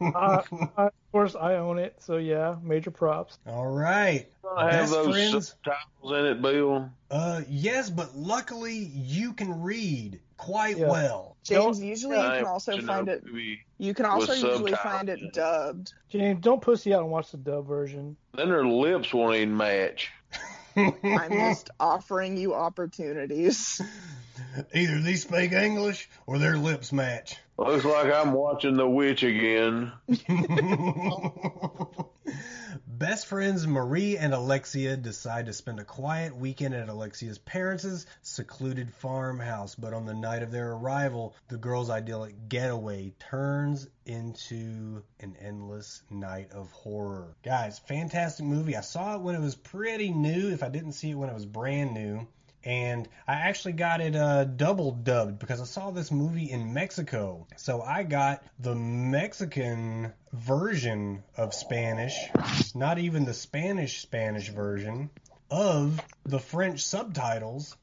Uh, 0.00 0.42
I, 0.76 0.82
of 0.86 0.92
course, 1.12 1.34
I 1.34 1.54
own 1.54 1.78
it, 1.78 1.96
so 2.00 2.16
yeah, 2.16 2.56
major 2.62 2.90
props. 2.90 3.38
All 3.46 3.66
right. 3.68 4.26
I 4.56 4.72
have 4.74 4.90
those 4.90 5.14
friends. 5.14 5.48
subtitles 5.64 6.12
in 6.18 6.26
it, 6.26 6.42
Bill. 6.42 6.90
Uh, 7.10 7.42
yes, 7.48 7.90
but 7.90 8.16
luckily 8.16 8.74
you 8.76 9.32
can 9.32 9.62
read 9.62 10.20
quite 10.36 10.76
Yeah. 10.78 10.88
well. 10.90 11.36
James, 11.44 11.78
Don't- 11.78 11.86
usually 11.88 12.16
you 12.16 12.22
can 12.22 12.44
also 12.46 12.80
find 12.80 13.08
it. 13.08 13.24
You 13.78 13.94
can 13.94 14.06
also 14.06 14.32
usually 14.32 14.72
find 14.74 15.08
it 15.08 15.20
it. 15.22 15.32
dubbed. 15.32 15.92
James, 16.08 16.40
don't 16.40 16.60
pussy 16.60 16.92
out 16.94 17.02
and 17.02 17.10
watch 17.10 17.30
the 17.30 17.36
dub 17.36 17.66
version. 17.66 18.16
Then 18.34 18.48
their 18.48 18.66
lips 18.66 19.12
won't 19.12 19.36
even 19.36 19.56
match. 19.56 20.10
I'm 20.76 21.30
just 21.30 21.70
offering 21.78 22.36
you 22.36 22.54
opportunities. 22.54 23.80
Either 24.74 25.00
they 25.00 25.14
speak 25.14 25.52
English 25.52 26.08
or 26.26 26.38
their 26.38 26.56
lips 26.56 26.92
match. 26.92 27.36
Looks 27.56 27.84
like 27.84 28.12
I'm 28.12 28.32
watching 28.32 28.76
The 28.76 28.88
Witch 28.88 29.22
again. 29.22 29.92
Best 32.86 33.26
friends 33.26 33.66
Marie 33.66 34.16
and 34.16 34.34
Alexia 34.34 34.96
decide 34.96 35.46
to 35.46 35.52
spend 35.52 35.78
a 35.78 35.84
quiet 35.84 36.36
weekend 36.36 36.74
at 36.74 36.88
Alexia's 36.88 37.38
parents' 37.38 38.06
secluded 38.22 38.92
farmhouse, 38.94 39.76
but 39.76 39.94
on 39.94 40.04
the 40.04 40.14
night 40.14 40.42
of 40.42 40.50
their 40.50 40.72
arrival, 40.72 41.36
the 41.48 41.56
girls' 41.56 41.90
idyllic 41.90 42.48
getaway 42.48 43.12
turns 43.18 43.88
into 44.04 45.02
an 45.20 45.36
endless 45.40 46.02
night 46.10 46.50
of 46.52 46.72
horror. 46.72 47.36
Guys, 47.44 47.78
fantastic 47.78 48.46
movie. 48.46 48.76
I 48.76 48.80
saw 48.80 49.14
it 49.14 49.22
when 49.22 49.36
it 49.36 49.40
was 49.40 49.54
pretty 49.54 50.10
new, 50.10 50.50
if 50.50 50.64
I 50.64 50.70
didn't 50.70 50.92
see 50.92 51.10
it 51.10 51.14
when 51.14 51.28
it 51.28 51.34
was 51.34 51.46
brand 51.46 51.94
new. 51.94 52.26
And 52.64 53.08
I 53.28 53.34
actually 53.34 53.72
got 53.72 54.00
it 54.00 54.16
uh, 54.16 54.44
double 54.44 54.92
dubbed 54.92 55.38
because 55.38 55.60
I 55.60 55.64
saw 55.64 55.90
this 55.90 56.10
movie 56.10 56.50
in 56.50 56.72
Mexico. 56.72 57.46
So 57.56 57.82
I 57.82 58.04
got 58.04 58.42
the 58.58 58.74
Mexican 58.74 60.12
version 60.32 61.22
of 61.36 61.52
Spanish, 61.52 62.16
not 62.74 62.98
even 62.98 63.26
the 63.26 63.34
Spanish 63.34 64.00
Spanish 64.00 64.48
version, 64.48 65.10
of 65.50 66.00
the 66.24 66.38
French 66.38 66.82
subtitles 66.84 67.76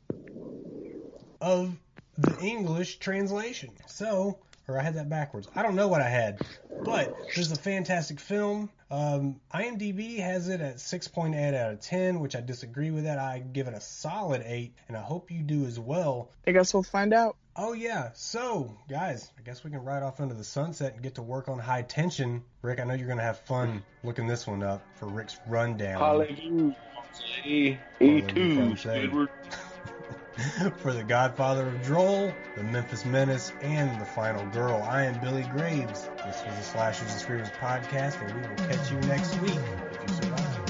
of 1.40 1.76
the 2.18 2.38
English 2.40 2.98
translation. 2.98 3.72
So, 3.88 4.40
or 4.68 4.80
I 4.80 4.84
had 4.84 4.96
that 4.96 5.10
backwards. 5.10 5.48
I 5.56 5.62
don't 5.62 5.76
know 5.76 5.88
what 5.88 6.02
I 6.02 6.10
had, 6.10 6.42
but 6.84 7.16
this 7.28 7.46
is 7.46 7.52
a 7.52 7.56
fantastic 7.56 8.20
film. 8.20 8.70
Um, 8.92 9.40
IMDb 9.54 10.20
has 10.20 10.50
it 10.50 10.60
at 10.60 10.76
6.8 10.76 11.54
out 11.54 11.72
of 11.72 11.80
10, 11.80 12.20
which 12.20 12.36
I 12.36 12.42
disagree 12.42 12.92
with 12.92 13.06
that. 13.06 13.20
I 13.20 13.40
give 13.40 13.70
it 13.70 13.74
a 13.74 13.80
solid 13.80 14.44
8, 14.46 14.76
and 14.90 14.98
I 14.98 15.02
hope 15.02 15.32
you 15.32 15.42
do 15.44 15.66
as 15.66 15.80
well. 15.80 16.30
I 16.46 16.52
guess 16.52 16.74
we'll 16.74 16.84
find 16.84 17.14
out. 17.14 17.38
Oh 17.56 17.74
yeah, 17.74 18.12
so 18.14 18.78
guys, 18.90 19.30
I 19.38 19.42
guess 19.42 19.64
we 19.64 19.72
can 19.72 19.84
ride 19.84 20.04
off 20.04 20.20
into 20.22 20.36
the 20.36 20.44
sunset 20.44 20.94
and 20.94 21.04
get 21.04 21.16
to 21.16 21.22
work 21.22 21.50
on 21.50 21.60
high 21.60 21.82
tension. 21.82 22.44
Rick, 22.62 22.80
I 22.80 22.86
know 22.86 22.94
you're 22.94 23.10
gonna 23.10 23.22
have 23.22 23.40
fun 23.40 23.84
looking 24.06 24.26
this 24.26 24.48
one 24.48 24.64
up 24.64 24.82
for 24.96 25.08
Rick's 25.08 25.38
rundown. 25.48 26.00
Hallelujah. 26.00 26.76
E 27.46 27.78
Hallelujah, 28.00 28.28
two, 28.28 28.56
Francais. 28.56 29.08
Squidward. 29.08 29.30
for 30.78 30.94
the 30.94 31.04
Godfather 31.04 31.68
of 31.68 31.82
Droll, 31.84 32.34
the 32.56 32.64
Memphis 32.64 33.06
Menace, 33.06 33.52
and 33.62 34.00
the 34.00 34.06
Final 34.06 34.46
Girl. 34.48 34.82
I 34.84 35.04
am 35.04 35.20
Billy 35.20 35.44
Graves. 35.44 36.10
This 36.26 36.44
was 36.46 36.56
the 36.58 36.64
Slashers 36.64 37.12
and 37.12 37.20
Screamers 37.20 37.50
podcast, 37.60 38.22
and 38.22 38.36
we 38.36 38.48
will 38.48 38.70
catch 38.70 38.92
you 38.92 38.98
next 39.02 39.40
week 39.42 39.60
if 39.92 40.10
you 40.10 40.16
survive. 40.16 40.61